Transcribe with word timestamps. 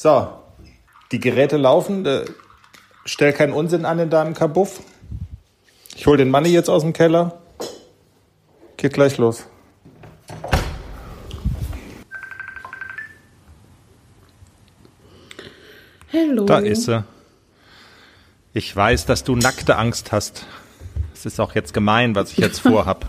So, 0.00 0.28
die 1.10 1.18
Geräte 1.18 1.56
laufen. 1.56 2.06
Äh, 2.06 2.24
stell 3.04 3.32
keinen 3.32 3.52
Unsinn 3.52 3.84
an 3.84 3.98
in 3.98 4.10
deinem 4.10 4.32
Kabuff. 4.32 4.80
Ich 5.96 6.06
hol 6.06 6.16
den 6.16 6.30
Money 6.30 6.50
jetzt 6.50 6.70
aus 6.70 6.82
dem 6.82 6.92
Keller. 6.92 7.40
Geht 8.76 8.92
gleich 8.92 9.18
los. 9.18 9.48
Hallo. 16.12 16.44
Da 16.44 16.58
ist 16.58 16.84
sie. 16.84 17.02
Ich 18.52 18.76
weiß, 18.76 19.04
dass 19.04 19.24
du 19.24 19.34
nackte 19.34 19.78
Angst 19.78 20.12
hast. 20.12 20.46
Es 21.12 21.26
ist 21.26 21.40
auch 21.40 21.56
jetzt 21.56 21.74
gemein, 21.74 22.14
was 22.14 22.30
ich 22.30 22.38
jetzt 22.38 22.60
vorhab. 22.60 23.08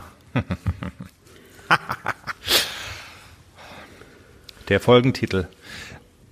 Der 4.69 4.79
Folgentitel. 4.79 5.47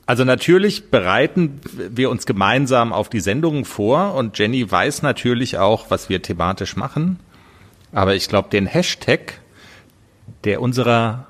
Also 0.07 0.23
natürlich 0.23 0.89
bereiten 0.89 1.59
wir 1.73 2.09
uns 2.09 2.25
gemeinsam 2.25 2.93
auf 2.93 3.09
die 3.09 3.19
Sendungen 3.19 3.65
vor 3.65 4.15
und 4.15 4.39
Jenny 4.39 4.69
weiß 4.71 5.01
natürlich 5.01 5.57
auch, 5.57 5.91
was 5.91 6.07
wir 6.07 6.21
thematisch 6.21 6.77
machen. 6.77 7.19
Aber 7.91 8.15
ich 8.15 8.29
glaube, 8.29 8.49
den 8.49 8.65
Hashtag, 8.65 9.41
der 10.45 10.61
unserer 10.61 11.27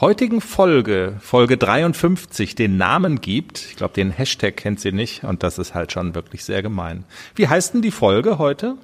heutigen 0.00 0.42
Folge, 0.42 1.16
Folge 1.20 1.56
53, 1.56 2.54
den 2.54 2.76
Namen 2.76 3.22
gibt, 3.22 3.58
ich 3.70 3.76
glaube, 3.76 3.94
den 3.94 4.10
Hashtag 4.10 4.58
kennt 4.58 4.80
sie 4.80 4.92
nicht 4.92 5.24
und 5.24 5.42
das 5.42 5.58
ist 5.58 5.74
halt 5.74 5.90
schon 5.90 6.14
wirklich 6.14 6.44
sehr 6.44 6.60
gemein. 6.60 7.04
Wie 7.34 7.48
heißt 7.48 7.72
denn 7.72 7.82
die 7.82 7.90
Folge 7.90 8.36
heute? 8.36 8.76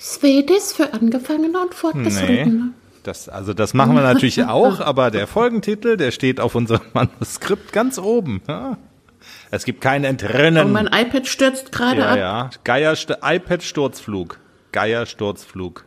Swedisch 0.00 0.72
für 0.74 0.94
Angefangene 0.94 1.60
und 1.60 1.74
Fortgeschrittene. 1.74 2.64
Nee. 2.64 2.81
Das, 3.02 3.28
also 3.28 3.52
das 3.52 3.74
machen 3.74 3.94
wir 3.94 4.02
natürlich 4.02 4.44
auch, 4.46 4.80
aber 4.80 5.10
der 5.10 5.26
Folgentitel, 5.26 5.96
der 5.96 6.10
steht 6.10 6.40
auf 6.40 6.54
unserem 6.54 6.86
Manuskript 6.92 7.72
ganz 7.72 7.98
oben. 7.98 8.42
Es 9.50 9.64
gibt 9.64 9.80
kein 9.80 10.04
Entrinnen. 10.04 10.66
Und 10.66 10.72
mein 10.72 10.86
iPad 10.86 11.26
stürzt 11.26 11.72
gerade 11.72 12.00
ja, 12.00 12.10
ab. 12.10 12.18
Ja, 12.18 12.50
Geier, 12.64 12.96
iPad 13.22 13.62
Sturzflug. 13.62 14.38
Geier 14.72 15.06
Sturzflug. 15.06 15.84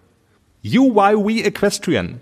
UYW 0.63 1.41
Equestrian. 1.41 2.21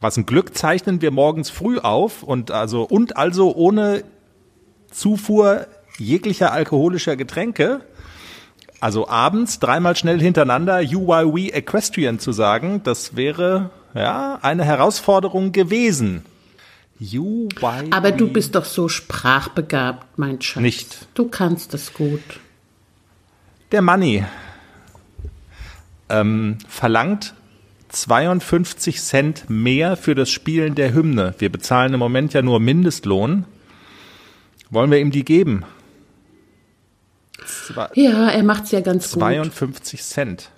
Was 0.00 0.16
ein 0.16 0.26
Glück 0.26 0.56
zeichnen 0.56 1.00
wir 1.00 1.10
morgens 1.10 1.48
früh 1.48 1.78
auf 1.78 2.22
und 2.22 2.50
also 2.50 2.82
und 2.82 3.16
also 3.16 3.54
ohne 3.54 4.04
Zufuhr 4.90 5.66
jeglicher 5.98 6.52
alkoholischer 6.52 7.16
Getränke 7.16 7.80
also 8.86 9.08
abends 9.08 9.58
dreimal 9.58 9.96
schnell 9.96 10.20
hintereinander 10.20 10.78
UYW 10.78 11.48
Equestrian 11.48 12.20
zu 12.20 12.30
sagen, 12.30 12.84
das 12.84 13.16
wäre 13.16 13.70
ja 13.94 14.38
eine 14.42 14.64
Herausforderung 14.64 15.50
gewesen. 15.50 16.24
UYW. 17.00 17.90
Aber 17.90 18.12
du 18.12 18.28
bist 18.28 18.54
doch 18.54 18.64
so 18.64 18.88
sprachbegabt, 18.88 20.16
mein 20.16 20.40
Schatz. 20.40 20.62
Nicht. 20.62 21.08
Du 21.14 21.26
kannst 21.26 21.74
es 21.74 21.94
gut. 21.94 22.20
Der 23.72 23.82
Money 23.82 24.24
ähm, 26.08 26.58
verlangt 26.68 27.34
52 27.88 29.00
Cent 29.02 29.50
mehr 29.50 29.96
für 29.96 30.14
das 30.14 30.30
Spielen 30.30 30.76
der 30.76 30.94
Hymne. 30.94 31.34
Wir 31.38 31.50
bezahlen 31.50 31.92
im 31.92 31.98
Moment 31.98 32.34
ja 32.34 32.42
nur 32.42 32.60
Mindestlohn. 32.60 33.46
Wollen 34.70 34.92
wir 34.92 35.00
ihm 35.00 35.10
die 35.10 35.24
geben? 35.24 35.64
Ja, 37.94 38.28
er 38.28 38.42
macht 38.42 38.64
es 38.64 38.70
ja 38.70 38.80
ganz 38.80 39.10
52 39.10 40.00
gut. 40.00 40.08
Cent. 40.08 40.50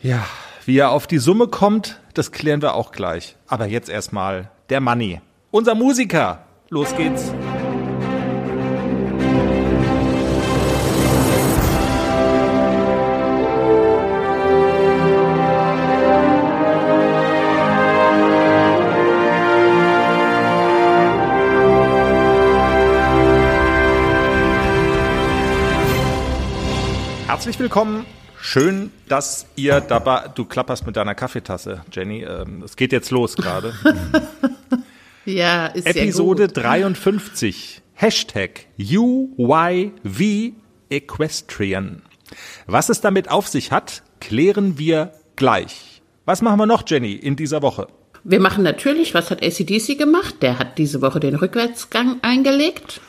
Ja, 0.00 0.24
wie 0.64 0.78
er 0.78 0.90
auf 0.90 1.06
die 1.06 1.18
Summe 1.18 1.48
kommt, 1.48 2.00
das 2.14 2.30
klären 2.30 2.62
wir 2.62 2.74
auch 2.74 2.92
gleich. 2.92 3.36
Aber 3.46 3.66
jetzt 3.66 3.88
erstmal 3.88 4.50
der 4.70 4.80
Money. 4.80 5.20
Unser 5.50 5.74
Musiker. 5.74 6.44
Los 6.70 6.94
geht's. 6.96 7.32
Herzlich 27.38 27.60
willkommen. 27.60 28.04
Schön, 28.42 28.90
dass 29.06 29.46
ihr 29.54 29.80
dabei. 29.80 30.26
Du 30.34 30.44
klapperst 30.44 30.84
mit 30.86 30.96
deiner 30.96 31.14
Kaffeetasse, 31.14 31.82
Jenny. 31.92 32.24
Ähm, 32.24 32.64
es 32.64 32.74
geht 32.74 32.90
jetzt 32.90 33.12
los 33.12 33.36
gerade. 33.36 33.74
ja, 35.24 35.68
ist 35.68 35.86
Episode 35.86 36.42
ja 36.42 36.46
gut. 36.48 36.56
53. 36.56 37.80
Hashtag 37.94 38.66
UYV 38.76 40.54
Equestrian. 40.90 42.02
Was 42.66 42.88
es 42.88 43.02
damit 43.02 43.30
auf 43.30 43.46
sich 43.46 43.70
hat, 43.70 44.02
klären 44.18 44.76
wir 44.76 45.12
gleich. 45.36 46.02
Was 46.24 46.42
machen 46.42 46.58
wir 46.58 46.66
noch, 46.66 46.82
Jenny, 46.88 47.12
in 47.12 47.36
dieser 47.36 47.62
Woche? 47.62 47.86
Wir 48.24 48.40
machen 48.40 48.64
natürlich, 48.64 49.14
was 49.14 49.30
hat 49.30 49.44
ACDC 49.44 49.96
gemacht? 49.96 50.42
Der 50.42 50.58
hat 50.58 50.76
diese 50.76 51.02
Woche 51.02 51.20
den 51.20 51.36
Rückwärtsgang 51.36 52.18
eingelegt. 52.20 53.00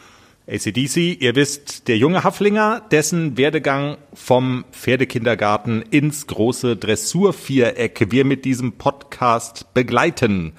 ACDC, 0.50 1.22
ihr 1.22 1.36
wisst, 1.36 1.88
der 1.88 1.98
junge 1.98 2.24
Haflinger, 2.24 2.82
dessen 2.92 3.38
Werdegang 3.38 3.98
vom 4.14 4.66
Pferdekindergarten 4.72 5.84
ins 5.84 6.26
große 6.26 6.76
Dressurviereck 6.76 8.08
wir 8.10 8.26
mit 8.26 8.46
diesem 8.46 8.74
Podcast 8.74 9.72
begleiten. 9.76 10.54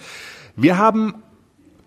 Wir 0.55 0.78
haben 0.78 1.15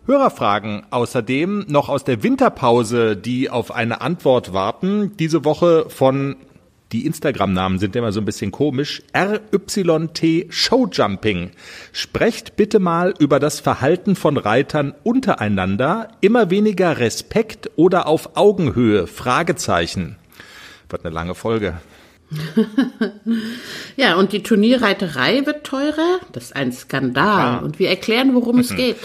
Hörerfragen 0.06 0.84
außerdem 0.90 1.66
noch 1.70 1.88
aus 1.88 2.04
der 2.04 2.24
Winterpause, 2.24 3.16
die 3.16 3.50
auf 3.50 3.72
eine 3.72 4.02
Antwort 4.02 4.52
warten. 4.52 5.16
Diese 5.18 5.46
Woche 5.46 5.86
von 5.90 6.36
die 6.94 7.08
Instagram-Namen 7.08 7.80
sind 7.80 7.96
immer 7.96 8.12
so 8.12 8.22
ein 8.22 8.26
bisschen 8.26 8.52
komisch. 8.52 9.02
RYT 9.16 10.54
Showjumping. 10.54 11.52
Sprecht 11.92 12.56
bitte 12.56 12.80
mal 12.80 13.16
über 13.18 13.40
das 13.40 13.60
Verhalten 13.60 14.16
von 14.16 14.38
Reitern 14.38 14.94
untereinander. 15.04 16.10
Immer 16.22 16.52
weniger 16.52 17.00
Respekt 17.00 17.72
oder 17.76 18.08
auf 18.08 18.38
Augenhöhe? 18.38 19.08
Fragezeichen. 19.08 20.18
Wird 20.90 21.04
eine 21.04 21.14
lange 21.14 21.34
Folge. 21.34 21.80
ja, 23.96 24.16
und 24.16 24.32
die 24.32 24.44
Turnierreiterei 24.44 25.46
wird 25.46 25.64
teurer. 25.64 26.20
Das 26.32 26.46
ist 26.46 26.56
ein 26.56 26.72
Skandal. 26.72 27.54
Ja. 27.54 27.60
Und 27.60 27.80
wir 27.80 27.90
erklären, 27.90 28.36
worum 28.36 28.60
es 28.60 28.76
geht. 28.76 28.98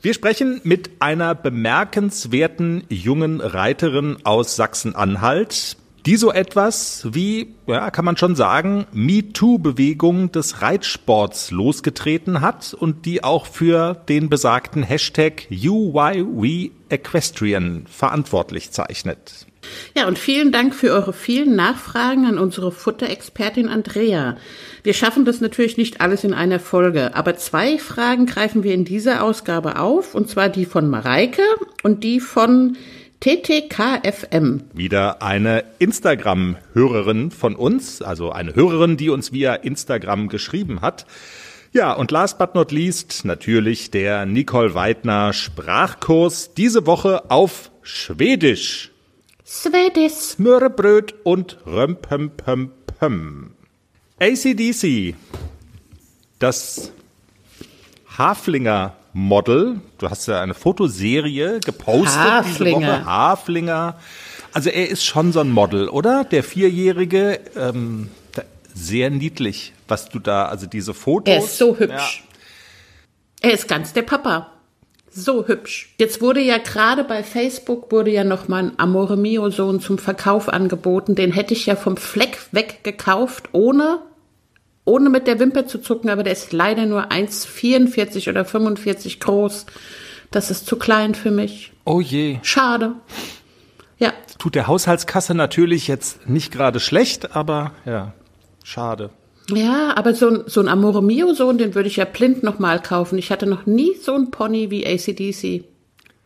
Wir 0.00 0.14
sprechen 0.14 0.60
mit 0.62 0.90
einer 1.00 1.34
bemerkenswerten 1.34 2.84
jungen 2.88 3.40
Reiterin 3.40 4.18
aus 4.22 4.54
Sachsen-Anhalt 4.54 5.76
die 6.06 6.16
so 6.16 6.32
etwas 6.32 7.06
wie, 7.10 7.54
ja, 7.66 7.90
kann 7.90 8.04
man 8.04 8.16
schon 8.16 8.36
sagen, 8.36 8.86
MeToo-Bewegung 8.92 10.30
des 10.30 10.62
Reitsports 10.62 11.50
losgetreten 11.50 12.40
hat 12.40 12.72
und 12.74 13.06
die 13.06 13.24
auch 13.24 13.46
für 13.46 13.94
den 14.08 14.28
besagten 14.28 14.84
Hashtag 14.84 15.48
UYWEquestrian 15.50 17.86
verantwortlich 17.90 18.70
zeichnet. 18.70 19.48
Ja, 19.96 20.06
und 20.06 20.16
vielen 20.16 20.52
Dank 20.52 20.76
für 20.76 20.92
eure 20.92 21.12
vielen 21.12 21.56
Nachfragen 21.56 22.26
an 22.26 22.38
unsere 22.38 22.70
Futterexpertin 22.70 23.68
Andrea. 23.68 24.36
Wir 24.84 24.94
schaffen 24.94 25.24
das 25.24 25.40
natürlich 25.40 25.76
nicht 25.76 26.00
alles 26.00 26.22
in 26.22 26.34
einer 26.34 26.60
Folge, 26.60 27.16
aber 27.16 27.36
zwei 27.36 27.78
Fragen 27.78 28.26
greifen 28.26 28.62
wir 28.62 28.74
in 28.74 28.84
dieser 28.84 29.24
Ausgabe 29.24 29.80
auf, 29.80 30.14
und 30.14 30.28
zwar 30.28 30.50
die 30.50 30.66
von 30.66 30.88
Mareike 30.88 31.42
und 31.82 32.04
die 32.04 32.20
von 32.20 32.76
TTKFM. 33.20 34.64
Wieder 34.74 35.22
eine 35.22 35.64
Instagram-Hörerin 35.78 37.30
von 37.30 37.56
uns, 37.56 38.02
also 38.02 38.30
eine 38.30 38.54
Hörerin, 38.54 38.96
die 38.96 39.10
uns 39.10 39.32
via 39.32 39.54
Instagram 39.54 40.28
geschrieben 40.28 40.80
hat. 40.82 41.06
Ja, 41.72 41.92
und 41.92 42.10
last 42.10 42.38
but 42.38 42.54
not 42.54 42.72
least 42.72 43.24
natürlich 43.24 43.90
der 43.90 44.26
Nicole 44.26 44.74
Weidner 44.74 45.32
Sprachkurs 45.32 46.54
diese 46.54 46.86
Woche 46.86 47.30
auf 47.30 47.70
Schwedisch. 47.82 48.92
Schwedisch. 49.44 50.12
Smörrebröt 50.12 51.14
und 51.24 51.58
Römpempempem. 51.66 53.52
ACDC. 54.18 55.14
Das 56.38 56.92
Haflinger 58.18 58.96
Model. 59.16 59.80
Du 59.96 60.10
hast 60.10 60.28
ja 60.28 60.42
eine 60.42 60.52
Fotoserie 60.52 61.60
gepostet 61.60 62.18
Haflinger. 62.18 62.78
diese 62.78 62.86
Woche. 62.86 63.04
Haflinger. 63.06 63.98
Also 64.52 64.68
er 64.68 64.90
ist 64.90 65.06
schon 65.06 65.32
so 65.32 65.40
ein 65.40 65.50
Model, 65.50 65.88
oder? 65.88 66.24
Der 66.24 66.44
Vierjährige, 66.44 67.40
ähm, 67.56 68.10
sehr 68.74 69.08
niedlich, 69.08 69.72
was 69.88 70.10
du 70.10 70.18
da, 70.18 70.46
also 70.46 70.66
diese 70.66 70.92
Fotos. 70.92 71.32
Er 71.32 71.38
ist 71.38 71.56
so 71.56 71.78
hübsch. 71.78 72.24
Ja. 73.42 73.48
Er 73.48 73.54
ist 73.54 73.66
ganz 73.68 73.94
der 73.94 74.02
Papa. 74.02 74.52
So 75.10 75.48
hübsch. 75.48 75.94
Jetzt 75.98 76.20
wurde 76.20 76.40
ja 76.40 76.58
gerade 76.58 77.02
bei 77.02 77.22
Facebook 77.22 77.90
wurde 77.90 78.10
ja 78.10 78.22
noch 78.22 78.48
mal 78.48 78.64
ein 78.64 78.72
Amore 78.78 79.16
Mio 79.16 79.48
Sohn 79.48 79.80
zum 79.80 79.96
Verkauf 79.96 80.50
angeboten. 80.50 81.14
Den 81.14 81.32
hätte 81.32 81.54
ich 81.54 81.64
ja 81.64 81.74
vom 81.74 81.96
Fleck 81.96 82.38
weg 82.52 82.80
gekauft, 82.82 83.48
ohne 83.52 84.00
ohne 84.86 85.10
mit 85.10 85.26
der 85.26 85.38
Wimper 85.38 85.66
zu 85.66 85.78
zucken, 85.78 86.08
aber 86.08 86.22
der 86.22 86.32
ist 86.32 86.52
leider 86.52 86.86
nur 86.86 87.10
1,44 87.10 88.30
oder 88.30 88.46
45 88.46 89.20
groß. 89.20 89.66
Das 90.30 90.50
ist 90.50 90.66
zu 90.66 90.76
klein 90.76 91.14
für 91.14 91.30
mich. 91.30 91.72
Oh 91.84 92.00
je. 92.00 92.38
Schade. 92.42 92.94
Ja. 93.98 94.12
Tut 94.38 94.54
der 94.54 94.66
Haushaltskasse 94.66 95.34
natürlich 95.34 95.88
jetzt 95.88 96.28
nicht 96.28 96.52
gerade 96.52 96.80
schlecht, 96.80 97.34
aber 97.36 97.72
ja, 97.84 98.14
schade. 98.64 99.10
Ja, 99.50 99.96
aber 99.96 100.14
so 100.14 100.28
ein, 100.28 100.42
so 100.46 100.60
ein 100.60 100.68
Amore 100.68 101.02
Mio 101.02 101.32
Sohn, 101.34 101.58
den 101.58 101.74
würde 101.74 101.88
ich 101.88 101.96
ja 101.96 102.04
blind 102.04 102.42
nochmal 102.42 102.80
kaufen. 102.80 103.18
Ich 103.18 103.30
hatte 103.30 103.46
noch 103.46 103.66
nie 103.66 103.94
so 104.00 104.14
einen 104.14 104.30
Pony 104.30 104.70
wie 104.70 104.86
ACDC. 104.86 105.64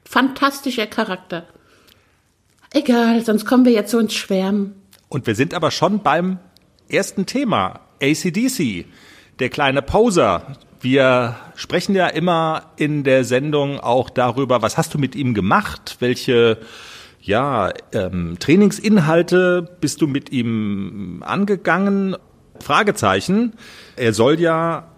Fantastischer 0.04 0.86
Charakter. 0.86 1.46
Egal, 2.72 3.24
sonst 3.24 3.46
kommen 3.46 3.64
wir 3.64 3.72
jetzt 3.72 3.90
so 3.90 3.98
ins 3.98 4.14
Schwärmen. 4.14 4.74
Und 5.08 5.26
wir 5.26 5.34
sind 5.34 5.54
aber 5.54 5.70
schon 5.70 6.02
beim 6.02 6.38
ersten 6.88 7.26
Thema, 7.26 7.80
ACDC, 8.00 8.86
der 9.38 9.48
kleine 9.48 9.82
Poser. 9.82 10.56
Wir 10.80 11.36
sprechen 11.56 11.94
ja 11.94 12.06
immer 12.06 12.70
in 12.76 13.04
der 13.04 13.24
Sendung 13.24 13.80
auch 13.80 14.10
darüber, 14.10 14.62
was 14.62 14.78
hast 14.78 14.94
du 14.94 14.98
mit 14.98 15.14
ihm 15.14 15.34
gemacht, 15.34 15.96
welche 16.00 16.58
ja, 17.22 17.72
ähm, 17.92 18.36
Trainingsinhalte 18.38 19.76
bist 19.80 20.00
du 20.00 20.06
mit 20.06 20.32
ihm 20.32 21.22
angegangen? 21.24 22.16
Fragezeichen. 22.60 23.54
Er 23.96 24.12
soll 24.12 24.40
ja 24.40 24.88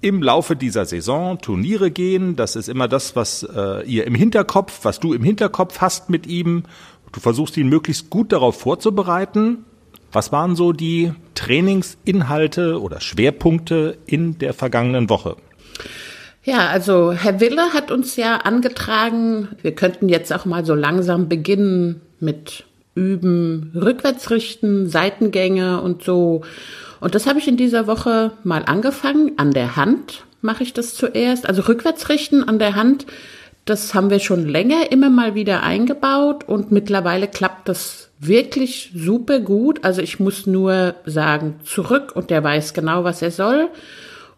im 0.00 0.22
Laufe 0.22 0.56
dieser 0.56 0.84
Saison 0.84 1.40
Turniere 1.40 1.90
gehen. 1.90 2.34
Das 2.36 2.56
ist 2.56 2.68
immer 2.68 2.88
das, 2.88 3.14
was 3.14 3.44
äh, 3.44 3.86
ihr 3.86 4.06
im 4.06 4.14
Hinterkopf, 4.14 4.80
was 4.84 4.98
du 5.00 5.14
im 5.14 5.22
Hinterkopf 5.22 5.80
hast 5.80 6.10
mit 6.10 6.26
ihm. 6.26 6.64
Du 7.12 7.20
versuchst 7.20 7.56
ihn 7.56 7.68
möglichst 7.68 8.10
gut 8.10 8.32
darauf 8.32 8.58
vorzubereiten. 8.58 9.64
Was 10.12 10.30
waren 10.30 10.56
so 10.56 10.72
die 10.72 11.12
Trainingsinhalte 11.34 12.80
oder 12.80 13.00
Schwerpunkte 13.00 13.96
in 14.04 14.38
der 14.38 14.52
vergangenen 14.52 15.08
Woche? 15.08 15.36
Ja, 16.44 16.68
also 16.68 17.12
Herr 17.12 17.40
Wille 17.40 17.72
hat 17.72 17.90
uns 17.90 18.16
ja 18.16 18.38
angetragen, 18.38 19.48
wir 19.62 19.74
könnten 19.74 20.08
jetzt 20.08 20.32
auch 20.32 20.44
mal 20.44 20.64
so 20.64 20.74
langsam 20.74 21.28
beginnen 21.28 22.02
mit 22.20 22.64
Üben, 22.94 23.72
Rückwärtsrichten, 23.74 24.88
Seitengänge 24.90 25.80
und 25.80 26.02
so. 26.02 26.42
Und 27.00 27.14
das 27.14 27.26
habe 27.26 27.38
ich 27.38 27.48
in 27.48 27.56
dieser 27.56 27.86
Woche 27.86 28.32
mal 28.44 28.64
angefangen. 28.66 29.32
An 29.38 29.52
der 29.52 29.76
Hand 29.76 30.24
mache 30.42 30.62
ich 30.62 30.74
das 30.74 30.94
zuerst. 30.94 31.48
Also 31.48 31.62
Rückwärtsrichten 31.62 32.46
an 32.46 32.58
der 32.58 32.74
Hand, 32.74 33.06
das 33.64 33.94
haben 33.94 34.10
wir 34.10 34.18
schon 34.18 34.46
länger 34.46 34.90
immer 34.90 35.08
mal 35.08 35.34
wieder 35.34 35.62
eingebaut 35.62 36.44
und 36.48 36.70
mittlerweile 36.70 37.28
klappt 37.28 37.68
das 37.68 38.01
wirklich 38.22 38.92
super 38.94 39.40
gut. 39.40 39.84
Also 39.84 40.00
ich 40.00 40.20
muss 40.20 40.46
nur 40.46 40.94
sagen, 41.04 41.56
zurück 41.64 42.12
und 42.14 42.30
der 42.30 42.42
weiß 42.42 42.72
genau, 42.72 43.04
was 43.04 43.20
er 43.20 43.32
soll. 43.32 43.68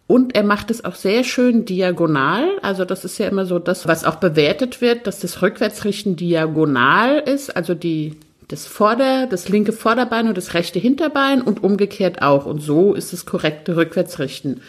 Und 0.06 0.34
er 0.34 0.42
macht 0.42 0.70
es 0.70 0.84
auch 0.84 0.94
sehr 0.94 1.24
schön 1.24 1.64
diagonal. 1.64 2.44
Also 2.62 2.84
das 2.84 3.04
ist 3.04 3.18
ja 3.18 3.28
immer 3.28 3.46
so 3.46 3.58
das, 3.58 3.86
was 3.86 4.04
auch 4.04 4.16
bewertet 4.16 4.80
wird, 4.80 5.06
dass 5.06 5.20
das 5.20 5.40
Rückwärtsrichten 5.42 6.16
diagonal 6.16 7.18
ist. 7.18 7.56
Also 7.56 7.74
die, 7.74 8.16
das 8.48 8.66
Vorder, 8.66 9.26
das 9.26 9.48
linke 9.48 9.72
Vorderbein 9.72 10.28
und 10.28 10.36
das 10.36 10.54
rechte 10.54 10.78
Hinterbein 10.78 11.42
und 11.42 11.62
umgekehrt 11.62 12.22
auch. 12.22 12.46
Und 12.46 12.60
so 12.60 12.94
ist 12.94 13.12
das 13.12 13.26
korrekte 13.26 13.76
Rückwärtsrichten. 13.76 14.60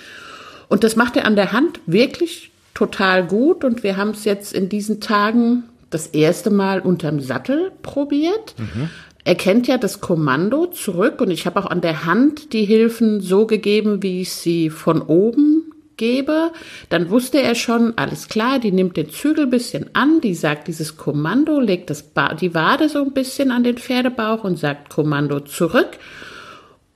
Und 0.68 0.84
das 0.84 0.96
macht 0.96 1.16
er 1.16 1.26
an 1.26 1.36
der 1.36 1.52
Hand 1.52 1.80
wirklich 1.86 2.52
total 2.74 3.26
gut. 3.26 3.64
Und 3.64 3.84
wir 3.84 3.98
haben 3.98 4.12
es 4.12 4.26
jetzt 4.26 4.54
in 4.54 4.70
diesen 4.70 5.00
Tagen 5.02 5.64
das 5.96 6.08
erste 6.08 6.50
Mal 6.50 6.82
unterm 6.82 7.22
Sattel 7.22 7.72
probiert. 7.82 8.56
Mhm. 8.58 8.90
Er 9.24 9.36
kennt 9.36 9.68
ja 9.68 9.78
das 9.78 10.02
Kommando 10.02 10.68
zurück 10.68 11.22
und 11.22 11.32
ich 11.32 11.46
habe 11.46 11.60
auch 11.60 11.66
an 11.66 11.82
der 11.82 12.06
Hand 12.06 12.52
die 12.54 12.66
Hilfen 12.66 13.22
so 13.22 13.48
gegeben, 13.48 14.04
wie 14.04 14.22
ich 14.22 14.34
sie 14.34 14.70
von 14.70 15.02
oben 15.02 15.72
gebe. 15.96 16.52
Dann 16.90 17.10
wusste 17.10 17.42
er 17.42 17.56
schon, 17.56 17.98
alles 17.98 18.28
klar, 18.28 18.60
die 18.60 18.74
nimmt 18.74 18.98
den 18.98 19.10
Zügel 19.10 19.48
bisschen 19.48 19.90
an, 19.94 20.20
die 20.20 20.36
sagt 20.36 20.68
dieses 20.68 20.98
Kommando, 20.98 21.60
legt 21.60 21.90
das 21.90 22.04
ba 22.04 22.34
die 22.34 22.54
Wade 22.54 22.90
so 22.90 23.02
ein 23.02 23.14
bisschen 23.14 23.52
an 23.52 23.64
den 23.64 23.78
Pferdebauch 23.78 24.44
und 24.44 24.60
sagt 24.60 24.90
Kommando 24.90 25.40
zurück. 25.40 25.98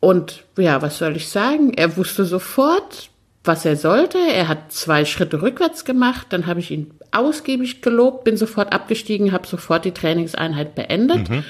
Und 0.02 0.44
ja, 0.58 0.82
was 0.82 0.98
soll 0.98 1.16
ich 1.16 1.30
sagen? 1.30 1.74
Er 1.74 1.96
wusste 1.98 2.26
sofort, 2.26 3.10
was 3.44 3.66
er 3.66 3.76
sollte. 3.76 4.18
Er 4.18 4.48
hat 4.48 4.72
zwei 4.72 5.06
Schritte 5.06 5.42
rückwärts 5.42 5.86
gemacht. 5.86 6.28
Dann 6.30 6.46
habe 6.46 6.60
ich 6.60 6.72
ihn 6.72 6.92
ausgiebig 7.12 7.82
gelobt, 7.82 8.24
bin 8.24 8.38
sofort 8.38 8.74
abgestiegen, 8.74 9.32
habe 9.32 9.48
sofort 9.48 9.86
die 9.86 9.94
Trainingseinheit 9.94 10.76
beendet. 10.76 11.30
Mhm 11.30 11.44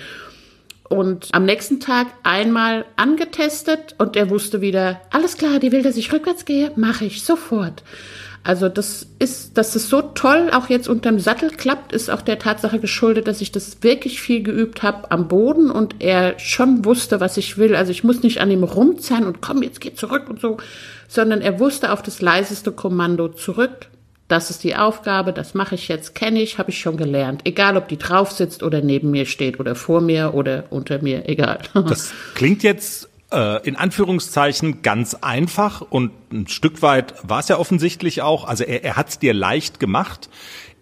und 0.89 1.29
am 1.33 1.45
nächsten 1.45 1.79
Tag 1.79 2.07
einmal 2.23 2.83
angetestet 2.95 3.95
und 3.99 4.15
er 4.15 4.29
wusste 4.31 4.59
wieder, 4.59 4.99
alles 5.11 5.37
klar, 5.37 5.59
die 5.59 5.71
will, 5.71 5.83
dass 5.83 5.97
ich 5.97 6.11
rückwärts 6.11 6.45
gehe, 6.45 6.71
mache 6.75 7.05
ich 7.05 7.23
sofort. 7.23 7.83
Also 8.43 8.69
das 8.69 9.05
ist, 9.19 9.57
dass 9.57 9.75
es 9.75 9.89
so 9.89 10.01
toll 10.01 10.49
auch 10.51 10.69
jetzt 10.69 10.87
unterm 10.87 11.19
Sattel 11.19 11.51
klappt, 11.51 11.91
ist 11.91 12.09
auch 12.09 12.21
der 12.21 12.39
Tatsache 12.39 12.79
geschuldet, 12.79 13.27
dass 13.27 13.41
ich 13.41 13.51
das 13.51 13.83
wirklich 13.83 14.21
viel 14.21 14.41
geübt 14.41 14.81
habe 14.81 15.11
am 15.11 15.27
Boden 15.27 15.69
und 15.69 15.97
er 15.99 16.39
schon 16.39 16.85
wusste, 16.85 17.19
was 17.19 17.37
ich 17.37 17.57
will. 17.57 17.75
Also 17.75 17.91
ich 17.91 18.03
muss 18.03 18.23
nicht 18.23 18.39
an 18.39 18.49
ihm 18.49 18.63
rumzerren 18.63 19.25
und 19.25 19.41
komm, 19.41 19.61
jetzt 19.61 19.81
geh 19.81 19.93
zurück 19.93 20.29
und 20.29 20.39
so, 20.39 20.57
sondern 21.07 21.41
er 21.41 21.59
wusste 21.59 21.91
auf 21.91 22.01
das 22.01 22.21
leiseste 22.21 22.71
Kommando 22.71 23.27
zurück, 23.27 23.87
das 24.29 24.51
ist 24.51 24.63
die 24.63 24.75
Aufgabe, 24.75 25.33
das 25.33 25.55
mache 25.55 25.75
ich 25.75 25.87
jetzt, 25.87 26.15
kenne 26.15 26.41
ich, 26.41 26.59
habe 26.59 26.69
ich 26.69 26.79
schon 26.79 26.97
gelernt. 26.97 27.41
Egal, 27.45 27.75
ob 27.75 27.87
die 27.87 27.97
drauf 27.97 28.31
sitzt 28.31 28.63
oder 28.63 28.81
neben 28.81 29.11
mir 29.11 29.25
steht 29.25 29.59
oder 29.59 29.75
vor 29.75 30.01
mir 30.01 30.33
oder 30.35 30.65
unter 30.69 31.01
mir, 31.01 31.27
egal. 31.27 31.59
Das 31.89 32.13
klingt 32.35 32.61
jetzt 32.61 33.09
äh, 33.31 33.67
in 33.67 33.75
Anführungszeichen 33.75 34.83
ganz 34.83 35.15
einfach 35.15 35.81
und 35.81 36.11
ein 36.31 36.47
Stück 36.47 36.83
weit 36.83 37.15
war 37.23 37.39
es 37.39 37.47
ja 37.47 37.57
offensichtlich 37.57 38.21
auch. 38.21 38.45
Also 38.45 38.63
er, 38.63 38.83
er 38.83 38.95
hat 38.95 39.09
es 39.09 39.19
dir 39.19 39.33
leicht 39.33 39.79
gemacht. 39.79 40.29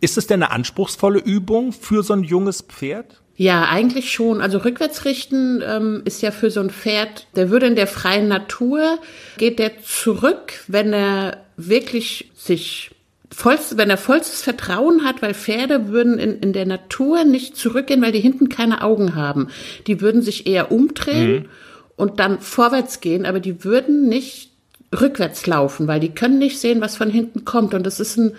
Ist 0.01 0.17
es 0.17 0.27
denn 0.27 0.43
eine 0.43 0.51
anspruchsvolle 0.51 1.19
Übung 1.19 1.71
für 1.71 2.03
so 2.03 2.13
ein 2.13 2.23
junges 2.23 2.61
Pferd? 2.61 3.21
Ja, 3.38 3.65
eigentlich 3.65 4.11
schon. 4.11 4.41
Also 4.41 4.57
rückwärts 4.57 5.05
richten 5.05 5.63
ähm, 5.65 6.01
ist 6.03 6.21
ja 6.21 6.31
für 6.31 6.51
so 6.51 6.59
ein 6.59 6.69
Pferd, 6.69 7.27
der 7.35 7.50
würde 7.50 7.67
in 7.67 7.75
der 7.75 7.88
freien 7.88 8.27
Natur, 8.27 9.00
geht 9.38 9.59
der 9.59 9.81
zurück, 9.81 10.65
wenn 10.67 10.91
er 10.91 11.38
wirklich 11.55 12.31
sich 12.35 12.91
vollst, 13.31 13.77
wenn 13.77 13.89
er 13.89 13.97
vollstes 13.97 14.41
Vertrauen 14.41 15.03
hat, 15.03 15.21
weil 15.21 15.33
Pferde 15.33 15.89
würden 15.89 16.18
in, 16.18 16.39
in 16.39 16.53
der 16.53 16.65
Natur 16.65 17.24
nicht 17.24 17.57
zurückgehen, 17.57 18.01
weil 18.01 18.12
die 18.12 18.19
hinten 18.19 18.50
keine 18.50 18.81
Augen 18.81 19.15
haben. 19.15 19.50
Die 19.88 20.01
würden 20.01 20.21
sich 20.21 20.47
eher 20.47 20.71
umdrehen 20.71 21.44
mhm. 21.44 21.50
und 21.95 22.19
dann 22.19 22.39
vorwärts 22.39 23.01
gehen, 23.01 23.25
aber 23.25 23.39
die 23.39 23.63
würden 23.63 24.07
nicht 24.07 24.51
rückwärts 24.97 25.45
laufen, 25.45 25.88
weil 25.88 26.00
die 26.00 26.13
können 26.13 26.39
nicht 26.39 26.59
sehen, 26.59 26.81
was 26.81 26.95
von 26.95 27.09
hinten 27.09 27.45
kommt. 27.45 27.74
Und 27.74 27.85
das 27.85 28.00
ist 28.00 28.18
ein 28.18 28.35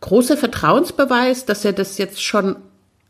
großer 0.00 0.36
Vertrauensbeweis, 0.36 1.44
dass 1.44 1.64
er 1.64 1.72
das 1.72 1.98
jetzt 1.98 2.22
schon 2.22 2.56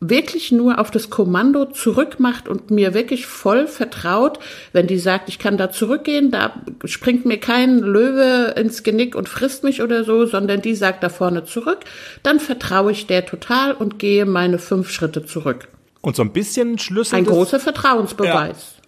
wirklich 0.00 0.52
nur 0.52 0.78
auf 0.78 0.90
das 0.90 1.11
Kommando 1.11 1.64
zurückmacht 1.64 2.49
und 2.49 2.70
mir 2.70 2.94
wirklich 2.94 3.26
voll 3.26 3.66
vertraut, 3.66 4.38
wenn 4.73 4.87
die 4.87 4.99
sagt, 4.99 5.28
ich 5.28 5.38
kann 5.38 5.56
da 5.56 5.73
zurückgehen, 5.73 6.30
da 6.30 6.52
springt 6.84 7.25
mir 7.25 7.38
kein 7.38 7.80
Löwe 7.80 8.54
ins 8.56 8.84
Genick 8.84 9.16
und 9.16 9.28
frisst 9.28 9.64
mich 9.64 9.82
oder 9.82 10.04
so, 10.04 10.25
sondern 10.26 10.62
die 10.62 10.76
sagt 10.76 11.02
da 11.02 11.08
vorne 11.08 11.44
zurück, 11.44 11.80
dann 12.23 12.38
vertraue 12.38 12.92
ich 12.92 13.06
der 13.06 13.26
total 13.26 13.73
und 13.73 13.99
gehe 13.99 14.25
meine 14.25 14.58
fünf 14.58 14.90
Schritte 14.90 15.26
zurück. 15.26 15.68
Und 16.00 16.14
so 16.14 16.23
ein 16.23 16.32
bisschen 16.32 16.78
Schlüssel. 16.78 17.16
Ein 17.16 17.25
großer 17.25 17.58
Vertrauensbeweis. 17.58 18.75
Ja, 18.76 18.82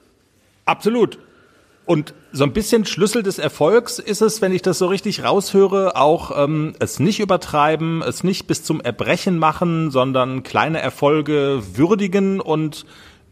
absolut. 0.65 1.19
Und 1.91 2.15
so 2.31 2.45
ein 2.45 2.53
bisschen 2.53 2.85
Schlüssel 2.85 3.25
des 3.25 3.41
Erfolgs 3.41 3.99
ist 3.99 4.23
es, 4.23 4.41
wenn 4.41 4.53
ich 4.53 4.63
das 4.63 4.79
so 4.79 4.87
richtig 4.87 5.25
raushöre, 5.25 5.97
auch 5.97 6.31
ähm, 6.41 6.75
es 6.79 7.01
nicht 7.01 7.19
übertreiben, 7.19 8.01
es 8.01 8.23
nicht 8.23 8.47
bis 8.47 8.63
zum 8.63 8.81
Erbrechen 8.81 9.39
machen, 9.39 9.91
sondern 9.91 10.45
kleine 10.45 10.81
Erfolge 10.81 11.61
würdigen 11.75 12.39
und 12.39 12.87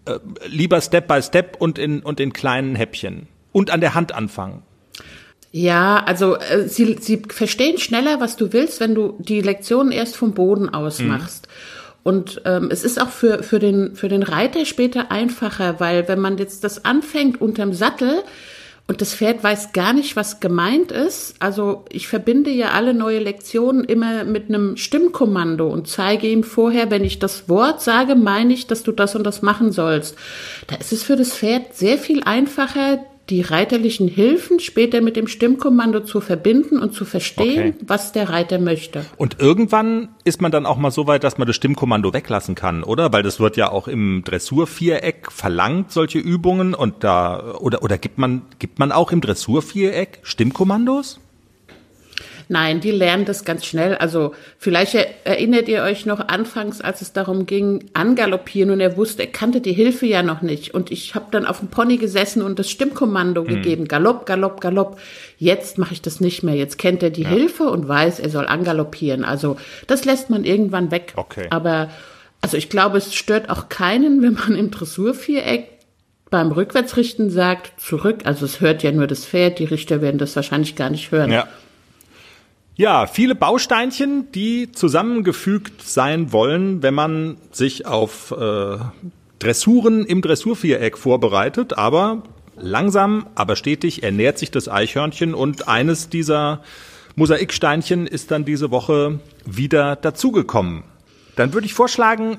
äh, 0.07 0.19
lieber 0.49 0.81
Step 0.81 1.07
by 1.07 1.23
Step 1.23 1.59
und 1.61 1.79
in, 1.79 2.01
und 2.01 2.19
in 2.19 2.33
kleinen 2.33 2.75
Häppchen. 2.75 3.29
Und 3.53 3.71
an 3.71 3.81
der 3.81 3.95
Hand 3.95 4.13
anfangen. 4.13 4.65
Ja, 5.53 6.03
also 6.05 6.37
äh, 6.37 6.67
sie, 6.67 6.97
sie 7.01 7.23
verstehen 7.29 7.79
schneller, 7.79 8.19
was 8.19 8.35
du 8.35 8.53
willst, 8.53 8.81
wenn 8.81 8.97
du 8.97 9.15
die 9.21 9.41
Lektionen 9.41 9.93
erst 9.93 10.17
vom 10.17 10.35
Boden 10.35 10.69
aus 10.69 10.99
mhm. 10.99 11.11
Und 12.09 12.41
ähm, 12.47 12.71
es 12.73 12.85
ist 12.85 12.99
auch 12.99 13.11
für, 13.11 13.43
für, 13.43 13.59
den, 13.59 13.95
für 13.95 14.09
den 14.09 14.23
Reiter 14.23 14.65
später 14.65 15.13
einfacher, 15.13 15.79
weil 15.79 16.09
wenn 16.09 16.19
man 16.19 16.39
jetzt 16.39 16.65
das 16.65 16.87
anfängt 16.87 17.39
unterm 17.39 17.75
Sattel 17.75 18.23
und 18.87 19.03
das 19.03 19.13
Pferd 19.13 19.45
weiß 19.45 19.75
gar 19.75 19.93
nicht, 19.93 20.17
was 20.17 20.41
gemeint 20.41 20.91
ist, 20.91 21.35
also 21.39 21.85
ich 21.91 22.09
verbinde 22.09 22.49
ja 22.49 22.71
alle 22.71 22.95
neue 22.95 23.19
Lektionen 23.19 23.85
immer 23.85 24.25
mit 24.25 24.49
einem 24.49 24.79
Stimmkommando 24.79 25.69
und 25.69 25.87
zeige 25.87 26.29
ihm 26.29 26.45
vorher, 26.45 26.91
wenn 26.91 27.05
ich 27.05 27.19
das 27.19 27.51
Wort 27.51 27.83
sage, 27.83 28.15
meine 28.15 28.55
ich, 28.55 28.67
dass 28.67 28.85
du 28.85 28.93
das 28.93 29.15
und 29.15 29.25
das 29.25 29.43
machen 29.43 29.71
sollst. 29.71 30.17
Da 30.67 30.77
ist 30.77 30.95
es 30.95 31.03
für 31.03 31.17
das 31.17 31.37
Pferd 31.37 31.75
sehr 31.75 31.99
viel 31.99 32.23
einfacher, 32.23 33.01
die 33.31 33.43
reiterlichen 33.43 34.09
Hilfen 34.09 34.59
später 34.59 35.01
mit 35.01 35.17
dem 35.17 35.27
Stimmkommando 35.27 36.01
zu 36.01 36.21
verbinden 36.21 36.79
und 36.79 36.95
zu 36.95 37.05
verstehen, 37.05 37.75
okay. 37.75 37.85
was 37.87 38.13
der 38.13 38.31
Reiter 38.31 38.59
möchte. 38.59 39.05
Und 39.17 39.39
irgendwann 39.39 40.09
ist 40.25 40.41
man 40.41 40.51
dann 40.51 40.65
auch 40.65 40.79
mal 40.79 40.91
so 40.91 41.07
weit, 41.07 41.25
dass 41.25 41.37
man 41.37 41.47
das 41.47 41.57
Stimmkommando 41.57 42.13
weglassen 42.15 42.55
kann, 42.55 42.83
oder? 42.83 43.13
Weil 43.13 43.23
das 43.23 43.39
wird 43.39 43.57
ja 43.57 43.71
auch 43.71 43.87
im 43.87 44.23
Dressurviereck 44.25 45.31
verlangt, 45.31 45.93
solche 45.93 46.19
Übungen 46.19 46.75
und 46.75 47.05
da 47.05 47.57
oder 47.59 47.83
oder 47.83 47.99
gibt 47.99 48.19
man 48.19 48.43
gibt 48.59 48.79
man 48.79 48.93
auch 48.93 49.13
im 49.13 49.21
Dressurviereck 49.21 50.21
Stimmkommandos? 50.23 51.21
Nein, 52.49 52.81
die 52.81 52.91
lernen 52.91 53.27
das 53.27 53.45
ganz 53.45 53.67
schnell. 53.67 53.97
Also 53.97 54.35
vielleicht 54.59 54.95
erinnert 55.25 55.69
ihr 55.69 55.83
euch 55.83 56.07
noch 56.07 56.29
anfangs, 56.29 56.81
als 56.81 57.03
es 57.03 57.13
darum 57.13 57.45
ging, 57.45 57.85
angaloppieren 57.93 58.71
und 58.71 58.81
er 58.81 58.97
wusste, 58.97 59.23
er 59.23 59.29
kannte 59.29 59.61
die 59.61 59.75
Hilfe 59.75 60.07
ja 60.07 60.23
noch 60.23 60.41
nicht. 60.41 60.73
Und 60.73 60.91
ich 60.91 61.15
habe 61.15 61.27
dann 61.31 61.45
auf 61.45 61.59
dem 61.59 61.69
Pony 61.69 61.99
gesessen 61.99 62.43
und 62.43 62.59
das 62.59 62.71
Stimmkommando 62.71 63.43
mhm. 63.43 63.49
gegeben, 63.49 63.89
Galopp, 63.89 64.25
Galopp, 64.25 64.63
Galopp. 64.63 64.99
Jetzt 65.37 65.77
mache 65.77 65.93
ich 65.93 66.01
das 66.01 66.21
nicht 66.21 66.43
mehr. 66.43 66.55
Jetzt 66.55 66.79
kennt 66.79 67.03
er 67.03 67.11
die 67.11 67.23
ja. 67.23 67.29
Hilfe 67.29 67.65
und 67.65 67.87
weiß, 67.87 68.19
er 68.19 68.31
soll 68.31 68.47
angaloppieren. 68.47 69.25
Also 69.25 69.57
das 69.87 70.07
lässt 70.07 70.31
man 70.31 70.45
irgendwann 70.45 70.91
weg. 70.91 71.13
Okay. 71.17 71.49
Aber 71.51 71.91
also 72.41 72.57
ich 72.57 72.71
glaube, 72.71 72.99
es 72.99 73.15
stört 73.15 73.51
auch 73.51 73.69
keinen, 73.69 74.23
wenn 74.23 74.35
man 74.35 74.55
im 74.55 74.71
Dressurviereck 74.71 75.69
beim 76.31 76.53
Rückwärtsrichten 76.53 77.31
sagt, 77.31 77.81
zurück. 77.81 78.21
Also 78.25 78.47
es 78.47 78.61
hört 78.61 78.83
ja 78.83 78.93
nur 78.93 79.07
das 79.07 79.27
Pferd, 79.27 79.59
die 79.59 79.65
Richter 79.65 80.01
werden 80.01 80.19
das 80.19 80.37
wahrscheinlich 80.37 80.77
gar 80.77 80.91
nicht 80.91 81.11
hören. 81.11 81.33
Ja. 81.33 81.49
Ja, 82.79 83.09
viele 83.09 83.35
Bausteinchen, 83.35 84.31
die 84.31 84.71
zusammengefügt 84.71 85.83
sein 85.83 86.33
wollen, 86.33 86.81
wenn 86.81 86.95
man 86.95 87.37
sich 87.51 87.87
auf 87.87 88.31
äh, 88.31 88.79
Dressuren 89.41 90.05
im 90.05 90.23
Dressurviereck 90.23 90.97
vorbereitet. 90.97 91.77
Aber 91.77 92.23
langsam, 92.57 93.27
aber 93.35 93.57
stetig 93.57 94.05
ernährt 94.05 94.39
sich 94.39 94.53
das 94.53 94.69
Eichhörnchen 94.69 95.35
und 95.35 95.67
eines 95.67 96.09
dieser 96.09 96.63
Mosaiksteinchen 97.17 98.07
ist 98.07 98.31
dann 98.31 98.45
diese 98.45 98.71
Woche 98.71 99.19
wieder 99.45 99.97
dazugekommen. 99.97 100.85
Dann 101.35 101.53
würde 101.55 101.67
ich 101.67 101.75
vorschlagen, 101.75 102.39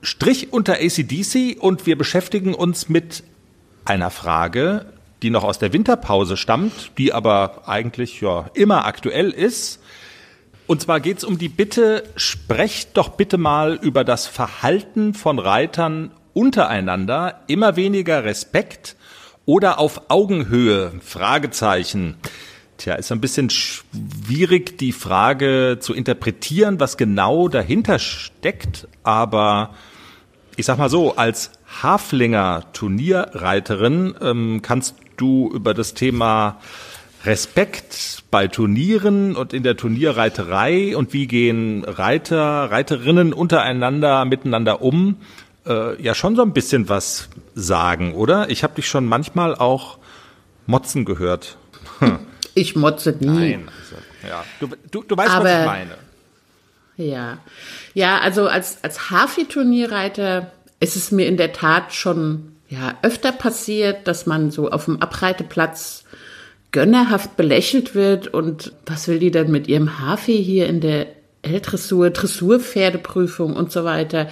Strich 0.00 0.54
unter 0.54 0.76
ACDC 0.76 1.58
und 1.60 1.84
wir 1.84 1.98
beschäftigen 1.98 2.54
uns 2.54 2.88
mit 2.88 3.24
einer 3.84 4.10
Frage, 4.10 4.86
die 5.22 5.30
noch 5.30 5.44
aus 5.44 5.58
der 5.58 5.72
Winterpause 5.72 6.36
stammt, 6.36 6.92
die 6.98 7.12
aber 7.12 7.68
eigentlich 7.68 8.20
ja 8.20 8.50
immer 8.54 8.84
aktuell 8.84 9.30
ist. 9.30 9.80
Und 10.66 10.82
zwar 10.82 11.00
geht 11.00 11.18
es 11.18 11.24
um 11.24 11.38
die 11.38 11.48
Bitte, 11.48 12.02
sprecht 12.16 12.96
doch 12.96 13.10
bitte 13.10 13.38
mal 13.38 13.74
über 13.74 14.04
das 14.04 14.26
Verhalten 14.26 15.14
von 15.14 15.38
Reitern 15.38 16.10
untereinander, 16.34 17.40
immer 17.46 17.76
weniger 17.76 18.24
Respekt 18.24 18.96
oder 19.46 19.78
auf 19.78 20.10
Augenhöhe? 20.10 20.92
Fragezeichen. 21.00 22.16
Tja, 22.78 22.94
ist 22.94 23.10
ein 23.10 23.22
bisschen 23.22 23.48
schwierig, 23.48 24.76
die 24.76 24.92
Frage 24.92 25.78
zu 25.80 25.94
interpretieren, 25.94 26.78
was 26.78 26.98
genau 26.98 27.48
dahinter 27.48 27.98
steckt, 27.98 28.86
aber 29.02 29.70
ich 30.56 30.66
sag 30.66 30.76
mal 30.78 30.90
so, 30.90 31.16
als 31.16 31.52
Haflinger 31.82 32.64
Turnierreiterin 32.72 34.14
ähm, 34.20 34.60
kannst 34.62 34.94
du 35.16 35.50
über 35.52 35.74
das 35.74 35.94
Thema 35.94 36.60
Respekt 37.24 38.22
bei 38.30 38.46
Turnieren 38.46 39.34
und 39.36 39.52
in 39.52 39.62
der 39.62 39.76
Turnierreiterei 39.76 40.96
und 40.96 41.12
wie 41.12 41.26
gehen 41.26 41.84
Reiter, 41.84 42.70
Reiterinnen 42.70 43.32
untereinander 43.32 44.24
miteinander 44.24 44.80
um, 44.80 45.16
äh, 45.66 46.00
ja 46.00 46.14
schon 46.14 46.36
so 46.36 46.42
ein 46.42 46.52
bisschen 46.52 46.88
was 46.88 47.28
sagen, 47.54 48.14
oder? 48.14 48.48
Ich 48.50 48.62
habe 48.62 48.74
dich 48.74 48.86
schon 48.86 49.06
manchmal 49.06 49.54
auch 49.54 49.98
motzen 50.66 51.04
gehört. 51.04 51.56
Hm. 51.98 52.18
Ich 52.58 52.74
motze 52.74 53.14
nie. 53.20 53.26
Nein, 53.26 53.68
also, 53.68 53.96
ja. 54.26 54.42
Du, 54.60 54.68
du, 54.90 55.02
du 55.02 55.14
weißt, 55.14 55.30
Aber, 55.30 55.44
was 55.44 55.60
ich 55.60 55.66
meine. 55.66 55.90
Ja, 56.96 57.38
ja, 57.92 58.18
also 58.20 58.48
als 58.48 58.82
als 58.82 59.10
Hafi-Turnierreiter 59.10 60.50
ist 60.80 60.96
es 60.96 61.12
mir 61.12 61.26
in 61.26 61.36
der 61.36 61.52
Tat 61.52 61.92
schon 61.92 62.55
ja 62.68 62.96
öfter 63.02 63.32
passiert, 63.32 64.08
dass 64.08 64.26
man 64.26 64.50
so 64.50 64.70
auf 64.70 64.86
dem 64.86 65.00
Abreiteplatz 65.00 66.04
gönnerhaft 66.72 67.36
belächelt 67.36 67.94
wird 67.94 68.28
und 68.28 68.72
was 68.84 69.08
will 69.08 69.18
die 69.18 69.30
denn 69.30 69.50
mit 69.50 69.68
ihrem 69.68 70.00
Hafi 70.00 70.42
hier 70.42 70.66
in 70.66 70.80
der 70.80 71.06
L-Dressur, 71.42 72.10
Dressurpferdeprüfung 72.10 73.54
und 73.54 73.72
so 73.72 73.84
weiter. 73.84 74.28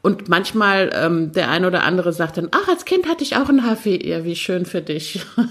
Und 0.00 0.28
manchmal 0.28 0.90
ähm, 0.94 1.32
der 1.32 1.50
ein 1.50 1.64
oder 1.64 1.82
andere 1.82 2.12
sagt 2.12 2.36
dann, 2.36 2.48
ach, 2.52 2.68
als 2.68 2.84
Kind 2.84 3.08
hatte 3.08 3.24
ich 3.24 3.36
auch 3.36 3.48
einen 3.48 3.64
Hafi. 3.64 4.06
Ja, 4.06 4.24
wie 4.24 4.36
schön 4.36 4.66
für 4.66 4.82
dich. 4.82 5.20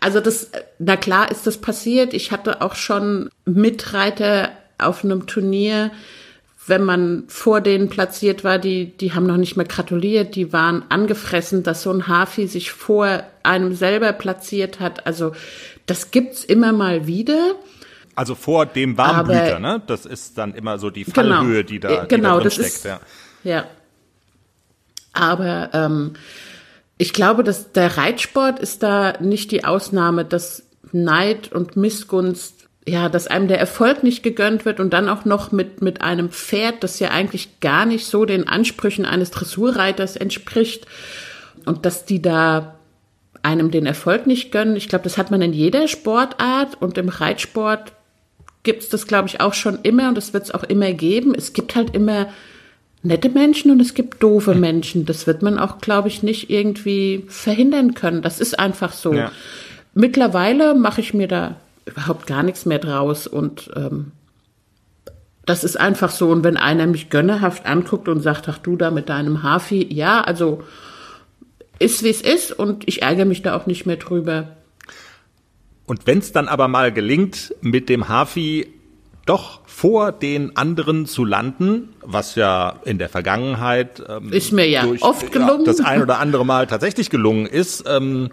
Also 0.00 0.18
das, 0.18 0.50
na 0.80 0.96
klar 0.96 1.30
ist 1.30 1.46
das 1.46 1.58
passiert. 1.58 2.12
Ich 2.12 2.32
hatte 2.32 2.60
auch 2.60 2.74
schon 2.74 3.30
Mitreiter 3.44 4.50
auf 4.76 5.04
einem 5.04 5.28
Turnier, 5.28 5.92
wenn 6.66 6.84
man 6.84 7.24
vor 7.26 7.60
denen 7.60 7.88
platziert 7.88 8.44
war, 8.44 8.58
die, 8.58 8.96
die 8.96 9.14
haben 9.14 9.26
noch 9.26 9.36
nicht 9.36 9.56
mehr 9.56 9.66
gratuliert, 9.66 10.36
die 10.36 10.52
waren 10.52 10.84
angefressen, 10.90 11.62
dass 11.62 11.82
so 11.82 11.90
ein 11.90 12.06
Hafi 12.06 12.46
sich 12.46 12.70
vor 12.70 13.24
einem 13.42 13.74
selber 13.74 14.12
platziert 14.12 14.78
hat. 14.78 15.06
Also 15.06 15.32
das 15.86 16.12
gibt's 16.12 16.44
immer 16.44 16.72
mal 16.72 17.06
wieder. 17.06 17.56
Also 18.14 18.34
vor 18.34 18.66
dem 18.66 18.96
Warmblüter, 18.96 19.58
ne? 19.58 19.82
Das 19.86 20.06
ist 20.06 20.38
dann 20.38 20.54
immer 20.54 20.78
so 20.78 20.90
die 20.90 21.04
genau. 21.04 21.14
Fallhöhe, 21.14 21.64
genau, 21.64 21.68
die 21.68 21.80
da, 21.80 22.04
genau, 22.04 22.38
die 22.38 22.44
da 22.44 22.48
drin 22.48 22.50
steckt. 22.50 22.68
Ist, 22.68 22.84
ja. 22.84 23.00
ja. 23.42 23.66
Aber 25.14 25.70
ähm, 25.72 26.12
ich 26.96 27.12
glaube, 27.12 27.42
dass 27.42 27.72
der 27.72 27.96
Reitsport 27.96 28.60
ist 28.60 28.82
da 28.82 29.14
nicht 29.18 29.50
die 29.50 29.64
Ausnahme, 29.64 30.24
dass 30.24 30.64
Neid 30.92 31.50
und 31.50 31.74
Missgunst 31.74 32.68
ja, 32.86 33.08
dass 33.08 33.28
einem 33.28 33.48
der 33.48 33.60
Erfolg 33.60 34.02
nicht 34.02 34.22
gegönnt 34.22 34.64
wird 34.64 34.80
und 34.80 34.92
dann 34.92 35.08
auch 35.08 35.24
noch 35.24 35.52
mit, 35.52 35.82
mit 35.82 36.00
einem 36.00 36.30
Pferd, 36.30 36.82
das 36.82 36.98
ja 36.98 37.10
eigentlich 37.10 37.60
gar 37.60 37.86
nicht 37.86 38.06
so 38.06 38.24
den 38.24 38.48
Ansprüchen 38.48 39.04
eines 39.04 39.30
Dressurreiters 39.30 40.16
entspricht 40.16 40.86
und 41.64 41.86
dass 41.86 42.04
die 42.04 42.20
da 42.20 42.74
einem 43.42 43.70
den 43.70 43.86
Erfolg 43.86 44.26
nicht 44.26 44.50
gönnen. 44.52 44.76
Ich 44.76 44.88
glaube, 44.88 45.04
das 45.04 45.18
hat 45.18 45.30
man 45.30 45.42
in 45.42 45.52
jeder 45.52 45.86
Sportart 45.88 46.80
und 46.80 46.98
im 46.98 47.08
Reitsport 47.08 47.92
gibt 48.62 48.82
es 48.82 48.88
das, 48.88 49.06
glaube 49.06 49.28
ich, 49.28 49.40
auch 49.40 49.54
schon 49.54 49.80
immer 49.82 50.08
und 50.08 50.16
das 50.16 50.32
wird 50.32 50.44
es 50.44 50.50
auch 50.52 50.64
immer 50.64 50.92
geben. 50.92 51.34
Es 51.34 51.52
gibt 51.52 51.74
halt 51.74 51.94
immer 51.94 52.28
nette 53.02 53.28
Menschen 53.28 53.70
und 53.70 53.80
es 53.80 53.94
gibt 53.94 54.22
doofe 54.22 54.54
Menschen. 54.54 55.06
Das 55.06 55.26
wird 55.26 55.42
man 55.42 55.58
auch, 55.58 55.78
glaube 55.78 56.08
ich, 56.08 56.22
nicht 56.22 56.50
irgendwie 56.50 57.24
verhindern 57.28 57.94
können. 57.94 58.22
Das 58.22 58.40
ist 58.40 58.58
einfach 58.58 58.92
so. 58.92 59.12
Ja. 59.12 59.32
Mittlerweile 59.94 60.74
mache 60.74 61.00
ich 61.00 61.12
mir 61.12 61.26
da 61.28 61.56
überhaupt 61.84 62.26
gar 62.26 62.42
nichts 62.42 62.66
mehr 62.66 62.78
draus 62.78 63.26
und 63.26 63.70
ähm, 63.76 64.12
das 65.46 65.64
ist 65.64 65.78
einfach 65.78 66.10
so. 66.10 66.30
Und 66.30 66.44
wenn 66.44 66.56
einer 66.56 66.86
mich 66.86 67.10
gönnerhaft 67.10 67.66
anguckt 67.66 68.08
und 68.08 68.20
sagt, 68.20 68.48
ach 68.48 68.58
du 68.58 68.76
da 68.76 68.90
mit 68.90 69.08
deinem 69.08 69.42
Hafi, 69.42 69.86
ja, 69.92 70.20
also 70.20 70.62
ist 71.78 72.04
wie 72.04 72.10
es 72.10 72.20
ist 72.20 72.52
und 72.52 72.86
ich 72.86 73.02
ärgere 73.02 73.24
mich 73.24 73.42
da 73.42 73.56
auch 73.56 73.66
nicht 73.66 73.86
mehr 73.86 73.96
drüber. 73.96 74.56
Und 75.86 76.06
wenn 76.06 76.18
es 76.18 76.32
dann 76.32 76.48
aber 76.48 76.68
mal 76.68 76.92
gelingt, 76.92 77.54
mit 77.60 77.88
dem 77.88 78.08
Hafi 78.08 78.68
doch 79.26 79.60
vor 79.66 80.12
den 80.12 80.56
anderen 80.56 81.06
zu 81.06 81.24
landen, 81.24 81.90
was 82.00 82.34
ja 82.34 82.80
in 82.84 82.98
der 82.98 83.08
Vergangenheit 83.08 84.02
ähm, 84.08 84.32
ist 84.32 84.52
mir 84.52 84.68
ja 84.68 84.82
durch, 84.82 85.02
oft 85.02 85.30
gelungen, 85.30 85.60
ja, 85.60 85.66
das 85.66 85.80
ein 85.80 86.02
oder 86.02 86.18
andere 86.18 86.44
Mal 86.44 86.66
tatsächlich 86.66 87.10
gelungen 87.10 87.46
ist, 87.46 87.84
ähm, 87.88 88.30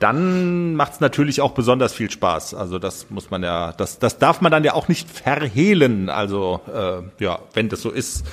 dann 0.00 0.74
macht 0.74 0.94
es 0.94 1.00
natürlich 1.00 1.40
auch 1.40 1.52
besonders 1.52 1.92
viel 1.92 2.10
Spaß. 2.10 2.54
Also 2.54 2.78
das 2.78 3.10
muss 3.10 3.30
man 3.30 3.42
ja, 3.42 3.72
das, 3.72 3.98
das 3.98 4.18
darf 4.18 4.40
man 4.40 4.50
dann 4.50 4.64
ja 4.64 4.74
auch 4.74 4.88
nicht 4.88 5.08
verhehlen. 5.08 6.08
Also 6.08 6.60
äh, 6.74 7.22
ja, 7.22 7.38
wenn 7.52 7.68
das 7.68 7.82
so 7.82 7.90
ist. 7.90 8.24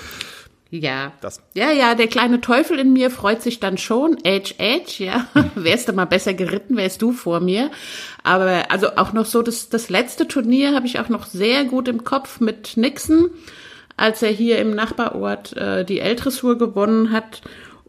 Ja. 0.70 1.12
Das. 1.22 1.42
Ja, 1.54 1.72
ja, 1.72 1.96
der 1.96 2.08
kleine 2.08 2.42
Teufel 2.42 2.80
in 2.80 2.94
mir 2.94 3.12
freut 3.12 3.42
sich 3.42 3.60
dann 3.60 3.78
schon. 3.78 4.18
Edge, 4.24 4.56
Edge, 4.58 5.04
ja. 5.04 5.28
wärst 5.56 5.90
du 5.90 5.94
mal 5.94 6.06
besser 6.06 6.34
geritten, 6.34 6.78
wärst 6.78 7.02
du 7.02 7.12
vor 7.12 7.42
mir. 7.42 7.70
Aber 8.24 8.72
also 8.72 8.96
auch 8.96 9.12
noch 9.12 9.26
so, 9.26 9.42
das, 9.42 9.68
das 9.70 9.90
letzte 9.90 10.28
Turnier 10.28 10.74
habe 10.74 10.88
ich 10.88 11.00
auch 11.00 11.10
noch 11.10 11.26
sehr 11.26 11.66
gut 11.66 11.90
im 11.90 12.06
Kopf 12.06 12.40
mit 12.40 12.78
Nixon, 12.78 13.30
als 13.98 14.24
er 14.24 14.32
hier 14.32 14.60
im 14.60 14.74
Nachbarort 14.74 15.56
äh, 15.58 15.84
die 15.84 16.00
L-Dressur 16.00 16.58
gewonnen 16.58 17.12
hat 17.12 17.42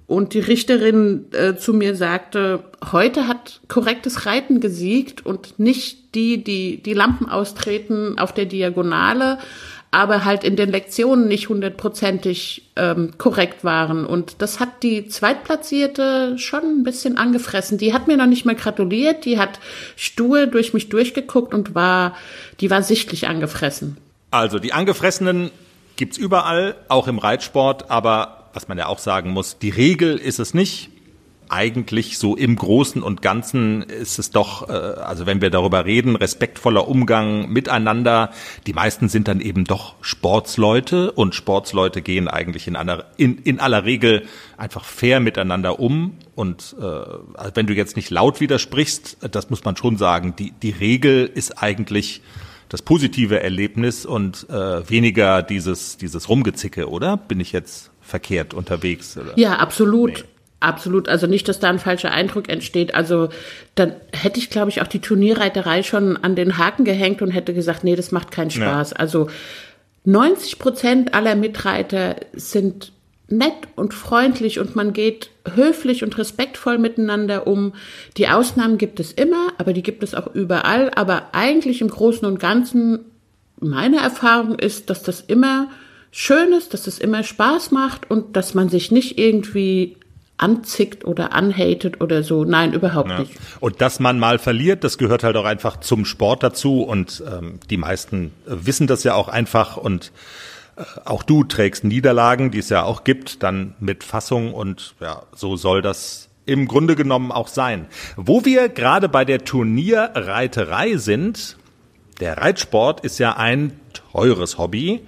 und 0.09 0.33
die 0.33 0.41
Richterin 0.41 1.27
äh, 1.33 1.57
zu 1.57 1.75
mir 1.75 1.95
sagte, 1.95 2.65
heute 2.93 3.29
hat 3.29 3.61
korrektes 3.69 4.25
Reiten 4.25 4.59
gesiegt 4.59 5.25
und 5.25 5.59
nicht 5.59 6.15
die, 6.15 6.43
die 6.43 6.83
die 6.83 6.95
Lampen 6.95 7.29
austreten 7.29 8.19
auf 8.19 8.33
der 8.33 8.47
Diagonale, 8.47 9.39
aber 9.91 10.25
halt 10.25 10.45
in 10.45 10.57
den 10.57 10.71
Lektionen 10.71 11.29
nicht 11.29 11.51
hundertprozentig 11.51 12.71
ähm, 12.77 13.19
korrekt 13.19 13.65
waren. 13.65 14.07
Und 14.07 14.37
das 14.39 14.61
hat 14.61 14.83
die 14.83 15.09
Zweitplatzierte 15.09 16.39
schon 16.39 16.63
ein 16.63 16.85
bisschen 16.85 17.19
angefressen. 17.19 17.77
Die 17.77 17.93
hat 17.93 18.09
mir 18.09 18.17
noch 18.17 18.27
nicht 18.27 18.47
mal 18.47 18.55
gratuliert, 18.55 19.27
die 19.27 19.39
hat 19.39 19.61
stur 19.95 20.47
durch 20.47 20.73
mich 20.73 20.89
durchgeguckt 20.89 21.53
und 21.53 21.75
war, 21.75 22.17
die 22.61 22.71
war 22.71 22.83
sichtlich 22.83 23.29
angefressen. 23.29 23.99
Also 24.31 24.59
die 24.59 24.73
Angefressenen 24.73 25.51
gibt's 25.97 26.17
überall, 26.17 26.77
auch 26.89 27.09
im 27.09 27.19
Reitsport, 27.19 27.91
aber 27.91 28.38
was 28.53 28.69
man 28.69 28.79
ja 28.79 28.87
auch 28.87 28.99
sagen 28.99 29.31
muss, 29.31 29.59
die 29.59 29.71
Regel 29.71 30.17
ist 30.17 30.39
es 30.39 30.55
nicht. 30.55 30.91
Eigentlich 31.51 32.19
so 32.19 32.37
im 32.37 32.57
Großen 32.57 33.03
und 33.03 33.23
Ganzen 33.23 33.83
ist 33.83 34.19
es 34.19 34.31
doch, 34.31 34.69
äh, 34.69 34.73
also 34.73 35.25
wenn 35.25 35.41
wir 35.41 35.49
darüber 35.49 35.87
reden, 35.87 36.15
respektvoller 36.15 36.87
Umgang 36.89 37.49
miteinander. 37.49 38.33
Die 38.67 38.75
meisten 38.75 39.09
sind 39.09 39.29
dann 39.29 39.41
eben 39.41 39.65
doch 39.65 39.95
Sportsleute 40.03 41.11
und 41.11 41.35
Sportsleute 41.35 42.03
gehen 42.03 42.29
eigentlich 42.29 42.69
in 42.69 42.77
aller, 42.77 43.07
in, 43.17 43.39
in 43.39 43.61
aller 43.61 43.85
Regel 43.85 44.27
einfach 44.59 44.85
fair 44.85 45.21
miteinander 45.21 45.81
um. 45.81 46.19
Und 46.35 46.77
äh, 46.79 47.55
wenn 47.55 47.67
du 47.67 47.73
jetzt 47.73 47.97
nicht 47.97 48.11
laut 48.11 48.41
widersprichst, 48.41 49.17
das 49.31 49.49
muss 49.49 49.65
man 49.65 49.75
schon 49.75 49.97
sagen, 49.97 50.35
die, 50.39 50.53
die 50.53 50.71
Regel 50.71 51.25
ist 51.33 51.63
eigentlich 51.63 52.21
das 52.69 52.83
positive 52.83 53.43
Erlebnis 53.43 54.05
und 54.05 54.49
äh, 54.51 54.89
weniger 54.89 55.43
dieses, 55.43 55.97
dieses 55.97 56.29
Rumgezicke, 56.29 56.89
oder? 56.89 57.17
Bin 57.17 57.41
ich 57.41 57.53
jetzt 57.53 57.91
verkehrt 58.09 58.55
unterwegs? 58.55 59.17
Oder? 59.17 59.33
Ja, 59.37 59.57
absolut. 59.57 60.11
Nee. 60.19 60.25
Absolut, 60.61 61.09
also 61.09 61.29
nicht, 61.29 61.47
dass 61.47 61.61
da 61.61 61.71
ein 61.71 61.79
falscher 61.79 62.11
Eindruck 62.11 62.49
entsteht. 62.49 62.93
Also 62.93 63.29
dann 63.77 63.93
hätte 64.13 64.41
ich, 64.41 64.51
glaube 64.51 64.71
ich, 64.71 64.83
auch 64.83 64.89
die 64.89 64.99
Turnierreiterei 64.99 65.85
schon 65.85 66.17
an 66.17 66.35
den 66.35 66.59
Haken 66.59 66.85
gehängt 66.85 67.23
und 67.23 67.31
hätte 67.31 67.55
gesagt, 67.55 67.85
nee, 67.85 67.95
das 67.95 68.11
macht 68.11 68.33
keinen 68.33 68.51
Spaß. 68.51 68.91
Ja. 68.91 68.97
Also 68.97 69.29
90 70.05 70.59
Prozent 70.59 71.15
aller 71.15 71.37
Mitreiter 71.37 72.17
sind 72.33 72.91
nett 73.29 73.69
und 73.77 73.95
freundlich 73.95 74.59
und 74.59 74.75
man 74.75 74.93
geht 74.93 75.31
höflich 75.55 76.03
und 76.03 76.19
respektvoll 76.19 76.79
miteinander 76.79 77.47
um. 77.47 77.75
Die 78.17 78.27
Ausnahmen 78.27 78.79
gibt 78.79 78.99
es 78.99 79.13
immer, 79.13 79.53
aber 79.59 79.73
die 79.73 79.85
gibt 79.85 80.03
es 80.03 80.17
auch 80.17 80.35
überall. 80.35 80.91
Aber 80.97 81.29
eigentlich 81.35 81.83
im 81.83 81.89
Großen 81.89 82.27
und 82.27 82.41
Ganzen, 82.41 83.05
meine 83.61 83.99
Erfahrung 83.99 84.59
ist, 84.59 84.91
dass 84.91 85.05
das 85.05 85.21
immer 85.21 85.69
schön 86.11 86.53
ist, 86.53 86.75
dass 86.75 86.87
es 86.87 86.99
immer 86.99 87.23
Spaß 87.23 87.71
macht 87.71 88.11
und 88.11 88.37
dass 88.37 88.55
man 88.55 88.69
sich 88.69 88.91
nicht 88.91 89.19
irgendwie 89.19 89.97
anzickt 90.39 91.05
oder 91.05 91.33
anhatet 91.33 92.01
oder 92.01 92.23
so. 92.23 92.45
Nein, 92.45 92.73
überhaupt 92.73 93.11
ja. 93.11 93.21
nicht. 93.21 93.33
Und 93.61 93.81
dass 93.81 94.01
man 94.01 94.19
mal 94.19 94.39
verliert, 94.39 94.85
das 94.85 94.97
gehört 94.97 95.25
halt 95.25 95.37
auch 95.37 95.45
einfach 95.45 95.81
zum 95.81 96.05
Sport 96.05 96.43
dazu 96.43 96.83
und 96.83 97.23
ähm, 97.27 97.59
die 97.69 97.77
meisten 97.77 98.33
wissen 98.47 98.87
das 98.87 99.05
ja 99.05 99.15
auch 99.15 99.29
einfach 99.29 99.77
und 99.77 100.13
äh, 100.77 100.83
auch 101.05 101.25
du 101.25 101.45
trägst 101.45 101.85
Niederlagen, 101.85 102.51
die 102.53 102.59
es 102.59 102.69
ja 102.69 102.85
auch 102.85 103.05
gibt, 103.05 103.43
dann 103.43 103.75
mit 103.81 104.05
Fassung 104.05 104.55
und 104.55 104.95
ja, 105.01 105.25
so 105.35 105.57
soll 105.57 105.83
das 105.83 106.29
im 106.47 106.67
Grunde 106.67 106.97
genommen 106.97 107.31
auch 107.31 107.49
sein. 107.49 107.87
Wo 108.17 108.45
wir 108.45 108.69
gerade 108.69 109.09
bei 109.09 109.25
der 109.25 109.45
Turnierreiterei 109.45 110.97
sind, 110.97 111.59
der 112.21 112.39
Reitsport 112.39 113.01
ist 113.01 113.19
ja 113.19 113.37
ein 113.37 113.79
teures 114.13 114.57
Hobby, 114.57 115.01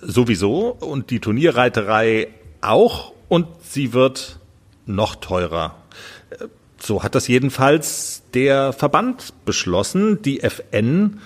sowieso, 0.00 0.76
und 0.80 1.10
die 1.10 1.20
Turnierreiterei 1.20 2.28
auch 2.60 3.12
und 3.28 3.46
sie 3.62 3.92
wird 3.92 4.38
noch 4.86 5.16
teurer. 5.16 5.76
So 6.78 7.02
hat 7.02 7.14
das 7.14 7.28
jedenfalls 7.28 8.22
der 8.34 8.72
Verband 8.72 9.32
beschlossen, 9.44 10.20
die 10.22 10.40
FN. 10.40 11.20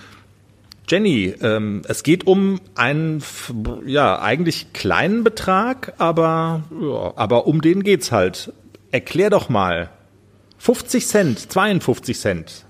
Jenny, 0.89 1.35
ähm, 1.41 1.83
es 1.89 2.03
geht 2.03 2.27
um 2.27 2.61
einen 2.75 3.23
ja 3.87 4.21
eigentlich 4.21 4.73
kleinen 4.73 5.25
Betrag, 5.25 5.95
aber 5.99 6.63
ja, 6.81 7.13
aber 7.17 7.47
um 7.47 7.61
den 7.61 7.83
geht's 7.83 8.13
halt. 8.13 8.53
Erklär 8.93 9.31
doch 9.31 9.49
mal. 9.49 9.91
50 10.59 11.07
Cent, 11.07 11.53
52 11.53 12.19
Cent 12.19 12.67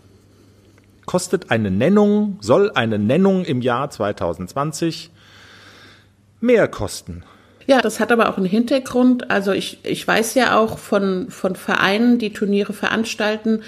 kostet 1.07 1.51
eine 1.51 1.71
Nennung, 1.71 2.37
soll 2.41 2.71
eine 2.75 2.99
Nennung 2.99 3.45
im 3.45 3.63
Jahr 3.63 3.89
2020 3.89 5.11
mehr 6.47 6.69
kosten. 6.69 7.25
Ja, 7.67 7.81
das 7.81 7.99
hat 7.99 8.13
aber 8.13 8.29
auch 8.29 8.37
einen 8.37 8.47
Hintergrund. 8.47 9.31
Also 9.31 9.53
ich, 9.53 9.81
ich 9.83 10.07
weiß 10.07 10.35
ja 10.35 10.59
auch 10.59 10.79
von, 10.79 11.31
von 11.31 11.57
Vereinen, 11.57 12.19
die 12.19 12.33
Turniere 12.33 12.73
veranstalten, 12.73 13.63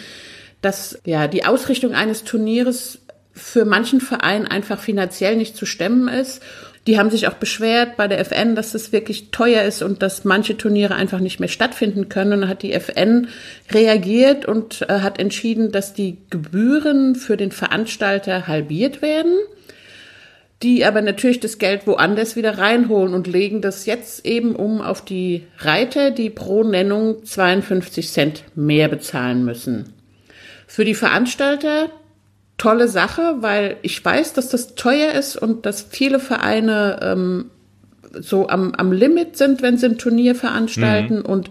dass 0.63 1.01
ja 1.05 1.27
die 1.27 1.45
Ausrichtung 1.45 1.95
eines 1.95 2.25
Turnieres 2.25 3.01
für 3.33 3.65
manchen 3.65 4.01
Verein 4.01 4.47
einfach 4.47 4.81
finanziell 4.81 5.37
nicht 5.37 5.57
zu 5.57 5.67
stemmen 5.67 6.09
ist. 6.09 6.43
Die 6.87 6.99
haben 6.99 7.11
sich 7.11 7.29
auch 7.29 7.35
beschwert 7.35 7.97
bei 7.97 8.09
der 8.09 8.19
FN, 8.21 8.55
dass 8.55 8.75
es 8.75 8.93
wirklich 8.93 9.31
teuer 9.31 9.63
ist 9.63 9.83
und 9.83 10.03
dass 10.03 10.25
manche 10.25 10.57
Turniere 10.57 10.95
einfach 10.95 11.21
nicht 11.21 11.39
mehr 11.39 11.49
stattfinden 11.49 12.09
können. 12.09 12.33
Und 12.33 12.41
dann 12.43 12.51
hat 12.51 12.63
die 12.63 12.73
FN 12.73 13.29
reagiert 13.71 14.47
und 14.47 14.83
äh, 14.89 15.01
hat 15.01 15.19
entschieden, 15.19 15.71
dass 15.71 15.93
die 15.93 16.19
Gebühren 16.31 17.15
für 17.15 17.37
den 17.37 17.53
Veranstalter 17.53 18.47
halbiert 18.47 19.03
werden 19.03 19.37
die 20.63 20.85
aber 20.85 21.03
natürlich 21.03 21.41
das 21.41 21.59
Geld 21.59 21.87
woanders 21.87 22.35
wieder 22.35 22.59
reinholen 22.59 23.15
und 23.15 23.27
legen 23.27 23.61
das 23.61 23.87
jetzt 23.87 24.27
eben 24.27 24.57
um 24.57 24.81
auf 24.81 25.05
die 25.05 25.47
Reiter, 25.59 26.11
die 26.11 26.31
pro 26.31 26.65
Nennung 26.65 27.25
52 27.25 28.11
Cent 28.11 28.45
mehr 28.57 28.89
bezahlen 28.89 29.45
müssen. 29.45 29.93
Für 30.67 30.85
die 30.85 30.95
Veranstalter 30.95 31.91
tolle 32.57 32.89
Sache, 32.89 33.37
weil 33.39 33.77
ich 33.83 34.05
weiß, 34.05 34.33
dass 34.33 34.49
das 34.49 34.75
teuer 34.75 35.13
ist 35.13 35.37
und 35.37 35.65
dass 35.65 35.87
viele 35.89 36.19
Vereine 36.19 36.99
ähm, 37.03 37.51
so 38.13 38.49
am, 38.49 38.75
am 38.75 38.91
Limit 38.91 39.37
sind, 39.37 39.63
wenn 39.63 39.79
sie 39.79 39.87
ein 39.87 39.99
Turnier 39.99 40.35
veranstalten. 40.35 41.19
Mhm. 41.19 41.25
Und 41.25 41.51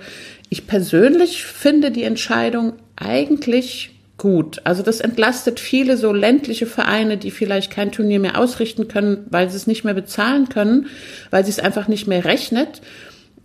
ich 0.49 0.67
persönlich 0.67 1.43
finde 1.45 1.91
die 1.91 2.03
Entscheidung 2.03 2.73
eigentlich 2.97 3.96
gut. 4.17 4.61
Also 4.63 4.83
das 4.83 4.99
entlastet 4.99 5.59
viele 5.59 5.97
so 5.97 6.11
ländliche 6.11 6.65
Vereine, 6.65 7.17
die 7.17 7.31
vielleicht 7.31 7.71
kein 7.71 7.91
Turnier 7.91 8.19
mehr 8.19 8.39
ausrichten 8.39 8.87
können, 8.87 9.25
weil 9.29 9.49
sie 9.49 9.55
es 9.55 9.67
nicht 9.67 9.83
mehr 9.83 9.93
bezahlen 9.93 10.49
können, 10.49 10.87
weil 11.29 11.45
sie 11.45 11.51
es 11.51 11.59
einfach 11.59 11.87
nicht 11.87 12.07
mehr 12.07 12.25
rechnet. 12.25 12.81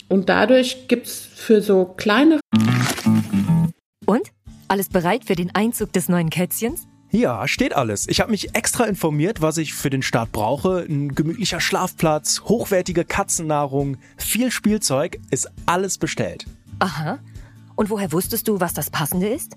Und 0.08 0.28
dadurch 0.28 0.88
gibt's 0.88 1.26
für 1.34 1.62
so 1.62 1.84
kleine. 1.84 2.40
Und? 4.06 4.28
Alles 4.68 4.88
bereit 4.88 5.24
für 5.26 5.34
den 5.34 5.54
Einzug 5.54 5.92
des 5.92 6.08
neuen 6.08 6.30
Kätzchens? 6.30 6.86
Ja, 7.10 7.46
steht 7.46 7.76
alles. 7.76 8.08
Ich 8.08 8.22
habe 8.22 8.30
mich 8.30 8.54
extra 8.54 8.84
informiert, 8.84 9.42
was 9.42 9.58
ich 9.58 9.74
für 9.74 9.90
den 9.90 10.00
Start 10.00 10.32
brauche. 10.32 10.86
Ein 10.88 11.14
gemütlicher 11.14 11.60
Schlafplatz, 11.60 12.40
hochwertige 12.46 13.04
Katzennahrung, 13.04 13.98
viel 14.16 14.50
Spielzeug, 14.50 15.18
ist 15.30 15.50
alles 15.66 15.98
bestellt. 15.98 16.46
Aha. 16.78 17.18
Und 17.76 17.90
woher 17.90 18.12
wusstest 18.12 18.48
du, 18.48 18.60
was 18.60 18.72
das 18.72 18.88
Passende 18.88 19.28
ist? 19.28 19.56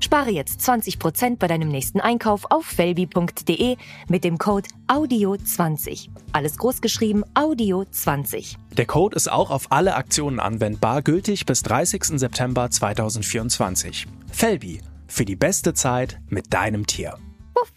Spare 0.00 0.30
jetzt 0.30 0.60
20% 0.60 1.38
bei 1.38 1.48
deinem 1.48 1.68
nächsten 1.68 2.00
Einkauf 2.00 2.50
auf 2.50 2.64
felbi.de 2.64 3.76
mit 4.08 4.24
dem 4.24 4.38
Code 4.38 4.68
AUDIO20. 4.86 6.08
Alles 6.32 6.56
großgeschrieben 6.56 7.24
AUDIO20. 7.34 8.56
Der 8.76 8.86
Code 8.86 9.16
ist 9.16 9.30
auch 9.30 9.50
auf 9.50 9.72
alle 9.72 9.96
Aktionen 9.96 10.40
anwendbar, 10.40 11.02
gültig 11.02 11.46
bis 11.46 11.62
30. 11.62 12.18
September 12.18 12.70
2024. 12.70 14.06
Felbi, 14.30 14.80
für 15.08 15.24
die 15.24 15.36
beste 15.36 15.74
Zeit 15.74 16.20
mit 16.28 16.54
deinem 16.54 16.86
Tier. 16.86 17.18
Puff. 17.54 17.72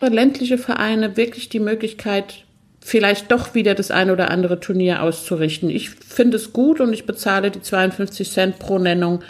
Ländliche 0.00 0.58
Vereine 0.58 1.16
wirklich 1.16 1.50
die 1.50 1.60
Möglichkeit, 1.60 2.46
vielleicht 2.80 3.30
doch 3.30 3.54
wieder 3.54 3.74
das 3.74 3.90
ein 3.90 4.10
oder 4.10 4.30
andere 4.30 4.58
Turnier 4.60 5.02
auszurichten. 5.02 5.68
Ich 5.68 5.90
finde 5.90 6.36
es 6.38 6.52
gut 6.52 6.80
und 6.80 6.92
ich 6.92 7.04
bezahle 7.04 7.50
die 7.50 7.60
52 7.60 8.30
Cent 8.30 8.58
pro 8.58 8.78
Nennung 8.78 9.22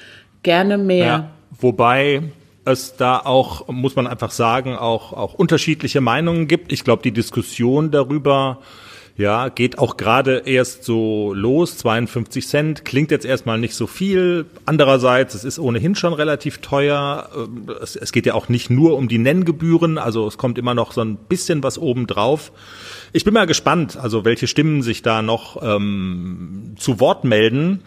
gerne 0.42 0.78
mehr. 0.78 1.06
Ja, 1.06 1.30
wobei 1.58 2.22
es 2.64 2.96
da 2.96 3.18
auch, 3.18 3.68
muss 3.68 3.96
man 3.96 4.06
einfach 4.06 4.30
sagen, 4.30 4.76
auch, 4.76 5.12
auch 5.12 5.34
unterschiedliche 5.34 6.00
Meinungen 6.00 6.46
gibt. 6.46 6.72
Ich 6.72 6.84
glaube, 6.84 7.02
die 7.02 7.12
Diskussion 7.12 7.90
darüber, 7.90 8.58
ja, 9.16 9.48
geht 9.48 9.78
auch 9.78 9.96
gerade 9.96 10.42
erst 10.46 10.84
so 10.84 11.32
los. 11.34 11.76
52 11.78 12.46
Cent 12.46 12.84
klingt 12.84 13.10
jetzt 13.10 13.26
erstmal 13.26 13.58
nicht 13.58 13.74
so 13.74 13.86
viel. 13.86 14.46
Andererseits, 14.66 15.34
es 15.34 15.44
ist 15.44 15.58
ohnehin 15.58 15.94
schon 15.94 16.12
relativ 16.12 16.58
teuer. 16.58 17.28
Es, 17.82 17.96
es 17.96 18.12
geht 18.12 18.26
ja 18.26 18.34
auch 18.34 18.48
nicht 18.48 18.70
nur 18.70 18.96
um 18.96 19.08
die 19.08 19.18
Nenngebühren, 19.18 19.98
also 19.98 20.26
es 20.26 20.38
kommt 20.38 20.58
immer 20.58 20.74
noch 20.74 20.92
so 20.92 21.02
ein 21.02 21.16
bisschen 21.16 21.62
was 21.62 21.78
obendrauf. 21.78 22.52
Ich 23.12 23.24
bin 23.24 23.34
mal 23.34 23.46
gespannt, 23.46 23.96
also 23.96 24.24
welche 24.24 24.46
Stimmen 24.46 24.82
sich 24.82 25.02
da 25.02 25.22
noch 25.22 25.60
ähm, 25.62 26.74
zu 26.78 27.00
Wort 27.00 27.24
melden 27.24 27.82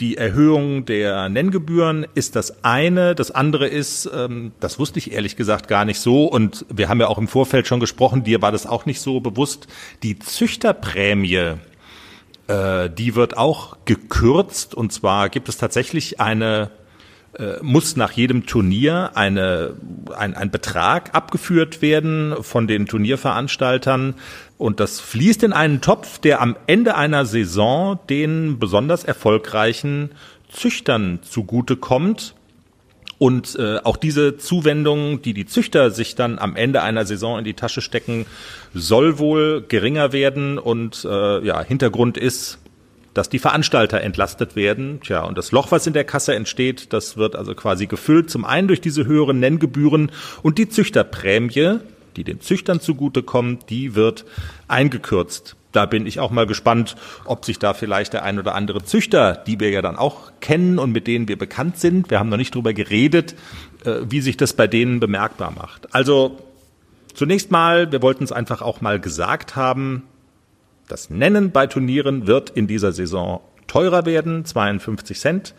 die 0.00 0.16
Erhöhung 0.16 0.84
der 0.84 1.28
Nenngebühren 1.28 2.06
ist 2.14 2.36
das 2.36 2.64
eine. 2.64 3.14
Das 3.14 3.30
andere 3.30 3.66
ist, 3.66 4.08
ähm, 4.14 4.52
das 4.60 4.78
wusste 4.78 4.98
ich 4.98 5.12
ehrlich 5.12 5.36
gesagt 5.36 5.66
gar 5.68 5.84
nicht 5.84 6.00
so. 6.00 6.26
Und 6.26 6.64
wir 6.68 6.88
haben 6.88 7.00
ja 7.00 7.08
auch 7.08 7.18
im 7.18 7.28
Vorfeld 7.28 7.66
schon 7.66 7.80
gesprochen, 7.80 8.22
dir 8.22 8.40
war 8.40 8.52
das 8.52 8.66
auch 8.66 8.86
nicht 8.86 9.00
so 9.00 9.20
bewusst. 9.20 9.66
Die 10.02 10.18
Züchterprämie, 10.18 11.54
äh, 12.46 12.90
die 12.90 13.14
wird 13.16 13.36
auch 13.36 13.76
gekürzt. 13.84 14.74
Und 14.74 14.92
zwar 14.92 15.28
gibt 15.28 15.48
es 15.48 15.56
tatsächlich 15.56 16.20
eine 16.20 16.70
muss 17.62 17.96
nach 17.96 18.12
jedem 18.12 18.46
Turnier 18.46 19.12
eine, 19.14 19.74
ein, 20.16 20.34
ein 20.34 20.50
Betrag 20.50 21.14
abgeführt 21.14 21.82
werden 21.82 22.34
von 22.42 22.66
den 22.66 22.86
Turnierveranstaltern. 22.86 24.14
Und 24.56 24.80
das 24.80 24.98
fließt 24.98 25.44
in 25.44 25.52
einen 25.52 25.80
Topf, 25.80 26.18
der 26.18 26.40
am 26.40 26.56
Ende 26.66 26.96
einer 26.96 27.26
Saison 27.26 28.00
den 28.10 28.58
besonders 28.58 29.04
erfolgreichen 29.04 30.10
Züchtern 30.50 31.20
zugutekommt. 31.22 32.34
Und 33.18 33.56
äh, 33.58 33.78
auch 33.78 33.96
diese 33.96 34.36
Zuwendung, 34.36 35.22
die 35.22 35.34
die 35.34 35.46
Züchter 35.46 35.90
sich 35.90 36.14
dann 36.14 36.38
am 36.38 36.54
Ende 36.54 36.82
einer 36.82 37.04
Saison 37.04 37.38
in 37.38 37.44
die 37.44 37.54
Tasche 37.54 37.80
stecken, 37.80 38.26
soll 38.74 39.18
wohl 39.18 39.64
geringer 39.66 40.12
werden. 40.12 40.58
Und 40.58 41.04
äh, 41.04 41.44
ja, 41.44 41.62
Hintergrund 41.62 42.16
ist, 42.16 42.58
dass 43.14 43.28
die 43.28 43.38
Veranstalter 43.38 44.00
entlastet 44.00 44.56
werden. 44.56 45.00
Tja, 45.02 45.24
und 45.24 45.36
das 45.36 45.52
Loch, 45.52 45.70
was 45.70 45.86
in 45.86 45.92
der 45.92 46.04
Kasse 46.04 46.34
entsteht, 46.34 46.92
das 46.92 47.16
wird 47.16 47.36
also 47.36 47.54
quasi 47.54 47.86
gefüllt. 47.86 48.30
Zum 48.30 48.44
einen 48.44 48.68
durch 48.68 48.80
diese 48.80 49.06
höheren 49.06 49.40
Nenngebühren 49.40 50.10
und 50.42 50.58
die 50.58 50.68
Züchterprämie, 50.68 51.78
die 52.16 52.24
den 52.24 52.40
Züchtern 52.40 52.80
zugutekommt, 52.80 53.70
die 53.70 53.94
wird 53.94 54.24
eingekürzt. 54.66 55.56
Da 55.72 55.86
bin 55.86 56.06
ich 56.06 56.18
auch 56.18 56.30
mal 56.30 56.46
gespannt, 56.46 56.96
ob 57.24 57.44
sich 57.44 57.58
da 57.58 57.74
vielleicht 57.74 58.14
der 58.14 58.24
ein 58.24 58.38
oder 58.38 58.54
andere 58.54 58.82
Züchter, 58.82 59.34
die 59.46 59.60
wir 59.60 59.70
ja 59.70 59.82
dann 59.82 59.96
auch 59.96 60.32
kennen 60.40 60.78
und 60.78 60.92
mit 60.92 61.06
denen 61.06 61.28
wir 61.28 61.36
bekannt 61.36 61.78
sind, 61.78 62.10
wir 62.10 62.18
haben 62.18 62.30
noch 62.30 62.38
nicht 62.38 62.54
drüber 62.54 62.72
geredet, 62.72 63.34
äh, 63.84 63.96
wie 64.08 64.20
sich 64.20 64.36
das 64.36 64.54
bei 64.54 64.66
denen 64.66 64.98
bemerkbar 64.98 65.52
macht. 65.52 65.94
Also 65.94 66.38
zunächst 67.14 67.50
mal, 67.50 67.92
wir 67.92 68.00
wollten 68.00 68.24
es 68.24 68.32
einfach 68.32 68.62
auch 68.62 68.80
mal 68.80 68.98
gesagt 68.98 69.56
haben, 69.56 70.04
das 70.88 71.10
Nennen 71.10 71.50
bei 71.50 71.66
Turnieren 71.66 72.26
wird 72.26 72.50
in 72.50 72.66
dieser 72.66 72.92
Saison 72.92 73.40
teurer 73.66 74.06
werden, 74.06 74.44
52 74.44 75.18
Cent. 75.18 75.54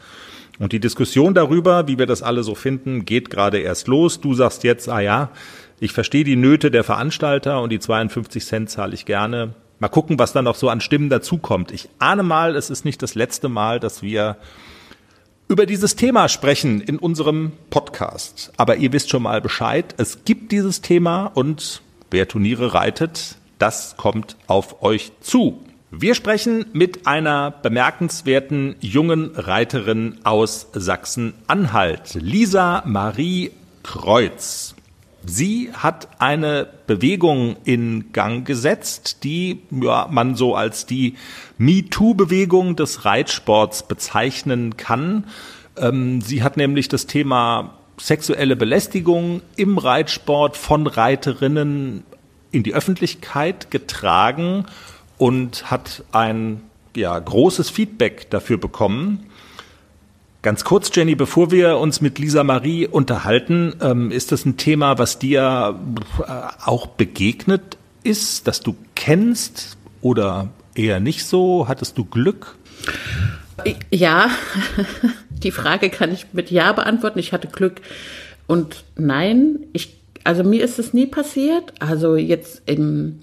Und 0.60 0.74
die 0.74 0.80
Diskussion 0.80 1.34
darüber, 1.34 1.88
wie 1.88 1.98
wir 1.98 2.06
das 2.06 2.22
alle 2.22 2.44
so 2.44 2.54
finden, 2.54 3.06
geht 3.06 3.30
gerade 3.30 3.60
erst 3.60 3.88
los. 3.88 4.20
Du 4.20 4.34
sagst 4.34 4.64
jetzt, 4.64 4.90
ah 4.90 5.00
ja, 5.00 5.30
ich 5.80 5.94
verstehe 5.94 6.26
die 6.26 6.36
Nöte 6.36 6.72
der 6.72 6.84
Veranstalter 6.84 7.62
und 7.62 7.70
die 7.70 7.80
52 7.80 8.46
Cent 8.46 8.70
zahle 8.70 8.94
ich 8.94 9.06
gerne. 9.06 9.54
Mal 9.80 9.88
gucken, 9.88 10.20
was 10.20 10.34
dann 10.34 10.44
noch 10.44 10.56
so 10.56 10.68
an 10.68 10.82
Stimmen 10.82 11.10
dazukommt. 11.10 11.72
Ich 11.72 11.88
ahne 12.00 12.24
mal, 12.24 12.58
es 12.58 12.70
ist 12.70 12.84
nicht 12.84 13.02
das 13.02 13.16
letzte 13.16 13.48
Mal, 13.48 13.80
dass 13.80 14.02
wir 14.02 14.36
über 15.48 15.66
dieses 15.66 15.96
Thema 15.96 16.28
sprechen 16.28 16.82
in 16.82 17.00
unserem 17.00 17.54
Podcast. 17.70 18.52
Aber 18.58 18.76
ihr 18.76 18.92
wisst 18.92 19.10
schon 19.10 19.24
mal 19.24 19.40
Bescheid. 19.40 19.96
Es 19.98 20.26
gibt 20.26 20.52
dieses 20.52 20.82
Thema 20.82 21.28
und 21.28 21.82
wer 22.12 22.28
Turniere 22.28 22.74
reitet, 22.74 23.38
das 23.60 23.96
kommt 23.98 24.36
auf 24.48 24.82
euch 24.82 25.12
zu. 25.22 25.64
Wir 25.92 26.16
sprechen 26.16 26.66
mit 26.72 27.08
einer 27.08 27.52
bemerkenswerten 27.52 28.76
jungen 28.80 29.32
Reiterin 29.36 30.20
aus 30.24 30.68
Sachsen-Anhalt, 30.74 32.16
Lisa 32.16 32.84
Marie 32.86 33.52
Kreuz. 33.84 34.76
Sie 35.26 35.72
hat 35.74 36.08
eine 36.20 36.68
Bewegung 36.88 37.58
in 37.66 38.12
Gang 38.14 38.46
gesetzt, 38.46 39.24
die 39.24 39.62
ja, 39.72 40.08
man 40.10 40.36
so 40.36 40.56
als 40.56 40.86
die 40.86 41.16
MeToo-Bewegung 41.58 42.76
des 42.76 43.04
Reitsports 43.06 43.84
bezeichnen 43.84 44.78
kann. 44.78 45.26
Ähm, 45.76 46.22
sie 46.22 46.44
hat 46.44 46.56
nämlich 46.56 46.88
das 46.88 47.06
Thema 47.06 47.74
sexuelle 47.98 48.56
Belästigung 48.56 49.42
im 49.56 49.78
Reitsport 49.78 50.56
von 50.56 50.88
Reiterinnen 50.88 52.04
in 52.52 52.64
die 52.64 52.74
Öffentlichkeit 52.74 53.72
getragen 53.72 54.66
und 55.18 55.70
hat 55.70 56.04
ein 56.12 56.62
ja, 56.96 57.18
großes 57.18 57.70
Feedback 57.70 58.30
dafür 58.30 58.58
bekommen. 58.58 59.26
Ganz 60.42 60.64
kurz, 60.64 60.90
Jenny, 60.94 61.16
bevor 61.16 61.52
wir 61.52 61.78
uns 61.78 62.00
mit 62.00 62.18
Lisa 62.18 62.44
Marie 62.44 62.88
unterhalten, 62.88 63.76
ähm, 63.82 64.10
ist 64.10 64.32
das 64.32 64.46
ein 64.46 64.56
Thema, 64.56 64.98
was 64.98 65.20
dir 65.20 65.78
äh, 66.20 66.32
auch 66.66 66.88
begegnet 66.88 67.78
ist, 68.04 68.48
das 68.48 68.62
du 68.62 68.76
kennst 68.96 69.78
oder 70.02 70.50
eher 70.76 71.02
nicht 71.02 71.26
so? 71.26 71.68
Hattest 71.68 71.98
du 71.98 72.06
Glück? 72.06 72.56
Ja, 73.92 74.30
die 75.30 75.52
Frage 75.52 75.90
kann 75.90 76.14
ich 76.14 76.28
mit 76.32 76.52
Ja 76.52 76.72
beantworten. 76.72 77.20
Ich 77.20 77.34
hatte 77.34 77.50
Glück 77.50 77.82
und 78.48 78.86
nein. 78.96 79.60
Ich 79.74 79.99
also 80.24 80.44
mir 80.44 80.64
ist 80.64 80.80
es 80.80 80.94
nie 80.94 81.06
passiert. 81.06 81.74
Also 81.80 82.16
jetzt 82.16 82.64
im, 82.66 83.20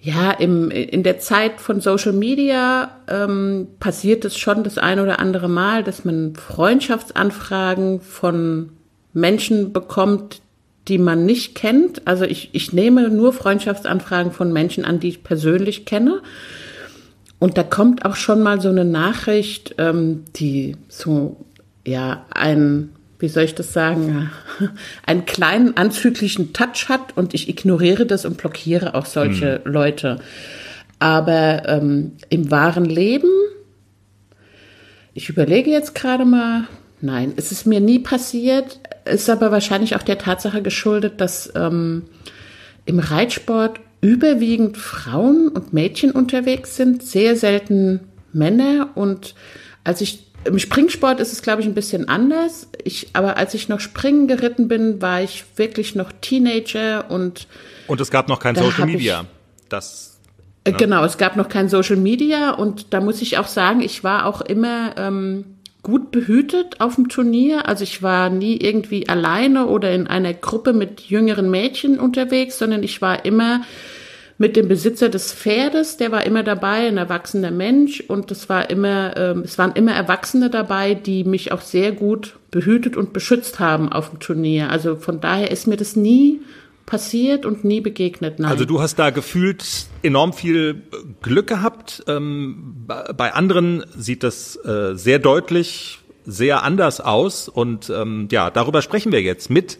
ja, 0.00 0.30
im, 0.32 0.70
in 0.70 1.02
der 1.02 1.18
Zeit 1.18 1.60
von 1.60 1.80
Social 1.80 2.12
Media 2.12 2.96
ähm, 3.08 3.68
passiert 3.80 4.24
es 4.24 4.36
schon 4.36 4.64
das 4.64 4.78
ein 4.78 5.00
oder 5.00 5.18
andere 5.18 5.48
Mal, 5.48 5.82
dass 5.82 6.04
man 6.04 6.34
Freundschaftsanfragen 6.34 8.00
von 8.00 8.70
Menschen 9.12 9.72
bekommt, 9.72 10.40
die 10.88 10.98
man 10.98 11.24
nicht 11.26 11.54
kennt. 11.54 12.06
Also 12.06 12.24
ich, 12.24 12.50
ich 12.52 12.72
nehme 12.72 13.08
nur 13.08 13.32
Freundschaftsanfragen 13.32 14.32
von 14.32 14.52
Menschen 14.52 14.84
an, 14.84 15.00
die 15.00 15.08
ich 15.08 15.24
persönlich 15.24 15.84
kenne. 15.84 16.22
Und 17.38 17.58
da 17.58 17.62
kommt 17.62 18.04
auch 18.04 18.16
schon 18.16 18.42
mal 18.42 18.60
so 18.60 18.68
eine 18.68 18.84
Nachricht, 18.84 19.74
ähm, 19.78 20.24
die 20.36 20.76
so 20.88 21.44
ja 21.84 22.24
ein 22.30 22.90
wie 23.18 23.28
soll 23.28 23.44
ich 23.44 23.54
das 23.54 23.72
sagen, 23.72 24.30
einen 25.06 25.26
kleinen 25.26 25.76
anzüglichen 25.76 26.52
Touch 26.52 26.88
hat 26.88 27.16
und 27.16 27.34
ich 27.34 27.48
ignoriere 27.48 28.06
das 28.06 28.24
und 28.24 28.36
blockiere 28.36 28.94
auch 28.94 29.06
solche 29.06 29.62
hm. 29.64 29.72
Leute. 29.72 30.20
Aber 30.98 31.62
ähm, 31.66 32.12
im 32.28 32.50
wahren 32.50 32.84
Leben, 32.84 33.28
ich 35.14 35.28
überlege 35.28 35.70
jetzt 35.70 35.94
gerade 35.94 36.24
mal, 36.24 36.64
nein, 37.00 37.32
es 37.36 37.52
ist 37.52 37.66
mir 37.66 37.80
nie 37.80 37.98
passiert, 37.98 38.80
ist 39.04 39.30
aber 39.30 39.50
wahrscheinlich 39.50 39.96
auch 39.96 40.02
der 40.02 40.18
Tatsache 40.18 40.62
geschuldet, 40.62 41.20
dass 41.20 41.52
ähm, 41.54 42.04
im 42.84 42.98
Reitsport 42.98 43.80
überwiegend 44.00 44.76
Frauen 44.76 45.48
und 45.48 45.72
Mädchen 45.72 46.10
unterwegs 46.10 46.76
sind, 46.76 47.02
sehr 47.02 47.36
selten 47.36 48.00
Männer 48.32 48.90
und 48.94 49.34
als 49.84 50.00
ich 50.00 50.25
im 50.46 50.58
Springsport 50.58 51.20
ist 51.20 51.32
es, 51.32 51.42
glaube 51.42 51.62
ich, 51.62 51.66
ein 51.66 51.74
bisschen 51.74 52.08
anders. 52.08 52.68
Ich, 52.84 53.08
aber 53.12 53.36
als 53.36 53.54
ich 53.54 53.68
noch 53.68 53.80
Springen 53.80 54.28
geritten 54.28 54.68
bin, 54.68 55.02
war 55.02 55.22
ich 55.22 55.44
wirklich 55.56 55.94
noch 55.94 56.12
Teenager 56.20 57.10
und 57.10 57.46
und 57.86 58.00
es 58.00 58.10
gab 58.10 58.28
noch 58.28 58.40
kein 58.40 58.56
Social 58.56 58.86
Media. 58.86 59.22
Ich, 59.22 59.68
das 59.68 60.18
äh, 60.64 60.72
ne? 60.72 60.76
genau, 60.76 61.04
es 61.04 61.18
gab 61.18 61.36
noch 61.36 61.48
kein 61.48 61.68
Social 61.68 61.96
Media 61.96 62.50
und 62.50 62.92
da 62.92 63.00
muss 63.00 63.22
ich 63.22 63.38
auch 63.38 63.46
sagen, 63.46 63.80
ich 63.80 64.02
war 64.04 64.26
auch 64.26 64.40
immer 64.40 64.94
ähm, 64.96 65.44
gut 65.82 66.10
behütet 66.10 66.80
auf 66.80 66.96
dem 66.96 67.08
Turnier. 67.08 67.68
Also 67.68 67.84
ich 67.84 68.02
war 68.02 68.28
nie 68.28 68.56
irgendwie 68.56 69.08
alleine 69.08 69.66
oder 69.66 69.92
in 69.92 70.08
einer 70.08 70.34
Gruppe 70.34 70.72
mit 70.72 71.02
jüngeren 71.02 71.50
Mädchen 71.50 72.00
unterwegs, 72.00 72.58
sondern 72.58 72.82
ich 72.82 73.00
war 73.00 73.24
immer 73.24 73.62
mit 74.38 74.56
dem 74.56 74.68
Besitzer 74.68 75.08
des 75.08 75.32
Pferdes, 75.32 75.96
der 75.96 76.12
war 76.12 76.26
immer 76.26 76.42
dabei, 76.42 76.88
ein 76.88 76.98
erwachsener 76.98 77.50
Mensch 77.50 78.02
und 78.06 78.30
es 78.30 78.48
war 78.48 78.68
immer, 78.68 79.16
ähm, 79.16 79.40
es 79.40 79.56
waren 79.56 79.72
immer 79.72 79.92
Erwachsene 79.92 80.50
dabei, 80.50 80.94
die 80.94 81.24
mich 81.24 81.52
auch 81.52 81.62
sehr 81.62 81.92
gut 81.92 82.36
behütet 82.50 82.96
und 82.96 83.14
beschützt 83.14 83.60
haben 83.60 83.90
auf 83.90 84.10
dem 84.10 84.20
Turnier. 84.20 84.70
Also 84.70 84.96
von 84.96 85.20
daher 85.20 85.50
ist 85.50 85.66
mir 85.66 85.76
das 85.76 85.96
nie 85.96 86.40
passiert 86.84 87.46
und 87.46 87.64
nie 87.64 87.80
begegnet. 87.80 88.38
Nein. 88.38 88.50
Also 88.50 88.64
du 88.64 88.80
hast 88.80 88.98
da 88.98 89.10
gefühlt 89.10 89.64
enorm 90.02 90.32
viel 90.32 90.82
Glück 91.22 91.46
gehabt. 91.46 92.04
Ähm, 92.06 92.86
bei 92.86 93.32
anderen 93.34 93.84
sieht 93.96 94.22
das 94.22 94.56
äh, 94.64 94.94
sehr 94.94 95.18
deutlich, 95.18 95.98
sehr 96.26 96.62
anders 96.62 97.00
aus. 97.00 97.48
Und 97.48 97.90
ähm, 97.90 98.28
ja, 98.30 98.50
darüber 98.50 98.82
sprechen 98.82 99.12
wir 99.12 99.22
jetzt 99.22 99.50
mit 99.50 99.78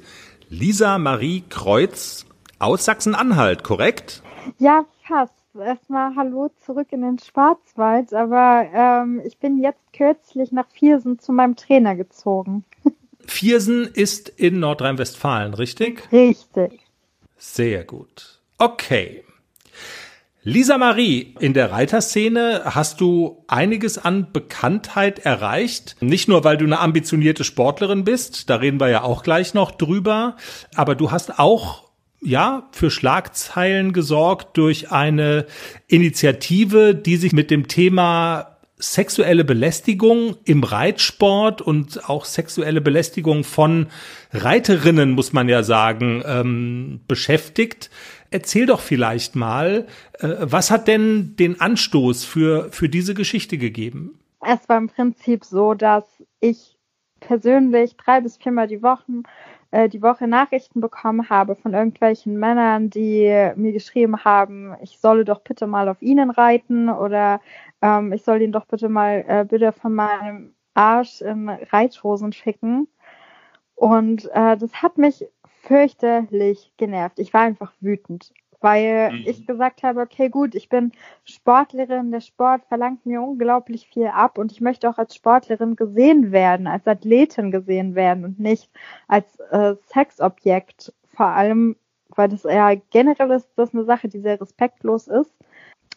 Lisa 0.48 0.98
Marie 0.98 1.44
Kreuz 1.48 2.26
aus 2.58 2.86
Sachsen-Anhalt, 2.86 3.62
korrekt? 3.62 4.22
Ja, 4.58 4.84
fast. 5.06 5.32
Erstmal 5.58 6.14
Hallo 6.16 6.50
zurück 6.64 6.88
in 6.90 7.00
den 7.00 7.18
Schwarzwald, 7.18 8.12
aber 8.12 8.68
ähm, 8.74 9.22
ich 9.24 9.38
bin 9.38 9.58
jetzt 9.58 9.80
kürzlich 9.94 10.52
nach 10.52 10.68
Viersen 10.70 11.18
zu 11.18 11.32
meinem 11.32 11.56
Trainer 11.56 11.96
gezogen. 11.96 12.64
Viersen 13.26 13.86
ist 13.86 14.28
in 14.28 14.60
Nordrhein-Westfalen, 14.60 15.54
richtig? 15.54 16.12
Richtig. 16.12 16.80
Sehr 17.38 17.84
gut. 17.84 18.40
Okay. 18.58 19.24
Lisa 20.42 20.78
Marie, 20.78 21.34
in 21.40 21.54
der 21.54 21.72
Reiterszene 21.72 22.62
hast 22.66 23.00
du 23.00 23.42
einiges 23.48 23.98
an 23.98 24.30
Bekanntheit 24.32 25.18
erreicht. 25.18 25.96
Nicht 26.00 26.28
nur, 26.28 26.44
weil 26.44 26.56
du 26.56 26.64
eine 26.64 26.78
ambitionierte 26.78 27.42
Sportlerin 27.42 28.04
bist, 28.04 28.48
da 28.48 28.56
reden 28.56 28.78
wir 28.78 28.88
ja 28.88 29.02
auch 29.02 29.24
gleich 29.24 29.54
noch 29.54 29.72
drüber, 29.72 30.36
aber 30.76 30.94
du 30.94 31.10
hast 31.10 31.40
auch 31.40 31.85
ja, 32.20 32.68
für 32.72 32.90
Schlagzeilen 32.90 33.92
gesorgt 33.92 34.56
durch 34.56 34.90
eine 34.90 35.46
Initiative, 35.86 36.94
die 36.94 37.16
sich 37.16 37.32
mit 37.32 37.50
dem 37.50 37.68
Thema 37.68 38.56
sexuelle 38.78 39.44
Belästigung 39.44 40.36
im 40.44 40.62
Reitsport 40.62 41.62
und 41.62 42.08
auch 42.08 42.24
sexuelle 42.24 42.80
Belästigung 42.80 43.42
von 43.42 43.86
Reiterinnen, 44.32 45.12
muss 45.12 45.32
man 45.32 45.48
ja 45.48 45.62
sagen, 45.62 46.22
ähm, 46.26 47.00
beschäftigt. 47.08 47.90
Erzähl 48.30 48.66
doch 48.66 48.80
vielleicht 48.80 49.34
mal, 49.34 49.86
äh, 50.18 50.28
was 50.40 50.70
hat 50.70 50.88
denn 50.88 51.36
den 51.36 51.60
Anstoß 51.60 52.24
für, 52.24 52.70
für 52.70 52.88
diese 52.88 53.14
Geschichte 53.14 53.56
gegeben? 53.56 54.18
Es 54.40 54.68
war 54.68 54.78
im 54.78 54.88
Prinzip 54.88 55.44
so, 55.44 55.72
dass 55.72 56.04
ich 56.40 56.76
persönlich 57.20 57.96
drei 57.96 58.20
bis 58.20 58.36
viermal 58.36 58.68
die 58.68 58.82
Woche, 58.82 59.22
äh, 59.76 59.88
die 59.90 60.00
Woche 60.00 60.26
Nachrichten 60.26 60.80
bekommen 60.80 61.28
habe 61.28 61.54
von 61.54 61.74
irgendwelchen 61.74 62.38
Männern, 62.38 62.88
die 62.88 63.26
mir 63.56 63.72
geschrieben 63.72 64.24
haben, 64.24 64.74
ich 64.80 64.98
solle 65.00 65.24
doch 65.26 65.40
bitte 65.42 65.66
mal 65.66 65.88
auf 65.90 66.00
ihnen 66.00 66.30
reiten 66.30 66.88
oder 66.88 67.40
ähm, 67.82 68.12
ich 68.12 68.22
soll 68.22 68.40
ihn 68.40 68.52
doch 68.52 68.64
bitte 68.64 68.88
mal 68.88 69.24
äh, 69.28 69.44
bitte 69.44 69.72
von 69.72 69.94
meinem 69.94 70.54
Arsch 70.72 71.20
in 71.20 71.50
Reithosen 71.50 72.32
schicken. 72.32 72.88
Und 73.74 74.30
äh, 74.32 74.56
das 74.56 74.82
hat 74.82 74.96
mich 74.96 75.26
fürchterlich 75.64 76.72
genervt. 76.78 77.18
Ich 77.18 77.34
war 77.34 77.42
einfach 77.42 77.72
wütend 77.80 78.32
weil 78.60 79.12
mhm. 79.12 79.24
ich 79.26 79.46
gesagt 79.46 79.82
habe, 79.82 80.00
okay, 80.00 80.28
gut, 80.28 80.54
ich 80.54 80.68
bin 80.68 80.92
Sportlerin, 81.24 82.10
der 82.10 82.20
Sport 82.20 82.62
verlangt 82.68 83.04
mir 83.06 83.22
unglaublich 83.22 83.88
viel 83.88 84.06
ab 84.06 84.38
und 84.38 84.52
ich 84.52 84.60
möchte 84.60 84.88
auch 84.88 84.98
als 84.98 85.14
Sportlerin 85.14 85.76
gesehen 85.76 86.32
werden, 86.32 86.66
als 86.66 86.86
Athletin 86.86 87.50
gesehen 87.50 87.94
werden 87.94 88.24
und 88.24 88.40
nicht 88.40 88.70
als 89.08 89.38
äh, 89.50 89.74
Sexobjekt. 89.86 90.92
Vor 91.14 91.26
allem, 91.26 91.76
weil 92.08 92.28
das 92.28 92.42
ja 92.44 92.74
generell 92.90 93.30
ist 93.30 93.48
das 93.56 93.74
eine 93.74 93.84
Sache, 93.84 94.08
die 94.08 94.20
sehr 94.20 94.40
respektlos 94.40 95.08
ist. 95.08 95.34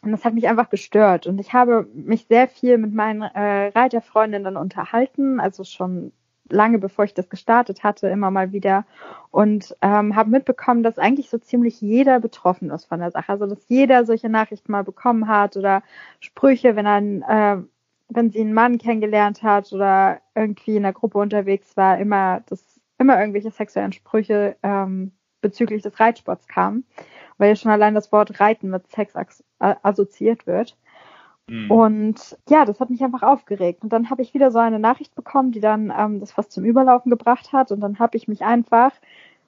Und 0.02 0.12
das 0.12 0.24
hat 0.24 0.34
mich 0.34 0.48
einfach 0.48 0.69
gestört. 0.69 1.28
Und 1.28 1.39
ich 1.39 1.52
habe 1.54 1.88
mich 1.93 2.26
sehr 2.28 2.48
viel 2.48 2.78
mit 2.78 2.93
meinen 2.93 3.22
äh, 3.22 3.67
Reiterfreundinnen 3.67 4.56
unterhalten, 4.56 5.41
also 5.41 5.65
schon 5.65 6.13
lange 6.49 6.79
bevor 6.79 7.05
ich 7.05 7.13
das 7.13 7.29
gestartet 7.29 7.83
hatte, 7.83 8.07
immer 8.07 8.31
mal 8.31 8.51
wieder 8.51 8.85
und 9.31 9.75
ähm, 9.81 10.15
habe 10.15 10.29
mitbekommen, 10.29 10.83
dass 10.83 10.97
eigentlich 10.97 11.29
so 11.29 11.38
ziemlich 11.38 11.81
jeder 11.81 12.19
betroffen 12.19 12.69
ist 12.71 12.85
von 12.85 12.99
der 12.99 13.12
Sache. 13.12 13.31
Also 13.31 13.47
dass 13.47 13.67
jeder 13.67 14.05
solche 14.05 14.29
Nachrichten 14.29 14.71
mal 14.71 14.83
bekommen 14.83 15.27
hat 15.27 15.57
oder 15.57 15.83
Sprüche, 16.19 16.75
wenn 16.75 16.85
er, 16.85 17.57
äh, 17.57 17.62
wenn 18.09 18.31
sie 18.31 18.41
einen 18.41 18.53
Mann 18.53 18.77
kennengelernt 18.77 19.43
hat 19.43 19.71
oder 19.71 20.19
irgendwie 20.35 20.77
in 20.77 20.83
der 20.83 20.93
Gruppe 20.93 21.17
unterwegs 21.19 21.77
war, 21.77 21.99
immer 21.99 22.41
das, 22.47 22.63
immer 22.97 23.19
irgendwelche 23.19 23.51
sexuellen 23.51 23.93
Sprüche 23.93 24.55
ähm, 24.63 25.12
bezüglich 25.41 25.83
des 25.83 25.99
Reitsports 25.99 26.47
kamen, 26.47 26.85
weil 27.38 27.49
ja 27.49 27.55
schon 27.55 27.71
allein 27.71 27.95
das 27.95 28.12
Wort 28.12 28.39
Reiten 28.39 28.69
mit 28.69 28.89
Sex 28.91 29.13
assoziiert 29.59 30.47
wird. 30.47 30.77
Mhm. 31.49 31.71
Und 31.71 32.38
ja, 32.49 32.65
das 32.65 32.79
hat 32.79 32.89
mich 32.89 33.03
einfach 33.03 33.23
aufgeregt. 33.23 33.83
Und 33.83 33.91
dann 33.91 34.09
habe 34.09 34.21
ich 34.21 34.33
wieder 34.33 34.51
so 34.51 34.59
eine 34.59 34.79
Nachricht 34.79 35.15
bekommen, 35.15 35.51
die 35.51 35.59
dann 35.59 35.93
ähm, 35.97 36.19
das 36.19 36.31
fast 36.31 36.51
zum 36.51 36.65
Überlaufen 36.65 37.09
gebracht 37.09 37.51
hat. 37.53 37.71
Und 37.71 37.81
dann 37.81 37.99
habe 37.99 38.17
ich 38.17 38.27
mich 38.27 38.43
einfach, 38.43 38.91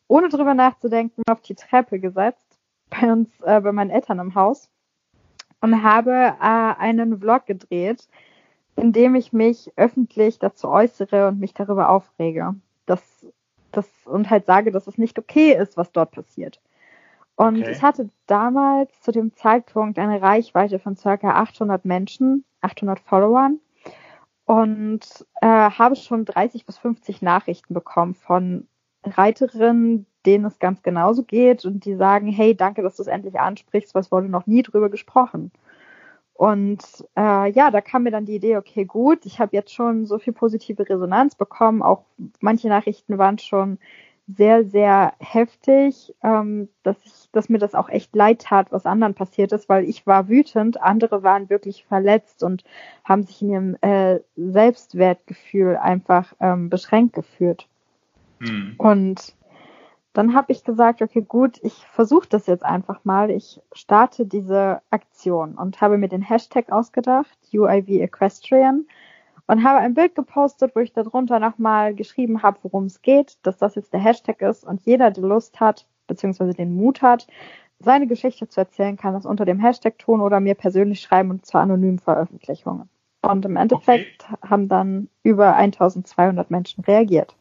ohne 0.08 0.30
drüber 0.30 0.54
nachzudenken, 0.54 1.24
auf 1.30 1.42
die 1.42 1.56
Treppe 1.56 2.00
gesetzt, 2.00 2.58
bei 2.90 3.12
uns, 3.12 3.30
äh, 3.42 3.62
bei 3.62 3.72
meinen 3.72 3.90
Eltern 3.92 4.20
im 4.20 4.36
Haus 4.36 4.70
und 5.62 5.84
habe 5.84 6.12
äh, 6.12 6.36
einen 6.42 7.20
Vlog 7.20 7.46
gedreht, 7.46 8.08
in 8.76 8.92
dem 8.92 9.16
ich 9.16 9.32
mich 9.32 9.72
öffentlich 9.76 10.40
dazu 10.40 10.68
äußere 10.68 11.28
und 11.28 11.40
mich 11.40 11.54
darüber 11.54 11.90
aufrege. 11.90 12.56
Das, 12.86 13.02
das, 13.72 13.88
und 14.06 14.30
halt 14.30 14.46
sage, 14.46 14.72
dass 14.72 14.88
es 14.88 14.98
nicht 14.98 15.18
okay 15.20 15.54
ist, 15.54 15.78
was 15.78 15.92
dort 15.92 16.12
passiert. 16.12 16.60
Und 17.42 17.60
okay. 17.60 17.72
ich 17.72 17.82
hatte 17.82 18.08
damals 18.28 19.02
zu 19.02 19.12
dem 19.12 19.34
Zeitpunkt 19.34 19.98
eine 19.98 20.22
Reichweite 20.22 20.78
von 20.78 20.96
circa 20.96 21.32
800 21.32 21.86
Menschen, 21.86 22.46
800 22.62 23.00
Followern 23.00 23.60
und 24.46 25.26
äh, 25.42 25.48
habe 25.48 25.96
schon 25.96 26.24
30 26.26 26.68
bis 26.68 26.78
50 26.78 27.24
Nachrichten 27.24 27.74
bekommen 27.74 28.14
von 28.14 28.68
Reiterinnen, 29.04 30.06
denen 30.24 30.46
es 30.46 30.60
ganz 30.60 30.84
genauso 30.84 31.24
geht 31.24 31.66
und 31.66 31.84
die 31.84 31.96
sagen, 31.96 32.28
hey, 32.28 32.56
danke, 32.56 32.84
dass 32.84 32.98
du 32.98 33.02
es 33.02 33.08
endlich 33.08 33.40
ansprichst, 33.40 33.96
was 33.96 34.12
wurde 34.12 34.30
noch 34.30 34.46
nie 34.46 34.62
drüber 34.62 34.92
gesprochen. 34.92 35.52
Und 36.36 36.84
äh, 37.18 37.50
ja, 37.50 37.72
da 37.72 37.82
kam 37.82 38.04
mir 38.04 38.12
dann 38.12 38.26
die 38.28 38.36
Idee, 38.36 38.58
okay, 38.58 38.86
gut, 38.86 39.26
ich 39.26 39.40
habe 39.40 39.56
jetzt 39.56 39.74
schon 39.74 40.06
so 40.06 40.20
viel 40.20 40.34
positive 40.34 40.88
Resonanz 40.88 41.34
bekommen. 41.34 41.82
Auch 41.82 42.04
manche 42.40 42.68
Nachrichten 42.68 43.18
waren 43.18 43.40
schon 43.40 43.80
sehr, 44.28 44.64
sehr 44.66 45.14
heftig, 45.20 46.14
ähm, 46.24 46.70
dass 46.84 46.98
ich, 47.06 47.21
dass 47.32 47.50
mir 47.50 47.60
das 47.60 47.76
auch 47.76 47.90
echt 47.90 48.16
leid 48.16 48.42
tat, 48.42 48.72
was 48.72 48.86
anderen 48.86 49.14
passiert 49.14 49.52
ist, 49.52 49.70
weil 49.70 49.86
ich 49.86 50.06
war 50.06 50.28
wütend, 50.28 50.82
andere 50.82 51.24
waren 51.24 51.50
wirklich 51.50 51.86
verletzt 51.86 52.44
und 52.44 52.64
haben 53.04 53.24
sich 53.24 53.42
in 53.42 53.50
ihrem 53.50 53.78
äh, 53.82 54.20
Selbstwertgefühl 54.36 55.78
einfach 55.78 56.34
ähm, 56.40 56.70
beschränkt 56.70 57.14
gefühlt. 57.14 57.68
Hm. 58.40 58.76
Und 58.78 59.36
dann 60.14 60.34
habe 60.34 60.52
ich 60.52 60.64
gesagt, 60.64 61.02
okay, 61.02 61.22
gut, 61.22 61.60
ich 61.64 61.86
versuche 61.92 62.28
das 62.28 62.48
jetzt 62.48 62.66
einfach 62.66 63.06
mal. 63.06 63.32
Ich 63.32 63.62
starte 63.72 64.26
diese 64.26 64.82
Aktion 64.90 65.56
und 65.56 65.80
habe 65.80 65.98
mir 65.98 66.10
den 66.10 66.22
Hashtag 66.22 66.72
ausgedacht, 66.72 67.38
UIV 67.54 67.88
Equestrian 67.88 68.86
und 69.48 69.64
habe 69.64 69.80
ein 69.80 69.94
Bild 69.94 70.16
gepostet, 70.16 70.76
wo 70.76 70.82
ich 70.82 70.92
darunter 70.92 71.40
nochmal 71.40 71.96
geschrieben 71.96 72.44
habe, 72.44 72.60
worum 72.64 72.86
es 72.86 73.02
geht, 73.02 73.38
dass 73.44 73.58
das 73.58 73.76
jetzt 73.76 73.94
der 73.94 74.02
Hashtag 74.02 74.42
ist 74.42 74.66
und 74.66 74.82
jeder, 74.82 75.12
der 75.12 75.24
Lust 75.24 75.60
hat, 75.62 75.86
beziehungsweise 76.12 76.54
den 76.54 76.76
Mut 76.76 77.02
hat, 77.02 77.28
seine 77.80 78.06
Geschichte 78.06 78.48
zu 78.48 78.60
erzählen, 78.60 78.98
kann 78.98 79.14
das 79.14 79.26
unter 79.26 79.46
dem 79.46 79.60
Hashtag 79.60 79.98
tun 79.98 80.22
oder 80.22 80.40
mir 80.40 80.56
persönlich 80.56 81.00
schreiben 81.02 81.32
und 81.32 81.46
zwar 81.46 81.62
anonymen 81.62 82.00
Veröffentlichungen. 82.00 82.90
Und 83.22 83.46
im 83.46 83.56
Endeffekt 83.56 84.26
okay. 84.30 84.50
haben 84.50 84.68
dann 84.68 85.08
über 85.24 85.56
1200 85.56 86.52
Menschen 86.52 86.84
reagiert. 86.84 87.36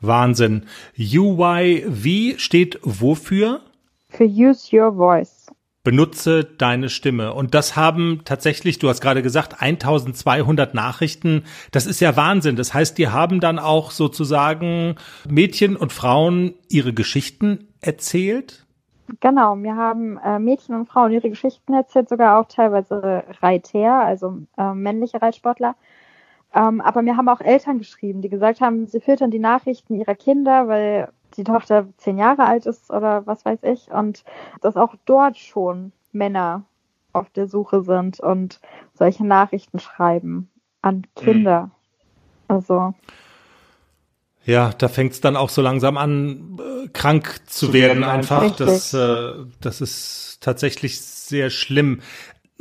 Wahnsinn. 0.00 0.66
UYV 0.98 2.38
steht 2.38 2.78
wofür? 2.82 3.60
Für 4.08 4.24
Use 4.24 4.76
Your 4.76 4.94
Voice 4.94 5.46
benutze 5.90 6.44
deine 6.44 6.88
Stimme. 6.88 7.34
Und 7.34 7.52
das 7.52 7.74
haben 7.74 8.20
tatsächlich, 8.24 8.78
du 8.78 8.88
hast 8.88 9.00
gerade 9.00 9.22
gesagt, 9.22 9.60
1200 9.60 10.72
Nachrichten. 10.72 11.42
Das 11.72 11.86
ist 11.86 11.98
ja 11.98 12.16
Wahnsinn. 12.16 12.54
Das 12.54 12.72
heißt, 12.72 12.96
die 12.96 13.08
haben 13.08 13.40
dann 13.40 13.58
auch 13.58 13.90
sozusagen 13.90 14.94
Mädchen 15.28 15.74
und 15.74 15.92
Frauen 15.92 16.54
ihre 16.68 16.92
Geschichten 16.92 17.66
erzählt? 17.80 18.66
Genau, 19.18 19.56
wir 19.56 19.74
haben 19.74 20.16
äh, 20.18 20.38
Mädchen 20.38 20.76
und 20.76 20.86
Frauen 20.86 21.10
ihre 21.10 21.28
Geschichten 21.28 21.74
erzählt, 21.74 22.08
sogar 22.08 22.38
auch 22.38 22.46
teilweise 22.46 23.24
Reiter, 23.42 23.94
also 23.94 24.38
äh, 24.56 24.72
männliche 24.72 25.20
Reitsportler. 25.20 25.74
Ähm, 26.54 26.80
aber 26.80 27.04
wir 27.04 27.16
haben 27.16 27.28
auch 27.28 27.40
Eltern 27.40 27.78
geschrieben, 27.78 28.22
die 28.22 28.28
gesagt 28.28 28.60
haben, 28.60 28.86
sie 28.86 29.00
filtern 29.00 29.32
die 29.32 29.40
Nachrichten 29.40 29.96
ihrer 29.96 30.14
Kinder, 30.14 30.68
weil 30.68 31.08
die 31.40 31.44
Tochter 31.44 31.88
zehn 31.96 32.18
Jahre 32.18 32.44
alt 32.44 32.66
ist 32.66 32.90
oder 32.90 33.26
was 33.26 33.44
weiß 33.44 33.60
ich 33.62 33.90
und 33.90 34.24
dass 34.60 34.76
auch 34.76 34.94
dort 35.06 35.38
schon 35.38 35.92
Männer 36.12 36.64
auf 37.12 37.30
der 37.30 37.48
Suche 37.48 37.82
sind 37.82 38.20
und 38.20 38.60
solche 38.92 39.26
Nachrichten 39.26 39.78
schreiben 39.78 40.50
an 40.82 41.06
Kinder. 41.16 41.62
Mhm. 41.62 41.70
Also. 42.48 42.94
Ja, 44.44 44.70
da 44.76 44.88
fängt 44.88 45.12
es 45.12 45.20
dann 45.20 45.36
auch 45.36 45.48
so 45.48 45.62
langsam 45.62 45.96
an, 45.96 46.58
äh, 46.58 46.88
krank 46.88 47.40
zu, 47.46 47.66
zu 47.66 47.72
werden, 47.72 48.00
werden 48.00 48.04
einfach. 48.04 48.54
Das, 48.56 48.92
äh, 48.92 49.32
das 49.60 49.80
ist 49.80 50.38
tatsächlich 50.40 51.00
sehr 51.00 51.50
schlimm. 51.50 52.00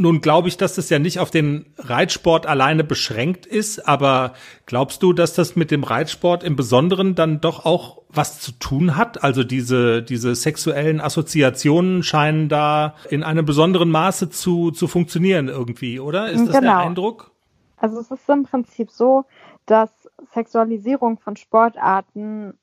Nun 0.02 0.22
glaube 0.22 0.48
ich, 0.48 0.56
dass 0.56 0.76
das 0.76 0.90
ja 0.90 0.98
nicht 0.98 1.20
auf 1.20 1.30
den 1.30 1.66
Reitsport 1.78 2.46
alleine 2.46 2.86
beschränkt 2.86 3.46
ist, 3.46 3.86
aber 3.86 4.32
glaubst 4.66 5.04
du, 5.04 5.12
dass 5.12 5.34
das 5.34 5.58
mit 5.58 5.72
dem 5.72 5.84
Reitsport 5.84 6.42
im 6.46 6.56
Besonderen 6.56 7.16
dann 7.16 7.42
doch 7.42 7.66
auch 7.66 8.02
was 8.08 8.40
zu 8.40 8.54
tun 8.54 8.96
hat? 8.96 9.26
Also 9.26 9.44
diese, 9.44 10.02
diese 10.02 10.36
sexuellen 10.36 11.02
Assoziationen 11.02 12.02
scheinen 12.02 12.48
da 12.48 12.96
in 13.10 13.24
einem 13.24 13.46
besonderen 13.46 13.92
Maße 13.92 14.30
zu, 14.30 14.72
zu 14.72 14.88
funktionieren 14.88 15.50
irgendwie, 15.50 16.00
oder? 16.00 16.32
Ist 16.32 16.48
das 16.48 16.56
genau. 16.56 16.62
der 16.62 16.78
Eindruck? 16.78 17.32
Also 17.76 18.00
es 18.00 18.10
ist 18.10 18.30
im 18.30 18.44
Prinzip 18.44 18.92
so, 18.92 19.26
dass 19.66 19.90
Sexualisierung 20.34 21.20
von 21.20 21.36
Sportarten 21.36 22.54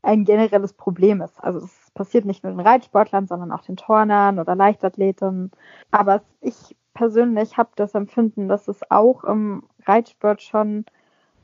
ein 0.00 0.24
generelles 0.24 0.72
Problem 0.72 1.20
ist. 1.20 1.38
Also 1.38 1.58
es 1.58 1.83
passiert 1.94 2.24
nicht 2.24 2.42
nur 2.44 2.52
den 2.52 2.60
Reitsportlern, 2.60 3.26
sondern 3.26 3.52
auch 3.52 3.62
den 3.62 3.76
Turnern 3.76 4.38
oder 4.38 4.54
Leichtathleten. 4.54 5.52
Aber 5.90 6.22
ich 6.40 6.76
persönlich 6.92 7.56
habe 7.56 7.70
das 7.76 7.94
Empfinden, 7.94 8.48
dass 8.48 8.68
es 8.68 8.80
auch 8.90 9.24
im 9.24 9.64
Reitsport 9.86 10.42
schon 10.42 10.84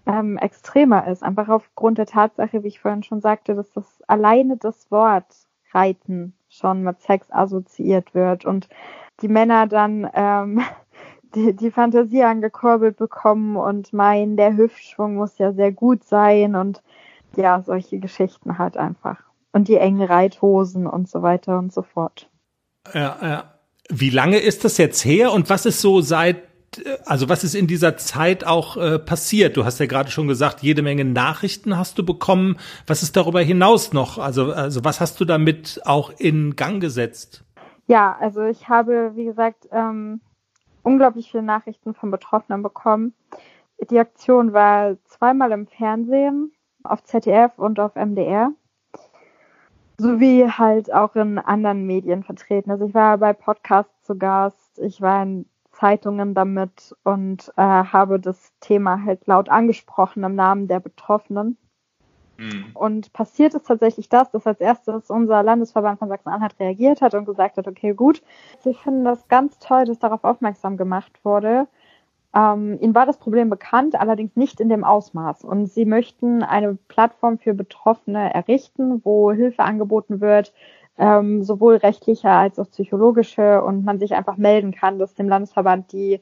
ähm, 0.07 0.39
extremer 0.39 1.07
ist. 1.09 1.23
Einfach 1.23 1.49
aufgrund 1.49 1.99
der 1.99 2.07
Tatsache, 2.07 2.63
wie 2.63 2.69
ich 2.69 2.81
vorhin 2.81 3.03
schon 3.03 3.21
sagte, 3.21 3.55
dass 3.55 3.71
das 3.73 4.03
alleine 4.07 4.57
das 4.57 4.91
Wort 4.91 5.27
Reiten 5.73 6.35
schon 6.49 6.83
mit 6.83 7.01
Sex 7.01 7.31
assoziiert 7.31 8.15
wird 8.15 8.45
und 8.45 8.69
die 9.23 9.29
Männer 9.29 9.67
dann 9.67 10.09
ähm, 10.15 10.61
die, 11.35 11.55
die 11.55 11.71
Fantasie 11.71 12.25
angekurbelt 12.25 12.97
bekommen 12.97 13.57
und 13.57 13.93
meinen, 13.93 14.37
der 14.37 14.57
Hüftschwung 14.57 15.15
muss 15.15 15.39
ja 15.39 15.53
sehr 15.53 15.71
gut 15.71 16.03
sein 16.05 16.57
und 16.57 16.83
ja, 17.37 17.63
solche 17.63 18.01
Geschichten 18.01 18.59
halt 18.59 18.77
einfach 18.77 19.30
und 19.53 19.69
die 19.69 19.77
engen 19.77 20.03
Reithosen 20.03 20.87
und 20.87 21.09
so 21.09 21.23
weiter 21.23 21.59
und 21.59 21.73
so 21.73 21.83
fort. 21.83 22.29
Ja, 22.95 23.17
ja. 23.23 23.55
Wie 23.89 24.11
lange 24.11 24.39
ist 24.39 24.65
das 24.65 24.79
jetzt 24.79 25.05
her 25.05 25.33
und 25.33 25.51
was 25.51 25.67
ist 25.67 25.81
so 25.81 26.01
seit 26.01 26.51
also 27.05 27.29
was 27.29 27.45
ist 27.45 27.55
in 27.55 27.67
dieser 27.67 27.97
Zeit 27.97 28.47
auch 28.47 28.77
äh, 28.77 28.99
passiert? 28.99 29.57
Du 29.57 29.65
hast 29.65 29.81
ja 29.81 29.87
gerade 29.87 30.11
schon 30.11 30.29
gesagt, 30.29 30.61
jede 30.61 30.83
Menge 30.83 31.05
Nachrichten 31.05 31.77
hast 31.77 31.99
du 31.99 32.05
bekommen. 32.05 32.59
Was 32.87 33.03
ist 33.03 33.17
darüber 33.17 33.41
hinaus 33.41 33.93
noch? 33.93 34.19
Also, 34.19 34.53
also 34.53 34.85
was 34.85 35.01
hast 35.01 35.21
du 35.21 35.25
damit 35.25 35.81
auch 35.85 36.13
in 36.19 36.57
Gang 36.57 36.81
gesetzt? 36.81 37.45
Ja, 37.87 38.17
also 38.21 38.45
ich 38.45 38.69
habe, 38.69 39.13
wie 39.17 39.25
gesagt, 39.25 39.69
ähm, 39.73 40.21
unglaublich 40.83 41.31
viele 41.31 41.43
Nachrichten 41.43 41.95
von 41.95 42.11
Betroffenen 42.11 42.63
bekommen. 42.63 43.15
Die 43.91 43.99
Aktion 43.99 44.53
war 44.53 44.97
zweimal 45.07 45.53
im 45.53 45.67
Fernsehen, 45.67 46.53
auf 46.85 47.03
ZDF 47.03 47.59
und 47.59 47.81
auf 47.81 47.97
MDR. 47.97 48.53
Sowie 50.01 50.49
halt 50.49 50.93
auch 50.93 51.15
in 51.15 51.39
anderen 51.39 51.87
Medien 51.87 52.23
vertreten. 52.23 52.71
Also 52.71 52.87
ich 52.87 52.95
war 52.95 53.19
bei 53.19 53.33
Podcasts 53.33 54.03
zu 54.03 54.17
Gast, 54.17 54.79
ich 54.79 55.01
war 55.01 55.23
in 55.23 55.47
Zeitungen 55.73 56.35
damit 56.35 56.97
und 57.05 57.53
äh, 57.57 57.63
habe 57.63 58.19
das 58.19 58.53
Thema 58.61 59.05
halt 59.05 59.27
laut 59.27 59.49
angesprochen 59.49 60.25
im 60.25 60.35
Namen 60.35 60.69
der 60.69 60.81
Betroffenen. 60.81 61.57
Mhm. 62.39 62.71
Und 62.73 63.13
passiert 63.13 63.55
ist 63.55 63.67
tatsächlich 63.67 64.09
das, 64.09 64.31
dass 64.31 64.47
als 64.47 64.61
erstes 64.61 65.11
unser 65.11 65.43
Landesverband 65.43 65.99
von 65.99 66.09
Sachsen-Anhalt 66.09 66.59
reagiert 66.59 67.03
hat 67.03 67.15
und 67.15 67.27
gesagt 67.27 67.59
hat, 67.59 67.69
okay, 67.69 67.93
gut. 67.93 68.23
Ich 68.65 68.79
finde 68.79 69.05
das 69.05 69.29
ganz 69.29 69.59
toll, 69.59 69.85
dass 69.85 69.99
darauf 69.99 70.25
aufmerksam 70.25 70.79
gemacht 70.79 71.13
wurde. 71.23 71.69
Ähm, 72.35 72.79
ihnen 72.81 72.95
war 72.95 73.07
das 73.07 73.19
Problem 73.19 73.51
bekannt, 73.51 73.99
allerdings 73.99 74.37
nicht 74.37 74.61
in 74.61 74.69
dem 74.69 74.85
Ausmaß. 74.85 75.45
Und 75.45 75.66
sie 75.66 75.85
möchten 75.85 76.43
eine 76.43 76.77
Plattform 76.88 77.38
für 77.38 77.55
Betroffene 77.55 78.33
errichten, 78.33 79.05
wo 79.05 79.33
Hilfe 79.33 79.62
angeboten 79.62 80.21
wird, 80.21 80.53
ähm, 80.99 81.43
sowohl 81.43 81.77
rechtliche 81.77 82.31
als 82.31 82.59
auch 82.59 82.71
psychologische 82.71 83.62
und 83.62 83.85
man 83.85 83.99
sich 83.99 84.14
einfach 84.14 84.37
melden 84.37 84.73
kann, 84.73 84.99
dass 84.99 85.14
dem 85.14 85.29
Landesverband 85.29 85.93
die 85.93 86.21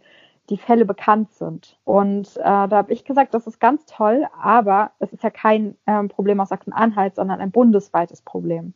die 0.51 0.57
Fälle 0.57 0.85
bekannt 0.85 1.33
sind. 1.33 1.79
Und 1.85 2.37
äh, 2.39 2.43
da 2.43 2.71
habe 2.71 2.93
ich 2.93 3.05
gesagt, 3.05 3.35
das 3.35 3.47
ist 3.47 3.61
ganz 3.61 3.85
toll, 3.85 4.27
aber 4.41 4.93
es 4.99 5.13
ist 5.13 5.23
ja 5.23 5.31
kein 5.31 5.77
ähm, 5.87 6.09
Problem 6.09 6.41
aus 6.41 6.49
Sachsen-Anhalt, 6.49 7.17
sondern 7.17 7.41
ein 7.41 7.51
bundesweites 7.51 8.23
Problem. 8.23 8.73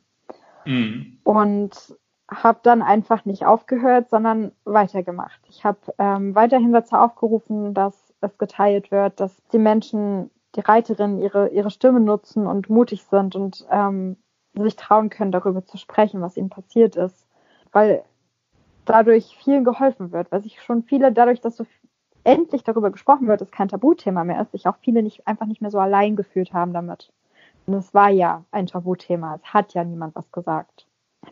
Mhm. 0.64 1.18
Und 1.24 1.96
habe 2.32 2.60
dann 2.62 2.82
einfach 2.82 3.24
nicht 3.24 3.46
aufgehört, 3.46 4.10
sondern 4.10 4.52
weitergemacht. 4.64 5.40
Ich 5.48 5.64
habe 5.64 5.78
ähm, 5.98 6.34
weiterhin 6.34 6.72
dazu 6.72 6.96
aufgerufen, 6.96 7.74
dass 7.74 8.12
es 8.20 8.38
geteilt 8.38 8.90
wird, 8.90 9.20
dass 9.20 9.42
die 9.52 9.58
Menschen, 9.58 10.30
die 10.56 10.60
Reiterinnen 10.60 11.20
ihre, 11.20 11.48
ihre 11.48 11.70
Stimme 11.70 12.00
nutzen 12.00 12.46
und 12.46 12.70
mutig 12.70 13.04
sind 13.04 13.36
und 13.36 13.66
ähm, 13.70 14.16
sich 14.54 14.76
trauen 14.76 15.10
können, 15.10 15.32
darüber 15.32 15.64
zu 15.64 15.78
sprechen, 15.78 16.20
was 16.20 16.36
ihnen 16.36 16.50
passiert 16.50 16.96
ist. 16.96 17.26
Weil 17.72 18.04
dadurch 18.84 19.36
vielen 19.42 19.64
geholfen 19.64 20.12
wird, 20.12 20.30
weil 20.30 20.42
sich 20.42 20.60
schon 20.62 20.82
viele, 20.82 21.12
dadurch, 21.12 21.40
dass 21.40 21.56
so 21.56 21.66
endlich 22.24 22.62
darüber 22.62 22.90
gesprochen 22.90 23.26
wird, 23.26 23.40
dass 23.40 23.50
kein 23.50 23.68
Tabuthema 23.68 24.24
mehr 24.24 24.40
ist, 24.40 24.52
sich 24.52 24.66
auch 24.66 24.76
viele 24.80 25.02
nicht 25.02 25.26
einfach 25.26 25.46
nicht 25.46 25.60
mehr 25.60 25.70
so 25.70 25.78
allein 25.78 26.16
gefühlt 26.16 26.52
haben 26.52 26.72
damit. 26.72 27.12
Und 27.66 27.74
es 27.74 27.94
war 27.94 28.10
ja 28.10 28.44
ein 28.50 28.66
Tabuthema, 28.66 29.36
es 29.36 29.54
hat 29.54 29.74
ja 29.74 29.84
niemand 29.84 30.14
was 30.14 30.30
gesagt. 30.30 30.86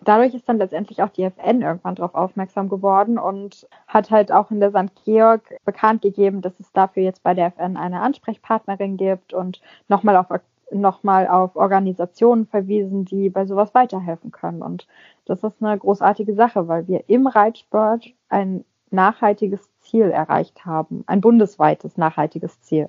Dadurch 0.05 0.35
ist 0.35 0.49
dann 0.49 0.59
letztendlich 0.59 1.03
auch 1.03 1.11
die 1.11 1.25
FN 1.25 1.63
irgendwann 1.63 1.97
darauf 1.97 2.15
aufmerksam 2.15 2.69
geworden 2.69 3.19
und 3.19 3.67
hat 3.89 4.11
halt 4.11 4.33
auch 4.33 4.51
in 4.51 4.61
der 4.61 4.71
St. 4.71 5.05
Georg 5.05 5.43
bekannt 5.65 6.03
gegeben, 6.03 6.43
dass 6.43 6.59
es 6.61 6.73
dafür 6.73 7.03
jetzt 7.03 7.23
bei 7.23 7.35
der 7.35 7.47
FN 7.49 7.77
eine 7.77 8.01
Ansprechpartnerin 8.01 8.97
gibt 8.97 9.35
und 9.35 9.61
nochmal 9.89 10.17
auf 10.17 10.29
nochmal 10.73 11.27
auf 11.27 11.57
Organisationen 11.57 12.47
verwiesen, 12.47 13.05
die 13.05 13.29
bei 13.29 13.45
sowas 13.45 13.75
weiterhelfen 13.75 14.31
können. 14.31 14.63
Und 14.63 14.87
das 15.25 15.43
ist 15.43 15.57
eine 15.61 15.77
großartige 15.77 16.35
Sache, 16.35 16.69
weil 16.69 16.87
wir 16.87 17.05
im 17.09 17.27
Reitsport 17.27 18.07
ein 18.29 18.65
nachhaltiges 18.91 19.69
Ziel 19.81 20.11
erreicht 20.11 20.65
haben, 20.65 21.05
ein 21.07 21.21
bundesweites 21.21 21.97
nachhaltiges 21.97 22.61
Ziel. 22.61 22.89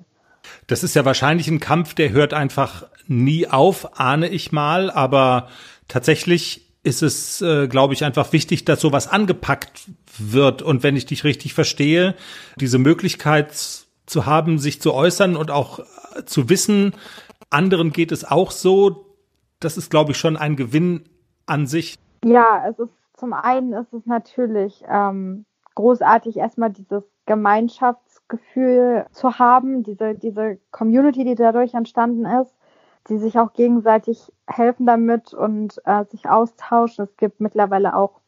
Das 0.66 0.82
ist 0.82 0.94
ja 0.94 1.04
wahrscheinlich 1.04 1.48
ein 1.48 1.60
Kampf, 1.60 1.94
der 1.94 2.10
hört 2.10 2.34
einfach 2.34 2.86
nie 3.06 3.48
auf, 3.48 3.98
ahne 4.00 4.28
ich 4.28 4.52
mal, 4.52 4.90
aber 4.90 5.48
tatsächlich 5.88 6.71
ist 6.82 7.02
es, 7.02 7.40
äh, 7.42 7.68
glaube 7.68 7.94
ich, 7.94 8.04
einfach 8.04 8.32
wichtig, 8.32 8.64
dass 8.64 8.80
sowas 8.80 9.08
angepackt 9.08 9.90
wird. 10.18 10.62
Und 10.62 10.82
wenn 10.82 10.96
ich 10.96 11.06
dich 11.06 11.24
richtig 11.24 11.54
verstehe, 11.54 12.14
diese 12.56 12.78
Möglichkeit 12.78 13.52
zu 14.06 14.26
haben, 14.26 14.58
sich 14.58 14.80
zu 14.80 14.92
äußern 14.92 15.36
und 15.36 15.50
auch 15.50 15.80
zu 16.26 16.48
wissen, 16.48 16.94
anderen 17.50 17.92
geht 17.92 18.12
es 18.12 18.24
auch 18.24 18.50
so. 18.50 19.06
Das 19.60 19.76
ist, 19.76 19.90
glaube 19.90 20.12
ich, 20.12 20.18
schon 20.18 20.36
ein 20.36 20.56
Gewinn 20.56 21.04
an 21.46 21.66
sich. 21.66 21.98
Ja, 22.24 22.64
es 22.68 22.78
ist 22.78 22.92
zum 23.22 23.32
einen 23.32 23.72
ist 23.72 23.92
es 23.92 24.04
natürlich 24.04 24.82
ähm, 24.88 25.44
großartig, 25.76 26.38
erstmal 26.38 26.70
dieses 26.70 27.04
Gemeinschaftsgefühl 27.26 29.06
zu 29.12 29.38
haben, 29.38 29.84
diese, 29.84 30.16
diese 30.16 30.58
Community, 30.72 31.24
die 31.24 31.36
dadurch 31.36 31.74
entstanden 31.74 32.26
ist, 32.26 32.52
die 33.08 33.18
sich 33.18 33.38
auch 33.38 33.52
gegenseitig 33.52 34.32
helfen 34.46 34.86
damit 34.86 35.34
und 35.34 35.80
äh, 35.84 36.04
sich 36.06 36.28
austauschen. 36.28 37.04
Es 37.04 37.16
gibt 37.16 37.40
mittlerweile 37.40 37.96
auch 37.96 38.20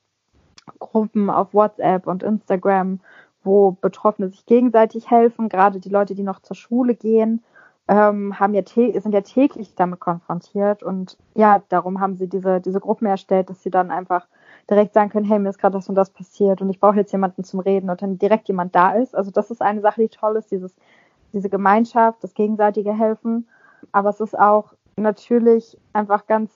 Gruppen 0.79 1.31
auf 1.31 1.55
WhatsApp 1.55 2.07
und 2.07 2.23
Instagram, 2.23 3.01
wo 3.43 3.73
Betroffene 3.73 4.29
sich 4.29 4.47
gegenseitig 4.47 5.11
helfen, 5.11 5.49
gerade 5.49 5.81
die 5.81 5.91
Leute, 5.91 6.15
die 6.15 6.23
noch 6.23 6.41
zur 6.41 6.57
Schule 6.57 6.95
gehen 6.95 7.43
ähm, 7.87 8.39
haben 8.41 8.55
ja 8.55 8.63
sind 8.67 9.13
ja 9.13 9.21
täglich 9.21 9.75
damit 9.75 10.01
konfrontiert 10.01 10.83
und 10.83 11.19
ja, 11.35 11.63
darum 11.69 12.01
haben 12.01 12.17
sie 12.17 12.29
diese, 12.29 12.61
diese 12.61 12.81
Gruppen 12.81 13.07
erstellt, 13.07 13.51
dass 13.51 13.63
sie 13.63 13.71
dann 13.71 13.91
einfach 13.91 14.27
direkt 14.71 14.95
sagen 14.95 15.11
können, 15.11 15.27
hey, 15.27 15.39
mir 15.39 15.51
ist 15.51 15.59
gerade 15.59 15.77
das 15.77 15.89
und 15.89 15.95
das 15.95 16.09
passiert 16.11 16.63
und 16.63 16.71
ich 16.71 16.81
brauche 16.81 16.97
jetzt 16.97 17.13
jemanden 17.13 17.45
zum 17.45 17.61
Reden 17.61 17.91
und 17.91 18.01
dann 18.01 18.19
direkt 18.19 18.49
jemand 18.49 18.75
da 18.75 18.93
ist. 18.93 19.15
Also 19.15 19.31
das 19.31 19.51
ist 19.51 19.61
eine 19.61 19.83
Sache, 19.83 20.01
die 20.01 20.09
toll 20.09 20.37
ist, 20.37 20.51
dieses, 20.51 20.75
diese 21.35 21.51
Gemeinschaft, 21.51 22.25
das 22.25 22.33
gegenseitige 22.33 22.97
Helfen. 22.97 23.49
Aber 23.93 24.11
es 24.11 24.21
ist 24.21 24.39
auch 24.39 24.75
natürlich 24.97 25.79
einfach 25.93 26.27
ganz, 26.27 26.53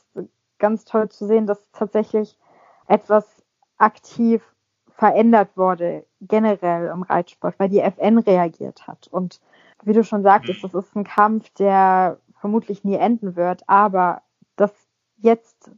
ganz 0.58 0.84
toll 0.84 1.08
zu 1.08 1.26
sehen, 1.26 1.46
dass 1.46 1.70
tatsächlich 1.72 2.38
etwas 2.86 3.42
aktiv 3.78 4.42
verändert 4.88 5.56
wurde, 5.56 6.04
generell 6.20 6.88
im 6.88 7.02
Reitsport, 7.02 7.58
weil 7.58 7.68
die 7.68 7.80
FN 7.80 8.18
reagiert 8.18 8.86
hat. 8.88 9.08
Und 9.08 9.40
wie 9.84 9.92
du 9.92 10.02
schon 10.02 10.22
sagtest, 10.22 10.64
das 10.64 10.74
ist 10.74 10.96
ein 10.96 11.04
Kampf, 11.04 11.50
der 11.50 12.18
vermutlich 12.40 12.84
nie 12.84 12.96
enden 12.96 13.36
wird, 13.36 13.62
aber 13.68 14.22
dass 14.56 14.72
jetzt 15.18 15.70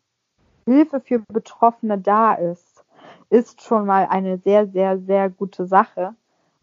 Hilfe 0.65 1.01
für 1.01 1.19
Betroffene 1.19 1.99
da 1.99 2.35
ist, 2.35 2.85
ist 3.29 3.63
schon 3.63 3.87
mal 3.87 4.07
eine 4.09 4.39
sehr, 4.39 4.67
sehr, 4.67 4.99
sehr 4.99 5.31
gute 5.31 5.67
Sache. 5.67 6.15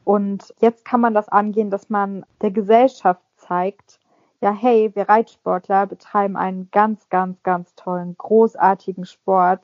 Und 0.03 0.53
jetzt 0.59 0.85
kann 0.85 1.01
man 1.01 1.13
das 1.13 1.29
angehen, 1.29 1.69
dass 1.69 1.89
man 1.89 2.25
der 2.41 2.51
Gesellschaft 2.51 3.21
zeigt, 3.35 3.96
ja, 4.41 4.51
hey, 4.51 4.91
wir 4.93 5.09
Reitsportler 5.09 5.87
betreiben 5.87 6.37
einen 6.37 6.69
ganz, 6.71 7.09
ganz, 7.09 7.41
ganz 7.43 7.73
tollen, 7.75 8.15
großartigen 8.17 9.05
Sport, 9.05 9.61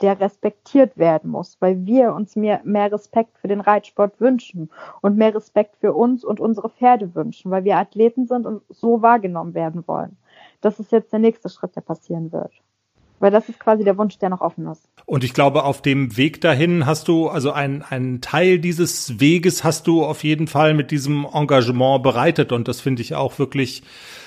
der 0.00 0.18
respektiert 0.20 0.96
werden 0.96 1.30
muss, 1.30 1.56
weil 1.60 1.86
wir 1.86 2.14
uns 2.14 2.34
mehr, 2.34 2.60
mehr 2.64 2.90
Respekt 2.90 3.38
für 3.38 3.48
den 3.48 3.60
Reitsport 3.60 4.20
wünschen 4.20 4.70
und 5.02 5.16
mehr 5.16 5.34
Respekt 5.34 5.76
für 5.76 5.92
uns 5.92 6.24
und 6.24 6.40
unsere 6.40 6.68
Pferde 6.68 7.14
wünschen, 7.14 7.50
weil 7.50 7.64
wir 7.64 7.76
Athleten 7.76 8.26
sind 8.26 8.46
und 8.46 8.62
so 8.68 9.02
wahrgenommen 9.02 9.54
werden 9.54 9.86
wollen. 9.86 10.16
Das 10.60 10.80
ist 10.80 10.90
jetzt 10.90 11.12
der 11.12 11.20
nächste 11.20 11.48
Schritt, 11.48 11.76
der 11.76 11.82
passieren 11.82 12.32
wird. 12.32 12.52
Weil 13.20 13.30
das 13.30 13.48
ist 13.48 13.60
quasi 13.60 13.84
der 13.84 13.96
Wunsch, 13.96 14.18
der 14.18 14.28
noch 14.28 14.40
offen 14.40 14.66
ist. 14.66 14.82
Und 15.06 15.22
ich 15.22 15.34
glaube, 15.34 15.64
auf 15.64 15.82
dem 15.82 16.16
Weg 16.16 16.40
dahin 16.40 16.86
hast 16.86 17.08
du, 17.08 17.28
also 17.28 17.52
ein, 17.52 17.82
einen 17.82 18.20
Teil 18.20 18.58
dieses 18.58 19.20
Weges 19.20 19.64
hast 19.64 19.86
du 19.86 20.04
auf 20.04 20.24
jeden 20.24 20.46
Fall 20.46 20.74
mit 20.74 20.90
diesem 20.90 21.26
Engagement 21.32 22.02
bereitet. 22.02 22.52
Und 22.52 22.68
das 22.68 22.80
finde 22.80 23.02
ich 23.02 23.14
auch 23.14 23.38
wirklich, 23.38 23.82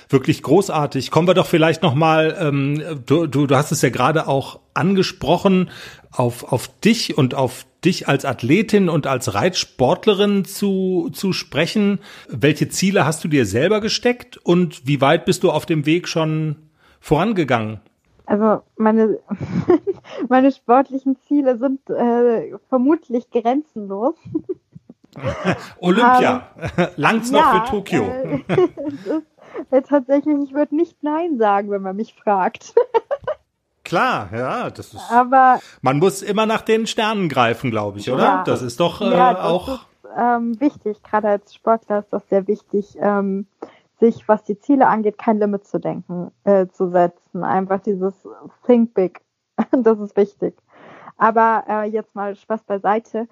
wirklich 0.09 0.43
großartig. 0.43 1.11
Kommen 1.11 1.27
wir 1.27 1.33
doch 1.33 1.47
vielleicht 1.47 1.81
nochmal, 1.83 2.37
ähm, 2.39 2.81
du, 3.05 3.27
du, 3.27 3.47
du 3.47 3.55
hast 3.55 3.71
es 3.71 3.81
ja 3.81 3.89
gerade 3.89 4.27
auch 4.27 4.59
angesprochen, 4.73 5.69
auf, 6.11 6.51
auf 6.51 6.67
dich 6.79 7.17
und 7.17 7.35
auf 7.35 7.65
dich 7.83 8.07
als 8.07 8.25
Athletin 8.25 8.89
und 8.89 9.07
als 9.07 9.33
Reitsportlerin 9.33 10.45
zu, 10.45 11.09
zu 11.13 11.33
sprechen. 11.33 11.99
Welche 12.29 12.69
Ziele 12.69 13.05
hast 13.05 13.23
du 13.23 13.27
dir 13.27 13.45
selber 13.45 13.81
gesteckt 13.81 14.37
und 14.37 14.87
wie 14.87 15.01
weit 15.01 15.25
bist 15.25 15.43
du 15.43 15.51
auf 15.51 15.65
dem 15.65 15.85
Weg 15.85 16.07
schon 16.07 16.55
vorangegangen? 16.99 17.79
Also 18.27 18.61
meine, 18.75 19.19
meine 20.29 20.51
sportlichen 20.51 21.17
Ziele 21.27 21.57
sind 21.57 21.89
äh, 21.89 22.51
vermutlich 22.67 23.31
grenzenlos. 23.31 24.15
Olympia, 25.79 26.47
um, 26.55 26.87
langt's 26.97 27.31
noch 27.31 27.39
ja, 27.39 27.63
für 27.65 27.71
Tokio. 27.71 28.03
Äh, 28.03 28.43
ist, 28.87 29.23
äh, 29.71 29.81
tatsächlich, 29.81 30.37
ich 30.43 30.53
würde 30.53 30.75
nicht 30.75 31.01
Nein 31.03 31.37
sagen, 31.37 31.71
wenn 31.71 31.81
man 31.81 31.95
mich 31.95 32.13
fragt. 32.13 32.75
Klar, 33.85 34.29
ja, 34.35 34.69
das 34.71 34.93
ist. 34.93 35.09
Aber 35.09 35.61
man 35.81 35.97
muss 35.97 36.21
immer 36.21 36.45
nach 36.45 36.61
den 36.61 36.85
Sternen 36.85 37.29
greifen, 37.29 37.71
glaube 37.71 37.99
ich, 37.99 38.11
oder? 38.11 38.23
Ja, 38.23 38.43
das 38.43 38.61
ist 38.61 38.81
doch 38.81 38.99
äh, 38.99 39.09
ja, 39.09 39.35
das 39.35 39.43
auch 39.45 39.67
ist, 39.69 39.87
ähm, 40.17 40.59
wichtig. 40.59 41.01
Gerade 41.01 41.29
als 41.29 41.53
Sportler 41.53 41.99
ist 41.99 42.11
das 42.11 42.27
sehr 42.27 42.45
wichtig. 42.45 42.97
Ähm, 42.99 43.47
sich, 43.99 44.27
was 44.27 44.43
die 44.43 44.59
Ziele 44.59 44.87
angeht, 44.87 45.17
kein 45.17 45.39
Limit 45.39 45.65
zu 45.65 45.79
denken, 45.79 46.31
äh, 46.43 46.67
zu 46.67 46.89
setzen. 46.89 47.43
Einfach 47.43 47.79
dieses 47.79 48.27
Think 48.65 48.93
Big. 48.93 49.21
das 49.71 49.99
ist 49.99 50.15
wichtig. 50.15 50.55
Aber 51.17 51.63
äh, 51.67 51.83
jetzt 51.89 52.15
mal 52.15 52.35
Spaß 52.35 52.63
beiseite. 52.63 53.27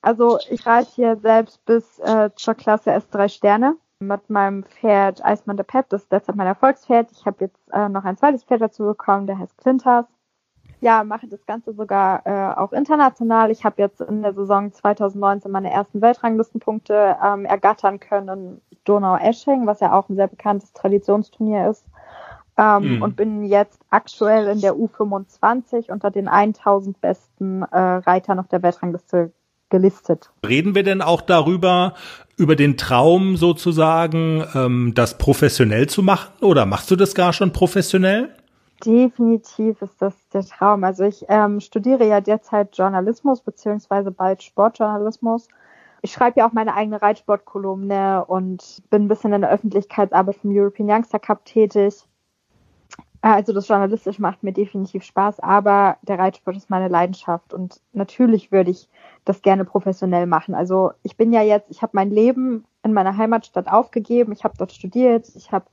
Also 0.00 0.38
ich 0.50 0.66
reite 0.66 0.90
hier 0.90 1.16
selbst 1.16 1.64
bis 1.64 1.98
äh, 2.00 2.30
zur 2.36 2.54
Klasse 2.54 2.92
S3 2.92 3.28
Sterne 3.28 3.76
mit 3.98 4.28
meinem 4.28 4.64
Pferd 4.64 5.24
Eismann 5.24 5.56
der 5.56 5.64
Pep. 5.64 5.88
Das 5.88 6.02
ist 6.02 6.12
derzeit 6.12 6.36
mein 6.36 6.46
Erfolgspferd. 6.46 7.10
Ich 7.12 7.24
habe 7.26 7.44
jetzt 7.44 7.60
äh, 7.72 7.88
noch 7.88 8.04
ein 8.04 8.16
zweites 8.16 8.44
Pferd 8.44 8.60
dazu 8.60 8.84
bekommen, 8.84 9.26
der 9.26 9.38
heißt 9.38 9.56
Clinters. 9.58 10.06
Ja, 10.84 11.02
mache 11.02 11.26
das 11.26 11.46
Ganze 11.46 11.72
sogar 11.72 12.26
äh, 12.26 12.60
auch 12.60 12.74
international. 12.74 13.50
Ich 13.50 13.64
habe 13.64 13.80
jetzt 13.80 14.02
in 14.02 14.20
der 14.20 14.34
Saison 14.34 14.70
2019 14.70 15.50
meine 15.50 15.70
ersten 15.72 16.02
Weltranglistenpunkte 16.02 17.16
ähm, 17.24 17.46
ergattern 17.46 18.00
können 18.00 18.60
Donau-Esching, 18.84 19.66
was 19.66 19.80
ja 19.80 19.98
auch 19.98 20.10
ein 20.10 20.16
sehr 20.16 20.28
bekanntes 20.28 20.74
Traditionsturnier 20.74 21.70
ist. 21.70 21.86
Ähm, 22.58 22.96
mhm. 22.96 23.02
Und 23.02 23.16
bin 23.16 23.46
jetzt 23.46 23.80
aktuell 23.88 24.46
in 24.48 24.60
der 24.60 24.74
U25 24.74 25.90
unter 25.90 26.10
den 26.10 26.28
1000 26.28 27.00
besten 27.00 27.62
äh, 27.62 27.78
Reitern 27.78 28.38
auf 28.38 28.48
der 28.48 28.62
Weltrangliste 28.62 29.32
gelistet. 29.70 30.32
Reden 30.46 30.74
wir 30.74 30.82
denn 30.82 31.00
auch 31.00 31.22
darüber, 31.22 31.94
über 32.36 32.56
den 32.56 32.76
Traum 32.76 33.38
sozusagen, 33.38 34.44
ähm, 34.54 34.92
das 34.94 35.16
professionell 35.16 35.88
zu 35.88 36.02
machen? 36.02 36.30
Oder 36.42 36.66
machst 36.66 36.90
du 36.90 36.96
das 36.96 37.14
gar 37.14 37.32
schon 37.32 37.54
professionell? 37.54 38.34
Definitiv 38.84 39.80
ist 39.82 40.00
das 40.02 40.28
der 40.28 40.44
Traum. 40.44 40.84
Also 40.84 41.04
ich 41.04 41.24
ähm, 41.28 41.60
studiere 41.60 42.06
ja 42.06 42.20
derzeit 42.20 42.76
Journalismus 42.76 43.40
beziehungsweise 43.40 44.10
bald 44.10 44.42
Sportjournalismus. 44.42 45.48
Ich 46.02 46.12
schreibe 46.12 46.40
ja 46.40 46.46
auch 46.46 46.52
meine 46.52 46.74
eigene 46.74 47.00
Reitsportkolumne 47.00 48.26
und 48.26 48.82
bin 48.90 49.04
ein 49.04 49.08
bisschen 49.08 49.32
in 49.32 49.40
der 49.40 49.50
Öffentlichkeitsarbeit 49.50 50.36
vom 50.36 50.54
European 50.54 50.90
Youngster 50.90 51.18
Cup 51.18 51.46
tätig. 51.46 52.06
Also 53.22 53.54
das 53.54 53.68
Journalistische 53.68 54.20
macht 54.20 54.42
mir 54.42 54.52
definitiv 54.52 55.02
Spaß, 55.02 55.40
aber 55.40 55.96
der 56.02 56.18
Reitsport 56.18 56.58
ist 56.58 56.68
meine 56.68 56.88
Leidenschaft 56.88 57.54
und 57.54 57.80
natürlich 57.94 58.52
würde 58.52 58.70
ich 58.70 58.90
das 59.24 59.40
gerne 59.40 59.64
professionell 59.64 60.26
machen. 60.26 60.54
Also 60.54 60.92
ich 61.02 61.16
bin 61.16 61.32
ja 61.32 61.40
jetzt, 61.40 61.70
ich 61.70 61.80
habe 61.80 61.92
mein 61.94 62.10
Leben 62.10 62.66
in 62.82 62.92
meiner 62.92 63.16
Heimatstadt 63.16 63.66
aufgegeben, 63.66 64.32
ich 64.32 64.44
habe 64.44 64.58
dort 64.58 64.72
studiert, 64.72 65.32
ich 65.36 65.52
habe 65.52 65.64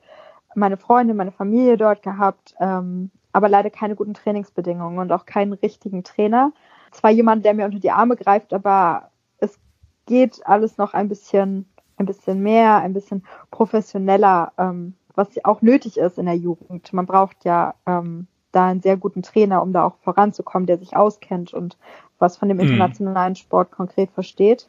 meine 0.56 0.78
Freunde, 0.78 1.14
meine 1.14 1.32
Familie 1.32 1.78
dort 1.78 2.04
gehabt, 2.04 2.56
ähm, 2.60 3.12
aber 3.34 3.49
leider 3.49 3.70
keine 3.70 3.95
guten 3.95 4.14
Trainingsbedingungen 4.14 4.99
und 4.99 5.12
auch 5.12 5.26
keinen 5.26 5.54
richtigen 5.54 6.04
Trainer. 6.04 6.52
Zwar 6.91 7.12
jemand, 7.12 7.45
der 7.45 7.54
mir 7.54 7.66
unter 7.66 7.80
die 7.80 7.91
Arme 7.91 8.16
greift, 8.16 8.54
aber 8.54 9.10
es 9.38 9.58
geht 10.06 10.45
alles 10.45 10.78
noch 10.78 10.93
ein 10.93 11.08
bisschen, 11.08 11.66
ein 11.97 12.06
bisschen 12.06 12.41
mehr, 12.41 12.78
ein 12.78 12.93
bisschen 12.93 13.24
professioneller, 13.49 14.52
ähm, 14.58 14.95
was 15.16 15.30
auch 15.43 15.62
nötig 15.62 15.97
ist 15.97 16.18
in 16.18 16.26
der 16.26 16.36
Jugend. 16.36 16.91
Man 16.93 17.06
braucht 17.06 17.45
ja 17.45 17.76
ähm, 17.86 18.28
da 18.52 18.68
einen 18.68 18.82
sehr 18.82 18.97
guten 18.97 19.24
Trainer, 19.24 19.62
um 19.62 19.72
da 19.74 19.86
auch 19.86 19.95
voranzukommen, 20.04 20.66
der 20.66 20.78
sich 20.78 20.95
auskennt 20.95 21.54
und 21.54 21.78
was 22.20 22.38
von 22.38 22.49
dem 22.49 22.58
mhm. 22.58 22.64
internationalen 22.64 23.36
Sport 23.36 23.72
konkret 23.72 24.12
versteht. 24.12 24.68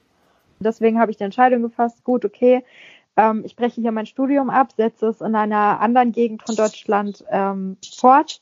Deswegen 0.60 1.00
habe 1.00 1.10
ich 1.10 1.16
die 1.16 1.24
Entscheidung 1.24 1.62
gefasst, 1.62 2.04
gut, 2.04 2.24
okay, 2.24 2.64
ähm, 3.16 3.42
ich 3.44 3.56
breche 3.56 3.80
hier 3.80 3.92
mein 3.92 4.06
Studium 4.06 4.50
ab, 4.50 4.72
setze 4.72 5.06
es 5.06 5.20
in 5.20 5.34
einer 5.34 5.80
anderen 5.80 6.12
Gegend 6.12 6.42
von 6.42 6.56
Deutschland 6.56 7.24
ähm, 7.30 7.76
fort. 7.96 8.40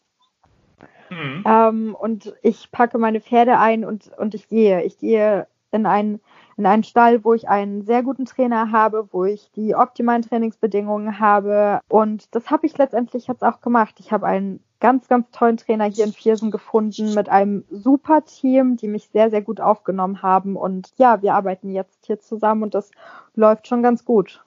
Mhm. 1.10 1.44
Ähm, 1.44 1.96
und 1.98 2.34
ich 2.42 2.70
packe 2.70 2.98
meine 2.98 3.20
Pferde 3.20 3.58
ein 3.58 3.84
und, 3.84 4.10
und 4.16 4.34
ich 4.34 4.48
gehe. 4.48 4.82
Ich 4.84 4.98
gehe 4.98 5.46
in 5.72 5.86
einen, 5.86 6.20
in 6.56 6.66
einen 6.66 6.84
Stall, 6.84 7.24
wo 7.24 7.34
ich 7.34 7.48
einen 7.48 7.82
sehr 7.82 8.02
guten 8.02 8.26
Trainer 8.26 8.70
habe, 8.70 9.08
wo 9.12 9.24
ich 9.24 9.50
die 9.52 9.74
optimalen 9.74 10.22
Trainingsbedingungen 10.22 11.18
habe. 11.18 11.80
Und 11.88 12.34
das 12.34 12.50
habe 12.50 12.66
ich 12.66 12.78
letztendlich 12.78 13.26
jetzt 13.26 13.42
auch 13.42 13.60
gemacht. 13.60 13.96
Ich 13.98 14.12
habe 14.12 14.26
einen 14.26 14.60
ganz, 14.80 15.08
ganz 15.08 15.30
tollen 15.30 15.56
Trainer 15.56 15.84
hier 15.84 16.04
in 16.04 16.12
Viersen 16.12 16.50
gefunden 16.50 17.14
mit 17.14 17.28
einem 17.28 17.64
super 17.70 18.24
Team, 18.24 18.76
die 18.76 18.88
mich 18.88 19.08
sehr, 19.08 19.30
sehr 19.30 19.42
gut 19.42 19.60
aufgenommen 19.60 20.22
haben. 20.22 20.56
Und 20.56 20.92
ja, 20.96 21.22
wir 21.22 21.34
arbeiten 21.34 21.70
jetzt 21.70 22.06
hier 22.06 22.18
zusammen 22.18 22.62
und 22.62 22.74
das 22.74 22.90
läuft 23.34 23.66
schon 23.66 23.82
ganz 23.82 24.04
gut. 24.04 24.42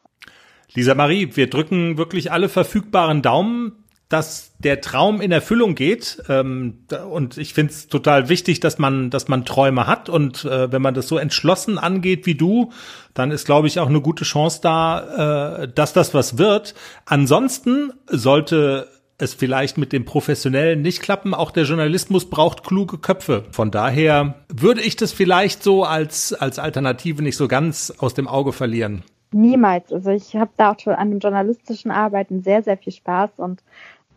Lisa 0.74 0.95
Marie, 0.95 1.36
wir 1.36 1.49
drücken 1.49 1.97
wirklich 1.97 2.32
alle 2.32 2.49
verfügbaren 2.49 3.22
Daumen, 3.22 3.84
dass 4.14 4.53
der 4.59 4.80
Traum 4.80 5.22
in 5.22 5.32
Erfüllung 5.32 5.74
geht. 5.74 6.22
Ähm, 6.30 6.86
und 7.09 7.39
ich 7.39 7.55
finde 7.55 7.74
es 7.74 7.88
total 7.88 8.30
wichtig, 8.30 8.59
dass 8.59 8.78
man, 8.78 9.09
dass 9.09 9.28
man 9.28 9.43
Träume 9.43 9.88
hat. 9.88 10.07
Und 10.07 10.45
äh, 10.45 10.72
wenn 10.72 10.84
man 10.84 10.93
das 10.93 11.07
so 11.07 11.18
entschlossen 11.18 11.80
angeht 11.80 12.28
wie 12.28 12.36
du, 12.36 12.72
dann 13.16 13.32
ist, 13.32 13.45
glaube 13.45 13.68
ich, 13.68 13.80
auch 13.80 13.89
eine 13.89 14.01
gute 14.01 14.24
Chance 14.24 14.59
da, 14.61 15.64
äh, 15.64 15.68
dass 15.68 15.93
das 15.93 16.14
was 16.14 16.38
wird. 16.38 16.76
Ansonsten 17.05 17.91
sollte 18.07 18.88
es 19.18 19.34
vielleicht 19.34 19.80
mit 19.80 19.91
dem 19.91 20.05
Professionellen 20.05 20.84
nicht 20.84 21.01
klappen. 21.01 21.34
Auch 21.34 21.49
der 21.49 21.64
Journalismus 21.64 22.30
braucht 22.30 22.64
kluge 22.64 22.99
Köpfe. 22.99 23.45
Von 23.51 23.72
daher 23.72 24.36
würde 24.53 24.82
ich 24.82 24.95
das 24.95 25.11
vielleicht 25.11 25.64
so 25.64 25.86
als, 25.86 26.34
als 26.34 26.59
Alternative 26.59 27.24
nicht 27.24 27.38
so 27.38 27.47
ganz 27.47 27.91
aus 27.97 28.14
dem 28.14 28.28
Auge 28.28 28.53
verlieren. 28.53 29.03
Niemals. 29.34 29.91
Also 29.91 30.11
ich 30.11 30.36
habe 30.36 30.51
da 30.57 30.71
auch 30.71 30.88
an 30.88 31.09
dem 31.09 31.19
journalistischen 31.19 31.91
Arbeiten 31.91 32.41
sehr, 32.41 32.63
sehr 32.63 32.77
viel 32.77 32.93
Spaß 32.93 33.39
und 33.39 33.63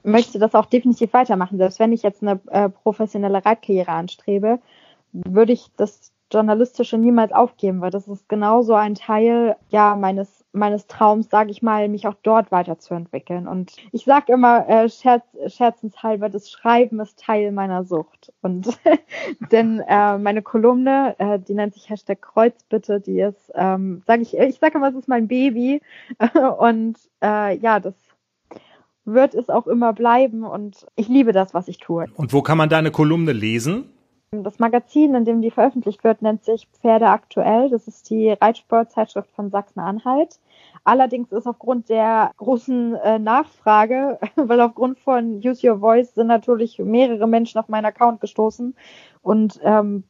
möchte 0.02 0.38
das 0.38 0.54
auch 0.54 0.66
definitiv 0.66 1.12
weitermachen. 1.12 1.58
Selbst 1.58 1.80
wenn 1.80 1.92
ich 1.92 2.02
jetzt 2.02 2.22
eine 2.22 2.40
äh, 2.50 2.68
professionelle 2.68 3.44
Reitkarriere 3.44 3.90
anstrebe, 3.92 4.60
würde 5.12 5.52
ich 5.52 5.66
das 5.76 6.12
Journalistische 6.32 6.98
niemals 6.98 7.32
aufgeben, 7.32 7.80
weil 7.80 7.90
das 7.90 8.08
ist 8.08 8.28
genauso 8.28 8.74
ein 8.74 8.94
Teil 8.94 9.56
ja 9.68 9.94
meines 9.94 10.35
meines 10.56 10.86
Traums, 10.86 11.28
sage 11.30 11.50
ich 11.50 11.62
mal, 11.62 11.88
mich 11.88 12.06
auch 12.06 12.16
dort 12.22 12.50
weiterzuentwickeln. 12.50 13.46
Und 13.46 13.72
ich 13.92 14.04
sage 14.04 14.32
immer 14.32 14.68
äh, 14.68 14.88
scherz, 14.88 15.24
scherzenshalber, 15.46 16.28
das 16.28 16.50
Schreiben 16.50 17.00
ist 17.00 17.18
Teil 17.18 17.52
meiner 17.52 17.84
Sucht. 17.84 18.32
Und 18.42 18.68
denn 19.52 19.80
äh, 19.86 20.18
meine 20.18 20.42
Kolumne, 20.42 21.14
äh, 21.18 21.38
die 21.38 21.54
nennt 21.54 21.74
sich 21.74 21.88
Hashtag 21.88 22.22
Kreuzbitte, 22.22 23.00
die 23.00 23.20
ist, 23.20 23.52
ähm, 23.54 24.02
sage 24.06 24.22
ich, 24.22 24.36
ich 24.36 24.58
sage 24.58 24.78
immer, 24.78 24.88
es 24.88 24.96
ist 24.96 25.08
mein 25.08 25.28
Baby. 25.28 25.80
und 26.58 26.96
äh, 27.22 27.56
ja, 27.58 27.80
das 27.80 27.94
wird 29.04 29.34
es 29.34 29.48
auch 29.48 29.66
immer 29.66 29.92
bleiben 29.92 30.44
und 30.44 30.86
ich 30.96 31.08
liebe 31.08 31.32
das, 31.32 31.54
was 31.54 31.68
ich 31.68 31.78
tue. 31.78 32.06
Und 32.14 32.32
wo 32.32 32.42
kann 32.42 32.58
man 32.58 32.68
deine 32.68 32.90
Kolumne 32.90 33.32
lesen? 33.32 33.90
Das 34.32 34.58
Magazin, 34.58 35.14
in 35.14 35.24
dem 35.24 35.40
die 35.40 35.52
veröffentlicht 35.52 36.02
wird, 36.02 36.20
nennt 36.20 36.44
sich 36.44 36.66
Pferde 36.68 37.06
aktuell. 37.08 37.70
Das 37.70 37.86
ist 37.86 38.10
die 38.10 38.30
Reitsportzeitschrift 38.30 39.30
von 39.30 39.50
Sachsen-Anhalt. 39.50 40.40
Allerdings 40.82 41.30
ist 41.30 41.46
aufgrund 41.46 41.88
der 41.88 42.32
großen 42.36 42.96
äh, 42.96 43.18
Nachfrage, 43.20 44.18
weil 44.36 44.60
aufgrund 44.60 44.98
von 44.98 45.40
Use 45.44 45.68
Your 45.70 45.78
Voice 45.78 46.14
sind 46.14 46.26
natürlich 46.26 46.78
mehrere 46.80 47.28
Menschen 47.28 47.58
auf 47.60 47.68
meinen 47.68 47.84
Account 47.84 48.20
gestoßen 48.20 48.76
und 49.22 49.60
ähm, 49.62 50.04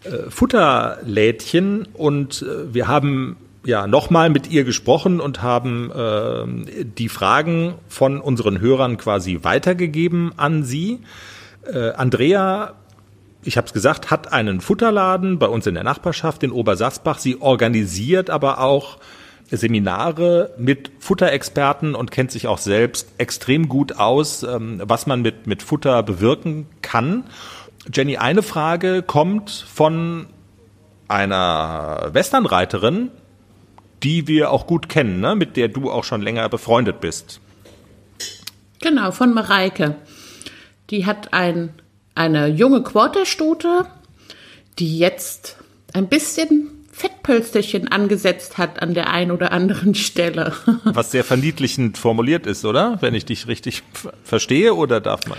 äh, 0.05 0.31
Futterlädchen 0.31 1.89
und 1.95 2.43
äh, 2.43 2.75
wir 2.75 2.89
haben 2.89 3.37
ja 3.65 3.87
nochmal 3.87 4.29
mit 4.29 4.51
ihr 4.51 4.65
gesprochen 4.65 5.19
und 5.19 5.43
haben 5.43 5.91
äh, 5.93 6.85
die 6.85 7.09
Fragen 7.09 7.75
von 7.89 8.21
unseren 8.21 8.61
Hörern 8.61 8.99
quasi 8.99 9.41
weitergegeben 9.43 10.33
an 10.37 10.63
sie. 10.63 11.01
Äh, 11.73 11.93
Andrea, 11.93 12.75
ich 13.45 13.57
habe 13.57 13.67
es 13.67 13.73
gesagt, 13.73 14.11
hat 14.11 14.33
einen 14.33 14.61
Futterladen 14.61 15.39
bei 15.39 15.47
uns 15.47 15.67
in 15.67 15.75
der 15.75 15.85
Nachbarschaft 15.85 16.43
in 16.43 16.53
Obersachsbach. 16.53 17.19
Sie 17.19 17.41
organisiert 17.41 18.31
aber 18.31 18.61
auch 18.61 18.99
Seminare 19.51 20.55
mit 20.59 20.91
Futterexperten 20.99 21.95
und 21.95 22.11
kennt 22.11 22.31
sich 22.31 22.47
auch 22.47 22.59
selbst 22.59 23.09
extrem 23.19 23.69
gut 23.69 23.99
aus, 23.99 24.43
ähm, 24.43 24.83
was 24.85 25.07
man 25.07 25.23
mit, 25.23 25.47
mit 25.47 25.63
Futter 25.63 26.03
bewirken 26.03 26.67
kann. 26.83 27.25
Jenny, 27.93 28.19
eine 28.19 28.43
Frage 28.43 29.03
kommt 29.03 29.51
von 29.51 30.27
einer 31.07 32.11
Westernreiterin, 32.13 33.11
die 34.03 34.27
wir 34.27 34.51
auch 34.51 34.67
gut 34.67 34.89
kennen, 34.89 35.21
ne? 35.21 35.35
mit 35.35 35.57
der 35.57 35.69
du 35.69 35.91
auch 35.91 36.05
schon 36.05 36.21
länger 36.21 36.49
befreundet 36.49 37.01
bist. 37.01 37.41
Genau, 38.81 39.11
von 39.11 39.33
Mareike. 39.33 39.97
Die 40.91 41.07
hat 41.07 41.33
ein, 41.33 41.71
eine 42.15 42.49
junge 42.49 42.83
Quarterstute, 42.83 43.87
die 44.79 44.99
jetzt 44.99 45.57
ein 45.93 46.09
bisschen 46.09 46.71
Fettpölsterchen 46.93 47.89
angesetzt 47.89 48.59
hat 48.59 48.83
an 48.83 48.95
der 48.95 49.11
einen 49.11 49.31
oder 49.31 49.53
anderen 49.53 49.95
Stelle. 49.95 50.53
Was 50.85 51.11
sehr 51.11 51.25
verniedlichend 51.25 51.97
formuliert 51.97 52.47
ist, 52.47 52.65
oder? 52.65 52.99
Wenn 53.01 53.15
ich 53.15 53.25
dich 53.25 53.47
richtig 53.47 53.83
verstehe, 54.25 54.75
oder 54.75 55.01
darf 55.01 55.27
man? 55.27 55.39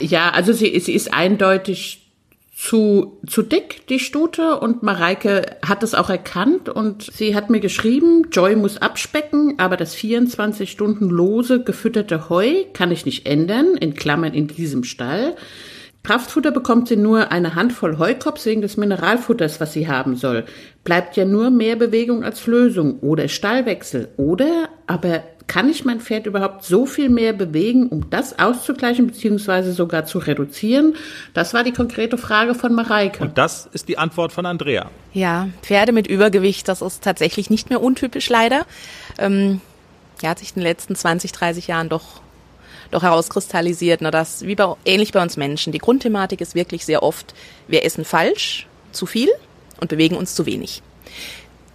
Ja, 0.00 0.30
also 0.30 0.52
sie, 0.52 0.78
sie 0.80 0.94
ist 0.94 1.12
eindeutig 1.12 2.07
zu, 2.60 3.20
zu 3.24 3.42
dick, 3.42 3.86
die 3.86 4.00
Stute, 4.00 4.58
und 4.58 4.82
Mareike 4.82 5.58
hat 5.64 5.84
es 5.84 5.94
auch 5.94 6.10
erkannt 6.10 6.68
und 6.68 7.04
sie 7.04 7.36
hat 7.36 7.50
mir 7.50 7.60
geschrieben, 7.60 8.30
Joy 8.32 8.56
muss 8.56 8.78
abspecken, 8.78 9.54
aber 9.58 9.76
das 9.76 9.94
24 9.94 10.68
Stunden 10.68 11.08
lose 11.08 11.62
gefütterte 11.62 12.28
Heu 12.28 12.64
kann 12.72 12.90
ich 12.90 13.06
nicht 13.06 13.26
ändern, 13.26 13.76
in 13.76 13.94
Klammern 13.94 14.34
in 14.34 14.48
diesem 14.48 14.82
Stall. 14.82 15.36
Kraftfutter 16.02 16.50
bekommt 16.50 16.88
sie 16.88 16.96
nur 16.96 17.30
eine 17.30 17.54
Handvoll 17.54 17.98
Heukops 17.98 18.44
wegen 18.44 18.62
des 18.62 18.76
Mineralfutters, 18.76 19.60
was 19.60 19.72
sie 19.72 19.86
haben 19.86 20.16
soll. 20.16 20.44
Bleibt 20.82 21.16
ja 21.16 21.24
nur 21.24 21.50
mehr 21.50 21.76
Bewegung 21.76 22.24
als 22.24 22.46
Lösung 22.46 22.98
oder 23.00 23.28
Stallwechsel. 23.28 24.08
Oder, 24.16 24.68
aber 24.86 25.22
kann 25.48 25.68
ich 25.68 25.84
mein 25.84 26.00
Pferd 26.00 26.26
überhaupt 26.26 26.64
so 26.64 26.86
viel 26.86 27.08
mehr 27.08 27.32
bewegen, 27.32 27.88
um 27.88 28.10
das 28.10 28.38
auszugleichen 28.38 29.06
bzw. 29.08 29.72
sogar 29.72 30.04
zu 30.04 30.18
reduzieren? 30.18 30.94
Das 31.34 31.54
war 31.54 31.64
die 31.64 31.72
konkrete 31.72 32.18
Frage 32.18 32.54
von 32.54 32.74
Mareike. 32.74 33.24
Und 33.24 33.38
das 33.38 33.68
ist 33.72 33.88
die 33.88 33.98
Antwort 33.98 34.30
von 34.30 34.46
Andrea. 34.46 34.90
Ja, 35.14 35.48
Pferde 35.62 35.92
mit 35.92 36.06
Übergewicht, 36.06 36.68
das 36.68 36.82
ist 36.82 37.02
tatsächlich 37.02 37.50
nicht 37.50 37.70
mehr 37.70 37.82
untypisch 37.82 38.28
leider. 38.28 38.66
Ähm, 39.18 39.60
ja, 40.22 40.30
hat 40.30 40.38
sich 40.38 40.50
in 40.50 40.56
den 40.56 40.64
letzten 40.64 40.94
20, 40.94 41.32
30 41.32 41.66
Jahren 41.66 41.88
doch 41.88 42.20
doch 42.90 43.02
herauskristallisiert, 43.02 44.00
na, 44.00 44.10
dass 44.10 44.46
wie 44.46 44.54
bei, 44.54 44.74
ähnlich 44.86 45.12
bei 45.12 45.22
uns 45.22 45.36
Menschen. 45.36 45.72
Die 45.72 45.78
Grundthematik 45.78 46.40
ist 46.40 46.54
wirklich 46.54 46.86
sehr 46.86 47.02
oft, 47.02 47.34
wir 47.66 47.84
essen 47.84 48.04
falsch, 48.04 48.66
zu 48.92 49.04
viel 49.04 49.28
und 49.80 49.88
bewegen 49.88 50.16
uns 50.16 50.34
zu 50.34 50.46
wenig. 50.46 50.82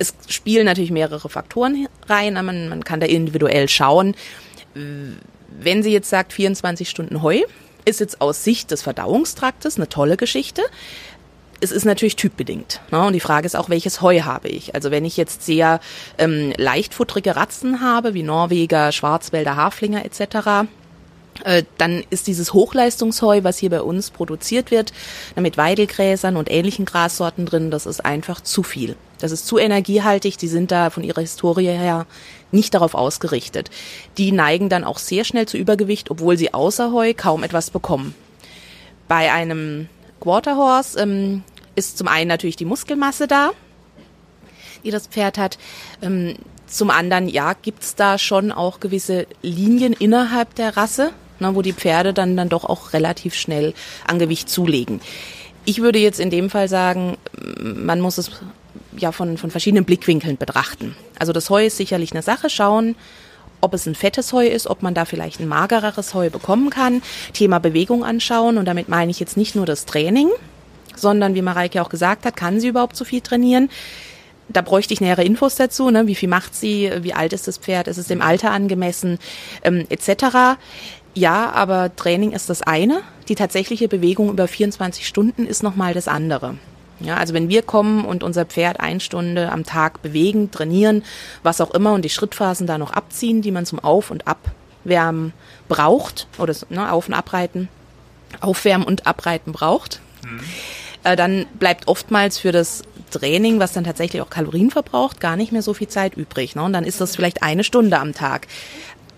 Es 0.03 0.13
spielen 0.27 0.65
natürlich 0.65 0.91
mehrere 0.91 1.29
Faktoren 1.29 1.87
rein, 2.07 2.33
man, 2.33 2.67
man 2.67 2.83
kann 2.83 2.99
da 2.99 3.07
individuell 3.07 3.69
schauen. 3.69 4.15
Wenn 4.73 5.83
sie 5.83 5.91
jetzt 5.91 6.09
sagt 6.09 6.33
24 6.33 6.89
Stunden 6.89 7.21
Heu, 7.21 7.41
ist 7.85 7.99
jetzt 7.99 8.21
aus 8.21 8.43
Sicht 8.43 8.71
des 8.71 8.81
Verdauungstraktes 8.81 9.77
eine 9.77 9.87
tolle 9.89 10.17
Geschichte 10.17 10.61
es 11.63 11.71
ist 11.71 11.85
natürlich 11.85 12.17
typbedingt. 12.17 12.81
Ne? 12.91 13.05
Und 13.05 13.13
die 13.13 13.21
Frage 13.21 13.45
ist 13.45 13.55
auch, 13.55 13.69
welches 13.69 14.01
Heu 14.01 14.19
habe 14.23 14.49
ich? 14.49 14.75
Also 14.75 14.91
wenn 14.91 15.05
ich 15.05 15.15
jetzt 15.15 15.45
sehr 15.45 15.79
ähm, 16.17 16.51
leichtfutterige 16.57 17.37
Ratzen 17.37 17.79
habe, 17.79 18.13
wie 18.13 18.23
Norweger, 18.23 18.91
Schwarzwälder, 18.91 19.55
Haflinger 19.55 20.03
etc., 20.03 20.67
äh, 21.45 21.63
dann 21.77 22.03
ist 22.09 22.27
dieses 22.27 22.53
Hochleistungsheu, 22.53 23.43
was 23.43 23.59
hier 23.59 23.69
bei 23.69 23.81
uns 23.81 24.11
produziert 24.11 24.71
wird, 24.71 24.91
mit 25.37 25.57
Weidelgräsern 25.57 26.35
und 26.35 26.51
ähnlichen 26.51 26.83
Grassorten 26.83 27.45
drin, 27.45 27.71
das 27.71 27.85
ist 27.85 28.03
einfach 28.03 28.41
zu 28.41 28.61
viel. 28.63 28.97
Das 29.23 29.31
ist 29.31 29.47
zu 29.47 29.57
energiehaltig, 29.57 30.35
die 30.35 30.49
sind 30.49 30.69
da 30.69 30.89
von 30.89 31.01
ihrer 31.01 31.21
Historie 31.21 31.67
her 31.67 32.05
nicht 32.51 32.73
darauf 32.73 32.93
ausgerichtet. 32.93 33.69
Die 34.17 34.33
neigen 34.33 34.67
dann 34.67 34.83
auch 34.83 34.97
sehr 34.97 35.23
schnell 35.23 35.47
zu 35.47 35.55
Übergewicht, 35.55 36.11
obwohl 36.11 36.37
sie 36.37 36.53
außer 36.53 36.91
Heu 36.91 37.13
kaum 37.13 37.43
etwas 37.43 37.69
bekommen. 37.69 38.15
Bei 39.07 39.31
einem 39.31 39.87
Quarterhorse 40.19 40.99
ähm, 40.99 41.43
ist 41.73 41.97
zum 41.97 42.09
einen 42.09 42.27
natürlich 42.27 42.57
die 42.57 42.65
Muskelmasse 42.65 43.27
da, 43.27 43.51
die 44.83 44.91
das 44.91 45.07
Pferd 45.07 45.37
hat. 45.37 45.57
Ähm, 46.01 46.35
zum 46.67 46.89
anderen, 46.89 47.29
ja, 47.29 47.53
gibt's 47.53 47.95
da 47.95 48.17
schon 48.17 48.51
auch 48.51 48.81
gewisse 48.81 49.25
Linien 49.41 49.93
innerhalb 49.93 50.53
der 50.55 50.75
Rasse, 50.75 51.13
ne, 51.39 51.55
wo 51.55 51.61
die 51.61 51.71
Pferde 51.71 52.11
dann, 52.11 52.35
dann 52.35 52.49
doch 52.49 52.65
auch 52.65 52.91
relativ 52.91 53.35
schnell 53.35 53.73
an 54.05 54.19
Gewicht 54.19 54.49
zulegen. 54.49 54.99
Ich 55.63 55.81
würde 55.81 55.99
jetzt 55.99 56.19
in 56.19 56.29
dem 56.29 56.49
Fall 56.49 56.67
sagen, 56.67 57.15
man 57.61 58.01
muss 58.01 58.17
es 58.17 58.29
ja 58.97 59.11
von, 59.11 59.37
von 59.37 59.51
verschiedenen 59.51 59.85
Blickwinkeln 59.85 60.37
betrachten. 60.37 60.95
Also 61.19 61.33
das 61.33 61.49
Heu 61.49 61.65
ist 61.65 61.77
sicherlich 61.77 62.11
eine 62.11 62.21
Sache. 62.21 62.49
Schauen, 62.49 62.95
ob 63.63 63.73
es 63.73 63.85
ein 63.85 63.95
fettes 63.95 64.33
Heu 64.33 64.45
ist, 64.45 64.67
ob 64.67 64.83
man 64.83 64.93
da 64.93 65.05
vielleicht 65.05 65.39
ein 65.39 65.47
magereres 65.47 66.13
Heu 66.13 66.29
bekommen 66.29 66.69
kann. 66.69 67.01
Thema 67.31 67.59
Bewegung 67.59 68.03
anschauen 68.03 68.57
und 68.57 68.65
damit 68.65 68.89
meine 68.89 69.09
ich 69.11 69.19
jetzt 69.19 69.37
nicht 69.37 69.55
nur 69.55 69.65
das 69.65 69.85
Training, 69.85 70.29
sondern 70.95 71.33
wie 71.33 71.41
Mareike 71.41 71.81
auch 71.81 71.89
gesagt 71.89 72.25
hat, 72.25 72.35
kann 72.35 72.59
sie 72.59 72.67
überhaupt 72.67 72.95
so 72.95 73.05
viel 73.05 73.21
trainieren? 73.21 73.69
Da 74.49 74.61
bräuchte 74.61 74.93
ich 74.93 74.99
nähere 74.99 75.23
Infos 75.23 75.55
dazu, 75.55 75.89
ne? 75.89 76.07
wie 76.07 76.15
viel 76.15 76.27
macht 76.27 76.53
sie, 76.53 76.91
wie 77.01 77.13
alt 77.13 77.31
ist 77.31 77.47
das 77.47 77.57
Pferd, 77.57 77.87
ist 77.87 77.97
es 77.97 78.07
dem 78.07 78.21
Alter 78.21 78.51
angemessen, 78.51 79.17
ähm, 79.63 79.85
etc. 79.89 80.57
Ja, 81.13 81.51
aber 81.51 81.95
Training 81.95 82.33
ist 82.33 82.49
das 82.49 82.61
eine. 82.61 83.01
Die 83.29 83.35
tatsächliche 83.35 83.87
Bewegung 83.87 84.29
über 84.29 84.47
24 84.49 85.07
Stunden 85.07 85.47
ist 85.47 85.63
nochmal 85.63 85.93
das 85.93 86.09
andere. 86.09 86.55
Ja, 86.99 87.17
also 87.17 87.33
wenn 87.33 87.49
wir 87.49 87.61
kommen 87.63 88.05
und 88.05 88.23
unser 88.23 88.45
Pferd 88.45 88.79
eine 88.79 88.99
Stunde 88.99 89.51
am 89.51 89.63
Tag 89.63 90.01
bewegen, 90.01 90.51
trainieren, 90.51 91.03
was 91.41 91.59
auch 91.59 91.71
immer 91.71 91.93
und 91.93 92.03
die 92.03 92.09
Schrittphasen 92.09 92.67
da 92.67 92.77
noch 92.77 92.91
abziehen, 92.91 93.41
die 93.41 93.51
man 93.51 93.65
zum 93.65 93.79
Auf- 93.79 94.11
und 94.11 94.25
Abwärmen 94.27 95.33
braucht 95.67 96.27
oder 96.37 96.53
ne, 96.69 96.91
Auf- 96.91 97.07
und 97.07 97.13
Abreiten, 97.13 97.67
Aufwärmen 98.39 98.85
und 98.85 99.05
Abreiten 99.05 99.51
braucht, 99.51 100.01
mhm. 100.23 100.39
äh, 101.03 101.15
dann 101.15 101.45
bleibt 101.59 101.87
oftmals 101.87 102.37
für 102.39 102.51
das 102.51 102.83
Training, 103.11 103.59
was 103.59 103.73
dann 103.73 103.83
tatsächlich 103.83 104.21
auch 104.21 104.29
Kalorien 104.29 104.71
verbraucht, 104.71 105.19
gar 105.19 105.35
nicht 105.35 105.51
mehr 105.51 105.61
so 105.61 105.73
viel 105.73 105.87
Zeit 105.87 106.15
übrig. 106.15 106.55
Ne? 106.55 106.63
Und 106.63 106.73
dann 106.73 106.83
ist 106.83 107.01
das 107.01 107.15
vielleicht 107.15 107.43
eine 107.43 107.63
Stunde 107.63 107.99
am 107.99 108.13
Tag. 108.13 108.47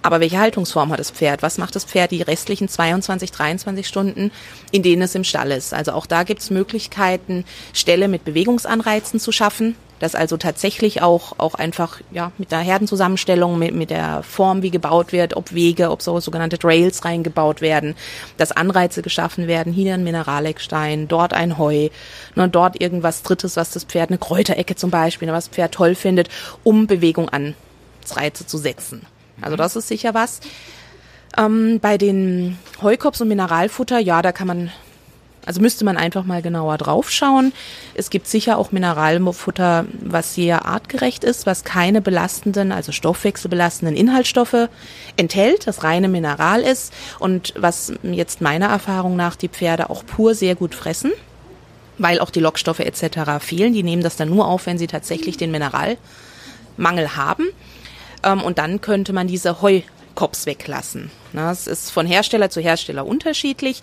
Aber 0.06 0.20
welche 0.20 0.38
Haltungsform 0.38 0.92
hat 0.92 1.00
das 1.00 1.10
Pferd? 1.10 1.42
Was 1.42 1.58
macht 1.58 1.76
das 1.76 1.84
Pferd 1.84 2.12
die 2.12 2.22
restlichen 2.22 2.70
22, 2.70 3.32
23 3.32 3.88
Stunden, 3.88 4.32
in 4.70 4.84
denen 4.84 5.02
es 5.02 5.16
im 5.16 5.24
Stall 5.24 5.50
ist? 5.50 5.74
Also 5.74 5.94
auch 5.94 6.06
da 6.06 6.22
gibt 6.22 6.42
es 6.42 6.52
Möglichkeiten, 6.52 7.44
Ställe 7.74 8.08
mit 8.08 8.24
Bewegungsanreizen 8.24 9.20
zu 9.20 9.32
schaffen. 9.32 9.76
Dass 9.98 10.14
also 10.14 10.38
tatsächlich 10.38 11.02
auch, 11.02 11.40
auch 11.40 11.56
einfach 11.56 12.02
ja, 12.12 12.32
mit 12.38 12.52
der 12.52 12.60
Herdenzusammenstellung, 12.60 13.58
mit, 13.58 13.74
mit 13.74 13.90
der 13.90 14.22
Form, 14.22 14.62
wie 14.62 14.70
gebaut 14.70 15.12
wird, 15.12 15.36
ob 15.36 15.56
Wege, 15.56 15.90
ob 15.90 16.04
so 16.04 16.20
sogenannte 16.20 16.60
Trails 16.60 17.04
reingebaut 17.04 17.62
werden, 17.62 17.96
dass 18.38 18.52
Anreize 18.52 19.02
geschaffen 19.02 19.48
werden, 19.48 19.74
hier 19.74 19.96
ein 19.96 20.04
Mineraleckstein, 20.04 21.08
dort 21.08 21.34
ein 21.34 21.58
Heu, 21.58 21.90
ne, 22.36 22.50
dort 22.50 22.80
irgendwas 22.80 23.24
Drittes, 23.24 23.56
was 23.56 23.72
das 23.72 23.86
Pferd, 23.86 24.10
eine 24.10 24.20
Kräuterecke 24.20 24.76
zum 24.76 24.92
Beispiel, 24.92 25.30
was 25.30 25.46
das 25.46 25.56
Pferd 25.56 25.72
toll 25.74 25.96
findet, 25.96 26.28
um 26.64 26.86
Bewegung 26.86 27.30
an 27.30 27.56
Reize 28.14 28.46
zu 28.46 28.58
setzen. 28.58 29.08
Also 29.42 29.56
das 29.56 29.76
ist 29.76 29.88
sicher 29.88 30.14
was. 30.14 30.40
Ähm, 31.38 31.80
bei 31.82 31.98
den 31.98 32.58
Heukops 32.82 33.22
und 33.22 33.28
Mineralfutter, 33.28 34.00
ja, 34.00 34.22
da 34.22 34.32
kann 34.32 34.48
man, 34.48 34.72
also 35.46 35.60
müsste 35.60 35.84
man 35.84 35.98
einfach 35.98 36.24
mal 36.24 36.42
genauer 36.42 36.78
draufschauen. 36.78 37.52
Es 37.94 38.10
gibt 38.10 38.28
sicher 38.28 38.58
auch 38.58 38.72
Mineralfutter, 38.72 39.86
was 40.00 40.36
sehr 40.36 40.66
artgerecht 40.66 41.24
ist, 41.24 41.46
was 41.46 41.64
keine 41.64 42.02
belastenden, 42.02 42.72
also 42.72 42.92
stoffwechselbelastenden 42.92 43.98
Inhaltsstoffe 43.98 44.70
enthält, 45.18 45.68
das 45.68 45.84
reine 45.84 46.08
Mineral 46.08 46.62
ist 46.62 46.94
und 47.20 47.54
was 47.58 47.94
jetzt 48.04 48.42
meiner 48.42 48.68
Erfahrung 48.68 49.16
nach 49.18 49.36
die 49.36 49.50
Pferde 49.50 49.90
auch 49.90 50.06
pur 50.06 50.36
sehr 50.36 50.56
gut 50.56 50.74
fressen, 50.74 51.12
weil 51.98 52.20
auch 52.20 52.30
die 52.30 52.40
Lockstoffe 52.40 52.80
etc. 52.80 53.40
fehlen. 53.40 53.74
Die 53.74 53.84
nehmen 53.84 54.04
das 54.04 54.16
dann 54.16 54.30
nur 54.30 54.48
auf, 54.48 54.68
wenn 54.68 54.78
sie 54.78 54.88
tatsächlich 54.88 55.36
den 55.36 55.52
Mineralmangel 55.52 57.18
haben. 57.18 57.46
Ähm, 58.26 58.42
und 58.42 58.58
dann 58.58 58.82
könnte 58.82 59.14
man 59.14 59.28
diese 59.28 59.62
Heukops 59.62 60.46
weglassen. 60.46 61.12
Das 61.32 61.68
ist 61.68 61.92
von 61.92 62.06
Hersteller 62.06 62.50
zu 62.50 62.60
Hersteller 62.60 63.06
unterschiedlich. 63.06 63.82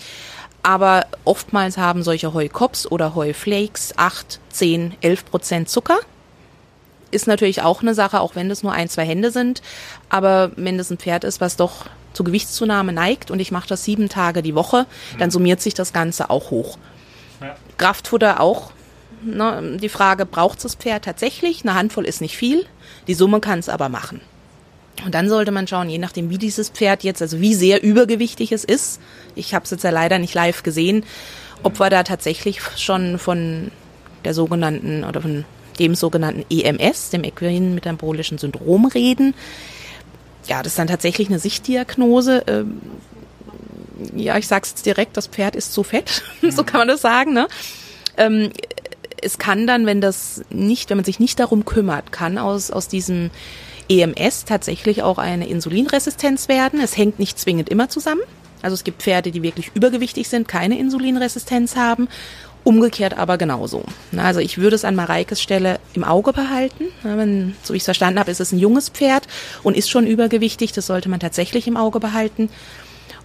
Aber 0.62 1.06
oftmals 1.24 1.76
haben 1.76 2.02
solche 2.02 2.34
Heukops 2.34 2.86
oder 2.86 3.14
Heuflakes 3.14 3.94
8, 3.96 4.38
10, 4.50 4.94
11 5.00 5.24
Prozent 5.24 5.68
Zucker. 5.68 5.98
Ist 7.10 7.26
natürlich 7.26 7.62
auch 7.62 7.82
eine 7.82 7.94
Sache, 7.94 8.20
auch 8.20 8.36
wenn 8.36 8.48
das 8.48 8.62
nur 8.62 8.72
ein, 8.72 8.88
zwei 8.88 9.04
Hände 9.04 9.30
sind. 9.30 9.60
Aber 10.08 10.52
wenn 10.56 10.78
das 10.78 10.90
ein 10.90 10.98
Pferd 10.98 11.24
ist, 11.24 11.40
was 11.40 11.56
doch 11.56 11.86
zu 12.12 12.24
Gewichtszunahme 12.24 12.92
neigt 12.92 13.30
und 13.30 13.40
ich 13.40 13.50
mache 13.50 13.68
das 13.68 13.84
sieben 13.84 14.08
Tage 14.08 14.42
die 14.42 14.54
Woche, 14.54 14.86
dann 15.18 15.30
summiert 15.30 15.60
sich 15.60 15.74
das 15.74 15.92
Ganze 15.92 16.30
auch 16.30 16.50
hoch. 16.50 16.78
Ja. 17.40 17.56
Kraftfutter 17.76 18.40
auch. 18.40 18.72
Ne, 19.24 19.78
die 19.80 19.88
Frage, 19.88 20.26
braucht 20.26 20.64
das 20.64 20.74
Pferd 20.74 21.04
tatsächlich? 21.04 21.62
Eine 21.62 21.74
Handvoll 21.74 22.06
ist 22.06 22.20
nicht 22.20 22.36
viel. 22.36 22.66
Die 23.06 23.14
Summe 23.14 23.40
kann 23.40 23.58
es 23.58 23.68
aber 23.68 23.88
machen. 23.88 24.20
Und 25.04 25.14
dann 25.14 25.28
sollte 25.28 25.50
man 25.50 25.66
schauen, 25.66 25.88
je 25.88 25.98
nachdem, 25.98 26.30
wie 26.30 26.38
dieses 26.38 26.68
Pferd 26.68 27.02
jetzt, 27.02 27.22
also 27.22 27.40
wie 27.40 27.54
sehr 27.54 27.82
übergewichtig 27.82 28.52
es 28.52 28.64
ist. 28.64 29.00
Ich 29.34 29.54
habe 29.54 29.64
es 29.64 29.70
jetzt 29.70 29.84
ja 29.84 29.90
leider 29.90 30.18
nicht 30.18 30.34
live 30.34 30.62
gesehen, 30.62 31.04
ob 31.62 31.80
wir 31.80 31.90
da 31.90 32.02
tatsächlich 32.02 32.60
schon 32.76 33.18
von 33.18 33.70
der 34.24 34.34
sogenannten 34.34 35.04
oder 35.04 35.20
von 35.20 35.44
dem 35.78 35.94
sogenannten 35.94 36.44
EMS, 36.50 37.10
dem 37.10 37.24
equinen 37.24 37.74
metabolischen 37.74 38.38
Syndrom 38.38 38.86
reden. 38.86 39.34
Ja, 40.46 40.62
das 40.62 40.72
ist 40.72 40.78
dann 40.78 40.88
tatsächlich 40.88 41.28
eine 41.28 41.38
Sichtdiagnose. 41.38 42.44
Ähm, 42.46 42.80
ja, 44.14 44.36
ich 44.36 44.46
sag's 44.46 44.70
jetzt 44.70 44.86
direkt, 44.86 45.16
das 45.16 45.28
Pferd 45.28 45.56
ist 45.56 45.72
zu 45.72 45.82
fett, 45.82 46.22
so 46.50 46.64
kann 46.64 46.78
man 46.78 46.88
das 46.88 47.00
sagen. 47.00 47.32
Ne? 47.32 47.48
Ähm, 48.16 48.50
es 49.22 49.38
kann 49.38 49.66
dann, 49.66 49.86
wenn 49.86 50.00
das 50.00 50.42
nicht, 50.50 50.90
wenn 50.90 50.98
man 50.98 51.04
sich 51.04 51.20
nicht 51.20 51.38
darum 51.38 51.64
kümmert, 51.64 52.12
kann 52.12 52.38
aus, 52.38 52.70
aus 52.70 52.88
diesem 52.88 53.30
EMS 53.88 54.44
tatsächlich 54.44 55.02
auch 55.02 55.18
eine 55.18 55.48
Insulinresistenz 55.48 56.48
werden. 56.48 56.80
Es 56.80 56.96
hängt 56.96 57.18
nicht 57.18 57.38
zwingend 57.38 57.68
immer 57.68 57.88
zusammen. 57.88 58.22
Also 58.62 58.74
es 58.74 58.84
gibt 58.84 59.02
Pferde, 59.02 59.30
die 59.30 59.42
wirklich 59.42 59.72
übergewichtig 59.74 60.28
sind, 60.28 60.48
keine 60.48 60.78
Insulinresistenz 60.78 61.76
haben. 61.76 62.08
Umgekehrt 62.64 63.18
aber 63.18 63.38
genauso. 63.38 63.84
Also 64.16 64.38
ich 64.38 64.58
würde 64.58 64.76
es 64.76 64.84
an 64.84 64.94
Mareikes 64.94 65.42
Stelle 65.42 65.80
im 65.94 66.04
Auge 66.04 66.32
behalten. 66.32 66.84
Wenn, 67.02 67.56
so 67.64 67.74
wie 67.74 67.78
ich 67.78 67.82
es 67.82 67.86
verstanden 67.86 68.20
habe, 68.20 68.30
ist 68.30 68.40
es 68.40 68.52
ein 68.52 68.58
junges 68.60 68.88
Pferd 68.88 69.26
und 69.64 69.76
ist 69.76 69.90
schon 69.90 70.06
übergewichtig. 70.06 70.70
Das 70.72 70.86
sollte 70.86 71.08
man 71.08 71.18
tatsächlich 71.18 71.66
im 71.66 71.76
Auge 71.76 71.98
behalten. 71.98 72.50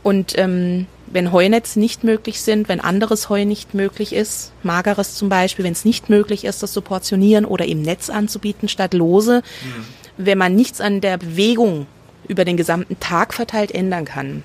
Und 0.01 0.37
ähm, 0.37 0.87
wenn 1.05 1.31
Heunetz 1.31 1.75
nicht 1.75 2.03
möglich 2.03 2.41
sind, 2.41 2.67
wenn 2.69 2.79
anderes 2.79 3.29
Heu 3.29 3.45
nicht 3.45 3.73
möglich 3.73 4.13
ist, 4.13 4.53
mageres 4.63 5.15
zum 5.15 5.29
Beispiel, 5.29 5.65
wenn 5.65 5.73
es 5.73 5.85
nicht 5.85 6.09
möglich 6.09 6.43
ist, 6.43 6.63
das 6.63 6.71
zu 6.71 6.81
portionieren 6.81 7.45
oder 7.45 7.65
im 7.65 7.81
Netz 7.81 8.09
anzubieten 8.09 8.69
statt 8.69 8.93
lose, 8.93 9.43
mhm. 9.63 9.85
Wenn 10.17 10.37
man 10.37 10.55
nichts 10.55 10.81
an 10.81 11.01
der 11.01 11.17
Bewegung 11.17 11.87
über 12.27 12.45
den 12.45 12.57
gesamten 12.57 12.99
Tag 12.99 13.33
verteilt 13.33 13.73
ändern 13.73 14.05
kann, 14.05 14.43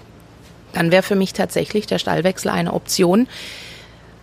dann 0.72 0.90
wäre 0.90 1.02
für 1.02 1.16
mich 1.16 1.32
tatsächlich 1.32 1.86
der 1.86 1.98
Stallwechsel 1.98 2.50
eine 2.50 2.72
Option. 2.72 3.28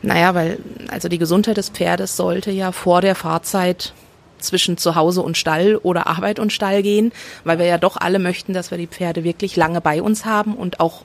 Naja, 0.02 0.34
weil 0.34 0.60
also 0.90 1.10
die 1.10 1.18
Gesundheit 1.18 1.58
des 1.58 1.70
Pferdes 1.70 2.16
sollte 2.16 2.52
ja 2.52 2.72
vor 2.72 3.02
der 3.02 3.16
Fahrzeit 3.16 3.94
zwischen 4.38 4.78
Zuhause 4.78 5.22
und 5.22 5.38
Stall 5.38 5.76
oder 5.76 6.08
Arbeit 6.08 6.40
und 6.40 6.54
Stall 6.54 6.82
gehen, 6.82 7.12
weil 7.44 7.60
wir 7.60 7.66
ja 7.66 7.78
doch 7.78 7.98
alle 7.98 8.20
möchten, 8.20 8.54
dass 8.54 8.72
wir 8.72 8.78
die 8.78 8.88
Pferde 8.88 9.24
wirklich 9.24 9.58
lange 9.58 9.82
bei 9.82 10.02
uns 10.02 10.24
haben 10.24 10.56
und 10.56 10.80
auch 10.80 11.04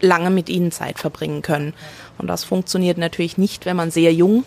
lange 0.00 0.28
mit 0.28 0.50
ihnen 0.50 0.70
Zeit 0.70 0.98
verbringen 0.98 1.40
können. 1.40 1.72
Und 2.18 2.26
das 2.26 2.44
funktioniert 2.44 2.98
natürlich 2.98 3.38
nicht, 3.38 3.64
wenn 3.64 3.76
man 3.76 3.90
sehr 3.90 4.12
jung 4.12 4.44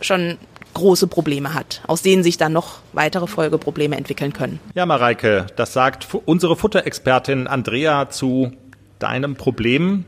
schon 0.00 0.38
große 0.74 1.06
Probleme 1.06 1.54
hat, 1.54 1.82
aus 1.86 2.02
denen 2.02 2.22
sich 2.22 2.36
dann 2.36 2.52
noch 2.52 2.78
weitere 2.92 3.26
Folgeprobleme 3.26 3.96
entwickeln 3.96 4.32
können. 4.32 4.60
Ja, 4.74 4.86
Mareike, 4.86 5.46
das 5.56 5.72
sagt 5.72 6.06
unsere 6.24 6.56
Futterexpertin 6.56 7.46
Andrea 7.46 8.10
zu 8.10 8.52
deinem 8.98 9.36
Problem. 9.36 10.04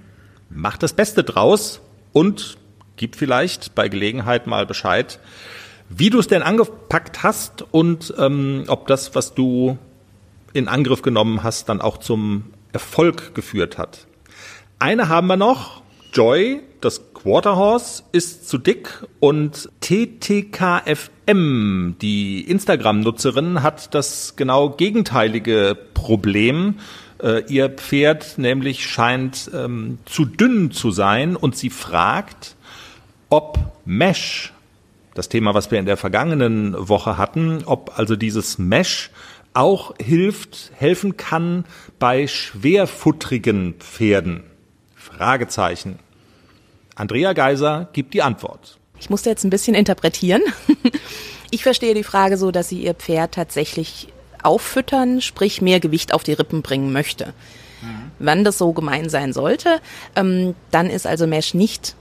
Mach 0.50 0.76
das 0.76 0.92
Beste 0.92 1.24
draus 1.24 1.80
und 2.12 2.56
gib 2.96 3.16
vielleicht 3.16 3.74
bei 3.74 3.88
Gelegenheit 3.88 4.46
mal 4.46 4.66
Bescheid, 4.66 5.18
wie 5.88 6.10
du 6.10 6.18
es 6.18 6.26
denn 6.26 6.42
angepackt 6.42 7.22
hast 7.22 7.62
und 7.70 8.14
ähm, 8.18 8.64
ob 8.68 8.86
das, 8.86 9.14
was 9.14 9.34
du 9.34 9.78
in 10.52 10.68
Angriff 10.68 11.02
genommen 11.02 11.42
hast, 11.42 11.68
dann 11.68 11.80
auch 11.80 11.98
zum 11.98 12.44
Erfolg 12.72 13.34
geführt 13.34 13.78
hat. 13.78 14.06
Eine 14.78 15.08
haben 15.08 15.26
wir 15.26 15.36
noch. 15.36 15.81
Joy, 16.12 16.60
das 16.82 17.14
Quarterhorse, 17.14 18.02
ist 18.12 18.46
zu 18.46 18.58
dick 18.58 19.06
und 19.18 19.70
TTKFM, 19.80 21.16
die 22.02 22.42
Instagram-Nutzerin, 22.42 23.62
hat 23.62 23.94
das 23.94 24.36
genau 24.36 24.68
gegenteilige 24.68 25.74
Problem. 25.94 26.80
Äh, 27.22 27.44
ihr 27.50 27.70
Pferd 27.70 28.36
nämlich 28.36 28.86
scheint 28.86 29.50
ähm, 29.54 30.00
zu 30.04 30.26
dünn 30.26 30.70
zu 30.70 30.90
sein 30.90 31.34
und 31.34 31.56
sie 31.56 31.70
fragt, 31.70 32.56
ob 33.30 33.58
Mesh, 33.86 34.52
das 35.14 35.30
Thema, 35.30 35.54
was 35.54 35.70
wir 35.70 35.78
in 35.78 35.86
der 35.86 35.96
vergangenen 35.96 36.74
Woche 36.76 37.16
hatten, 37.16 37.62
ob 37.64 37.98
also 37.98 38.16
dieses 38.16 38.58
Mesh 38.58 39.10
auch 39.54 39.94
hilft, 39.98 40.72
helfen 40.74 41.16
kann 41.16 41.64
bei 41.98 42.26
schwerfutterigen 42.26 43.76
Pferden. 43.78 44.51
Fragezeichen. 45.22 46.00
Andrea 46.96 47.32
Geiser 47.32 47.88
gibt 47.92 48.12
die 48.12 48.22
Antwort. 48.22 48.78
Ich 48.98 49.08
musste 49.08 49.30
jetzt 49.30 49.44
ein 49.44 49.50
bisschen 49.50 49.74
interpretieren. 49.74 50.42
Ich 51.54 51.64
verstehe 51.64 51.92
die 51.92 52.02
Frage 52.02 52.38
so, 52.38 52.50
dass 52.50 52.70
sie 52.70 52.82
ihr 52.82 52.94
Pferd 52.94 53.34
tatsächlich 53.34 54.08
auffüttern, 54.42 55.20
sprich 55.20 55.60
mehr 55.60 55.80
Gewicht 55.80 56.14
auf 56.14 56.22
die 56.22 56.32
Rippen 56.32 56.62
bringen 56.62 56.94
möchte. 56.94 57.34
Mhm. 57.82 58.10
Wenn 58.18 58.42
das 58.42 58.56
so 58.56 58.72
gemein 58.72 59.10
sein 59.10 59.34
sollte, 59.34 59.82
ähm, 60.16 60.54
dann 60.70 60.88
ist 60.88 61.06
also 61.06 61.26
Mesh 61.26 61.52
nicht 61.52 61.94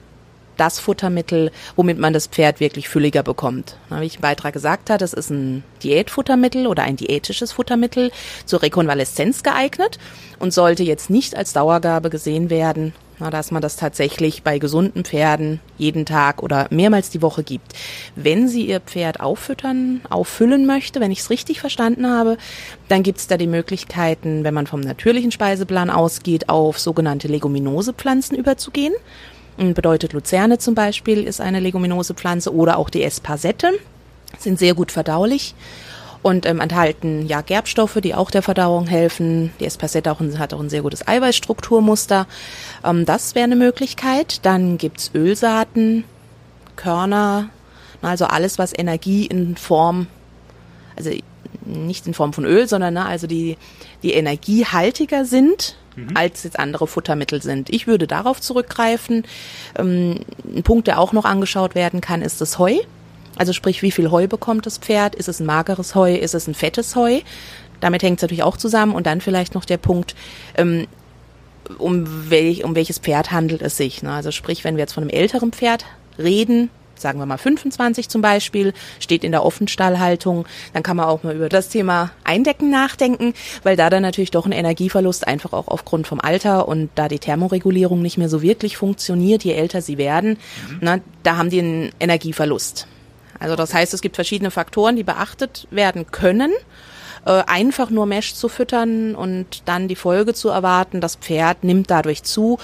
das 0.55 0.79
Futtermittel, 0.79 1.51
womit 1.75 1.97
man 1.97 2.13
das 2.13 2.27
Pferd 2.27 2.61
wirklich 2.61 2.87
fülliger 2.87 3.23
bekommt. 3.23 3.77
Wie 3.89 4.05
ich 4.05 4.15
im 4.15 4.21
Beitrag 4.21 4.53
gesagt 4.53 4.89
habe, 4.89 4.99
das 4.99 5.11
ist 5.11 5.31
ein 5.31 5.63
Diätfuttermittel 5.83 6.67
oder 6.67 6.83
ein 6.83 6.95
diätisches 6.95 7.51
Futtermittel 7.51 8.11
zur 8.45 8.61
Rekonvaleszenz 8.61 9.43
geeignet 9.43 9.99
und 10.39 10.53
sollte 10.53 10.83
jetzt 10.83 11.09
nicht 11.09 11.35
als 11.35 11.51
Dauergabe 11.51 12.09
gesehen 12.09 12.49
werden, 12.49 12.93
dass 13.29 13.51
man 13.51 13.61
das 13.61 13.75
tatsächlich 13.75 14.43
bei 14.43 14.57
gesunden 14.57 15.03
Pferden 15.03 15.59
jeden 15.77 16.05
Tag 16.05 16.41
oder 16.41 16.67
mehrmals 16.71 17.09
die 17.09 17.21
Woche 17.21 17.43
gibt. 17.43 17.73
Wenn 18.15 18.47
sie 18.47 18.65
ihr 18.65 18.79
Pferd 18.79 19.19
auffüttern, 19.19 20.01
auffüllen 20.09 20.65
möchte, 20.65 20.99
wenn 20.99 21.11
ich 21.11 21.19
es 21.19 21.29
richtig 21.29 21.59
verstanden 21.59 22.07
habe, 22.07 22.37
dann 22.87 23.03
gibt 23.03 23.19
es 23.19 23.27
da 23.27 23.37
die 23.37 23.47
Möglichkeiten, 23.47 24.43
wenn 24.43 24.53
man 24.53 24.67
vom 24.67 24.79
natürlichen 24.79 25.31
Speiseplan 25.31 25.89
ausgeht, 25.89 26.49
auf 26.49 26.79
sogenannte 26.79 27.27
Leguminosepflanzen 27.27 28.37
überzugehen. 28.37 28.93
Bedeutet 29.57 30.13
Luzerne 30.13 30.57
zum 30.57 30.73
Beispiel 30.73 31.23
ist 31.23 31.41
eine 31.41 31.59
Leguminose-Pflanze 31.59 32.55
oder 32.55 32.77
auch 32.77 32.89
die 32.89 33.03
Espasette, 33.03 33.71
sind 34.39 34.57
sehr 34.57 34.73
gut 34.73 34.91
verdaulich 34.91 35.53
und 36.21 36.45
ähm, 36.45 36.59
enthalten 36.59 37.25
ja 37.25 37.41
Gerbstoffe, 37.41 37.99
die 38.01 38.13
auch 38.13 38.31
der 38.31 38.41
Verdauung 38.41 38.87
helfen. 38.87 39.51
Die 39.59 39.65
Espasette 39.65 40.11
auch 40.11 40.19
ein, 40.19 40.37
hat 40.37 40.53
auch 40.53 40.59
ein 40.59 40.69
sehr 40.69 40.81
gutes 40.81 41.07
Eiweißstrukturmuster. 41.07 42.27
Ähm, 42.83 43.05
das 43.05 43.35
wäre 43.35 43.45
eine 43.45 43.55
Möglichkeit. 43.55 44.45
Dann 44.45 44.77
gibt's 44.77 45.11
Ölsaaten, 45.15 46.03
Körner, 46.75 47.49
also 48.01 48.25
alles, 48.25 48.57
was 48.57 48.77
Energie 48.77 49.25
in 49.25 49.55
Form, 49.55 50.07
also 50.95 51.11
nicht 51.65 52.07
in 52.07 52.13
Form 52.13 52.33
von 52.33 52.45
Öl, 52.45 52.67
sondern 52.67 52.95
ne, 52.95 53.05
also 53.05 53.27
die, 53.27 53.57
die 54.03 54.13
energiehaltiger 54.13 55.25
sind 55.25 55.75
mhm. 55.95 56.09
als 56.15 56.43
jetzt 56.43 56.59
andere 56.59 56.87
Futtermittel 56.87 57.41
sind. 57.41 57.69
Ich 57.69 57.87
würde 57.87 58.07
darauf 58.07 58.41
zurückgreifen. 58.41 59.25
Ähm, 59.77 60.19
ein 60.45 60.63
Punkt, 60.63 60.87
der 60.87 60.99
auch 60.99 61.13
noch 61.13 61.25
angeschaut 61.25 61.75
werden 61.75 62.01
kann, 62.01 62.21
ist 62.21 62.41
das 62.41 62.59
Heu. 62.59 62.77
Also 63.37 63.53
sprich, 63.53 63.81
wie 63.81 63.91
viel 63.91 64.11
Heu 64.11 64.27
bekommt 64.27 64.65
das 64.65 64.77
Pferd? 64.77 65.15
Ist 65.15 65.27
es 65.27 65.39
ein 65.39 65.45
mageres 65.45 65.95
Heu? 65.95 66.15
Ist 66.15 66.35
es 66.35 66.47
ein 66.47 66.53
fettes 66.53 66.95
Heu? 66.95 67.21
Damit 67.79 68.03
hängt 68.03 68.19
es 68.19 68.21
natürlich 68.21 68.43
auch 68.43 68.57
zusammen. 68.57 68.93
Und 68.93 69.07
dann 69.07 69.21
vielleicht 69.21 69.55
noch 69.55 69.65
der 69.65 69.77
Punkt, 69.77 70.15
ähm, 70.55 70.87
um, 71.77 72.29
welch, 72.29 72.63
um 72.63 72.75
welches 72.75 72.99
Pferd 72.99 73.31
handelt 73.31 73.61
es 73.61 73.77
sich. 73.77 74.03
Ne? 74.03 74.11
Also 74.11 74.31
sprich, 74.31 74.63
wenn 74.63 74.75
wir 74.75 74.81
jetzt 74.81 74.93
von 74.93 75.03
einem 75.03 75.11
älteren 75.11 75.51
Pferd 75.51 75.85
reden, 76.17 76.69
sagen 77.01 77.19
wir 77.19 77.25
mal 77.25 77.37
25 77.37 78.07
zum 78.09 78.21
Beispiel, 78.21 78.73
steht 78.99 79.23
in 79.23 79.31
der 79.31 79.43
Offenstallhaltung, 79.43 80.45
dann 80.73 80.83
kann 80.83 80.97
man 80.97 81.07
auch 81.07 81.23
mal 81.23 81.35
über 81.35 81.49
das 81.49 81.69
Thema 81.69 82.11
Eindecken 82.23 82.69
nachdenken, 82.69 83.33
weil 83.63 83.75
da 83.75 83.89
dann 83.89 84.03
natürlich 84.03 84.31
doch 84.31 84.45
ein 84.45 84.51
Energieverlust 84.51 85.27
einfach 85.27 85.51
auch 85.51 85.67
aufgrund 85.67 86.07
vom 86.07 86.21
Alter 86.21 86.67
und 86.67 86.89
da 86.95 87.07
die 87.07 87.19
Thermoregulierung 87.19 88.01
nicht 88.01 88.17
mehr 88.17 88.29
so 88.29 88.41
wirklich 88.41 88.77
funktioniert, 88.77 89.43
je 89.43 89.53
älter 89.53 89.81
sie 89.81 89.97
werden, 89.97 90.37
mhm. 90.69 90.77
na, 90.81 90.99
da 91.23 91.37
haben 91.37 91.49
die 91.49 91.59
einen 91.59 91.91
Energieverlust. 91.99 92.87
Also 93.41 93.55
das 93.55 93.73
heißt, 93.73 93.93
es 93.93 94.01
gibt 94.01 94.15
verschiedene 94.15 94.51
Faktoren, 94.51 94.95
die 94.95 95.03
beachtet 95.03 95.67
werden 95.71 96.11
können 96.11 96.51
äh, 97.25 97.43
einfach 97.47 97.89
nur 97.89 98.05
Mesh 98.05 98.33
zu 98.33 98.49
füttern 98.49 99.15
und 99.15 99.63
dann 99.65 99.87
die 99.87 99.95
Folge 99.95 100.33
zu 100.33 100.49
erwarten, 100.49 101.01
das 101.01 101.15
Pferd 101.15 101.63
nimmt 101.63 101.91
dadurch 101.91 102.23
zu, 102.23 102.57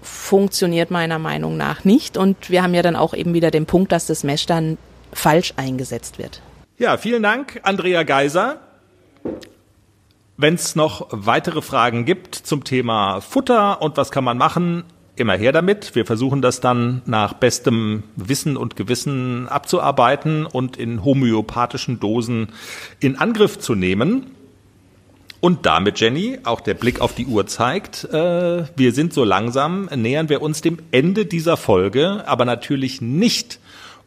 funktioniert 0.00 0.90
meiner 0.90 1.18
Meinung 1.18 1.56
nach 1.56 1.84
nicht. 1.84 2.16
Und 2.16 2.50
wir 2.50 2.62
haben 2.62 2.74
ja 2.74 2.82
dann 2.82 2.96
auch 2.96 3.14
eben 3.14 3.34
wieder 3.34 3.50
den 3.50 3.66
Punkt, 3.66 3.92
dass 3.92 4.06
das 4.06 4.24
Mesh 4.24 4.46
dann 4.46 4.78
falsch 5.12 5.54
eingesetzt 5.56 6.18
wird. 6.18 6.40
Ja, 6.78 6.96
vielen 6.96 7.22
Dank, 7.22 7.60
Andrea 7.62 8.02
Geiser. 8.02 8.58
Wenn 10.36 10.54
es 10.54 10.74
noch 10.74 11.06
weitere 11.10 11.62
Fragen 11.62 12.04
gibt 12.04 12.34
zum 12.34 12.64
Thema 12.64 13.20
Futter 13.20 13.80
und 13.82 13.96
was 13.96 14.10
kann 14.10 14.24
man 14.24 14.38
machen, 14.38 14.84
immer 15.22 15.36
her 15.36 15.52
damit. 15.52 15.94
Wir 15.94 16.04
versuchen 16.04 16.42
das 16.42 16.60
dann 16.60 17.00
nach 17.06 17.32
bestem 17.32 18.02
Wissen 18.16 18.58
und 18.58 18.76
Gewissen 18.76 19.48
abzuarbeiten 19.48 20.44
und 20.44 20.76
in 20.76 21.04
homöopathischen 21.04 21.98
Dosen 21.98 22.48
in 23.00 23.16
Angriff 23.16 23.58
zu 23.58 23.74
nehmen. 23.74 24.26
Und 25.40 25.66
damit, 25.66 25.98
Jenny, 25.98 26.38
auch 26.44 26.60
der 26.60 26.74
Blick 26.74 27.00
auf 27.00 27.14
die 27.14 27.26
Uhr 27.26 27.48
zeigt, 27.48 28.04
äh, 28.04 28.64
wir 28.76 28.92
sind 28.92 29.12
so 29.12 29.24
langsam, 29.24 29.86
nähern 29.86 30.28
wir 30.28 30.40
uns 30.40 30.60
dem 30.60 30.78
Ende 30.92 31.26
dieser 31.26 31.56
Folge, 31.56 32.22
aber 32.28 32.44
natürlich 32.44 33.00
nicht, 33.00 33.58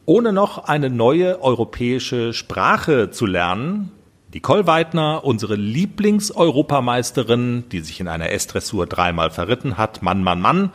ohne 0.06 0.32
noch 0.32 0.64
eine 0.66 0.90
neue 0.90 1.42
europäische 1.42 2.32
Sprache 2.32 3.10
zu 3.10 3.26
lernen. 3.26 3.92
Nicole 4.34 4.66
Weidner, 4.68 5.24
unsere 5.24 5.56
Lieblingseuropameisterin, 5.56 7.64
die 7.72 7.80
sich 7.80 8.02
in 8.02 8.08
einer 8.08 8.30
S-Dressur 8.32 8.86
dreimal 8.86 9.32
verritten 9.32 9.78
hat, 9.78 10.04
Mann, 10.04 10.24
Mann, 10.24 10.42
Mann, 10.42 10.72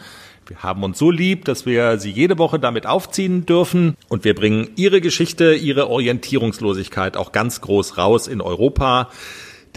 Wir 0.51 0.65
haben 0.65 0.83
uns 0.83 0.99
so 0.99 1.13
lieb, 1.13 1.45
dass 1.45 1.65
wir 1.65 1.97
Sie 2.01 2.11
jede 2.11 2.37
Woche 2.37 2.59
damit 2.59 2.85
aufziehen 2.85 3.47
dürfen 3.47 3.97
und 4.09 4.25
wir 4.25 4.35
bringen 4.35 4.71
Ihre 4.75 5.01
Geschichte, 5.01 5.55
Ihre 5.55 5.89
Orientierungslosigkeit 5.89 7.17
auch 7.17 7.31
ganz 7.31 7.61
groß 7.61 7.99
raus 7.99 8.27
in 8.27 8.41
Europa. 8.41 9.11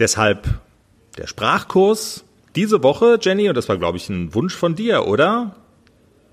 Deshalb 0.00 0.48
der 1.16 1.28
Sprachkurs 1.28 2.24
diese 2.56 2.82
Woche, 2.82 3.18
Jenny, 3.20 3.48
und 3.48 3.56
das 3.56 3.68
war, 3.68 3.78
glaube 3.78 3.98
ich, 3.98 4.08
ein 4.08 4.34
Wunsch 4.34 4.56
von 4.56 4.74
dir, 4.74 5.06
oder? 5.06 5.54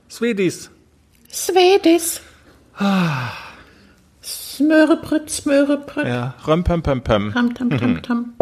Swedis. 0.10 0.72
Swedis. 1.32 2.22
Ah. 2.78 3.30
Smörebröt, 4.24 5.30
Smörebröt. 5.30 6.08
Ja, 6.08 6.34
römpömpömpöm. 6.48 7.32
Tam, 7.32 7.54
tam, 7.54 7.70
tam, 7.78 8.02
tam. 8.02 8.34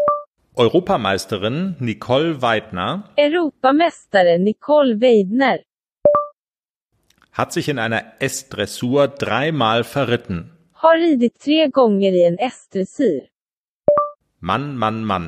Europameisterin 0.55 1.75
Nicole 1.79 2.41
Weidner 2.41 3.09
Europamästare 3.17 4.39
Nicole 4.39 4.99
Weidner 4.99 5.59
hat 7.39 7.53
sich 7.53 7.69
in 7.69 7.79
einer 7.79 8.03
S-Dressur 8.19 9.07
dreimal 9.07 9.83
verritten. 9.85 10.39
har 10.81 10.95
ridit 10.95 11.35
tre 11.45 11.69
gånger 11.77 12.13
i 12.13 12.23
en 12.23 12.37
S-dressyr. 12.37 13.21
Mann, 14.39 14.77
Mann, 14.77 15.03
Mann. 15.03 15.27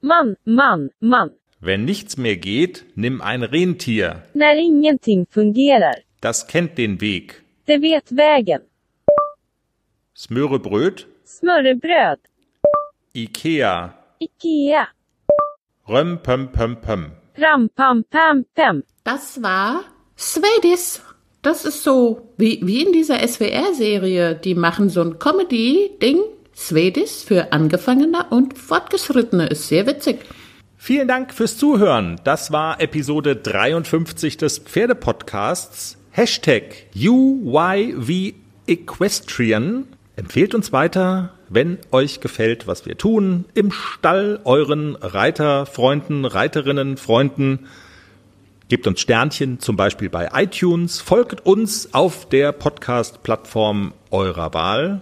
Man, 0.00 0.36
man, 0.44 0.90
man. 1.00 1.30
Wenn 1.60 1.84
nichts 1.84 2.16
mehr 2.16 2.36
geht, 2.36 2.84
nimm 2.94 3.20
ein 3.20 3.42
Rentier. 3.42 4.22
När 4.32 4.56
ingenting 4.56 5.26
fungerar. 5.30 5.96
Das 6.20 6.46
kennt 6.46 6.78
den 6.78 7.00
Weg. 7.00 7.42
Det 7.66 7.78
vet 7.78 8.12
vägen. 8.12 8.62
Smörebröt, 10.14 11.06
Smörrebröd. 11.24 12.20
Ikea, 13.12 13.92
Ikea. 14.18 14.88
Römpömpömpöm. 15.88 17.10
Ram, 17.36 17.68
pam, 17.68 18.04
pam, 18.04 18.44
pam. 18.54 18.82
Das 19.04 19.42
war 19.42 19.84
Swedis. 20.16 21.02
Das 21.42 21.64
ist 21.64 21.84
so 21.84 22.28
wie, 22.36 22.60
wie 22.62 22.84
in 22.84 22.92
dieser 22.92 23.26
SWR-Serie. 23.26 24.34
Die 24.34 24.54
machen 24.54 24.90
so 24.90 25.00
ein 25.00 25.18
Comedy-Ding. 25.18 26.18
Swedis 26.54 27.22
für 27.22 27.52
Angefangene 27.52 28.26
und 28.28 28.58
Fortgeschrittene. 28.58 29.46
Ist 29.46 29.68
sehr 29.68 29.86
witzig. 29.86 30.18
Vielen 30.76 31.08
Dank 31.08 31.32
fürs 31.32 31.56
Zuhören. 31.56 32.20
Das 32.24 32.52
war 32.52 32.80
Episode 32.80 33.36
53 33.36 34.36
des 34.36 34.58
Pferdepodcasts. 34.58 35.96
Hashtag 36.10 36.88
UYV 36.94 38.34
Equestrian. 38.66 39.86
Empfehlt 40.16 40.54
uns 40.54 40.72
weiter, 40.72 41.32
wenn 41.48 41.78
euch 41.92 42.20
gefällt, 42.20 42.66
was 42.66 42.84
wir 42.84 42.98
tun. 42.98 43.46
Im 43.54 43.72
Stall 43.72 44.40
euren 44.44 44.96
Reiterfreunden, 44.96 46.26
Reiterinnen, 46.26 46.98
Freunden. 46.98 47.66
Gebt 48.70 48.86
uns 48.86 49.00
Sternchen, 49.00 49.58
zum 49.58 49.74
Beispiel 49.74 50.08
bei 50.08 50.30
iTunes. 50.32 51.00
Folgt 51.00 51.44
uns 51.44 51.92
auf 51.92 52.28
der 52.28 52.52
Podcast-Plattform 52.52 53.92
eurer 54.12 54.54
Wahl. 54.54 55.00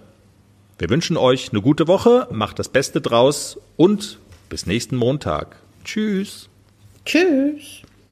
Wir 0.78 0.88
wünschen 0.88 1.18
euch 1.18 1.50
eine 1.52 1.60
gute 1.60 1.86
Woche, 1.86 2.28
macht 2.30 2.58
das 2.58 2.70
Beste 2.70 3.02
draus 3.02 3.60
und 3.76 4.20
bis 4.48 4.64
nächsten 4.64 4.96
Montag. 4.96 5.56
Tschüss. 5.84 6.48
Tschüss. 7.04 7.82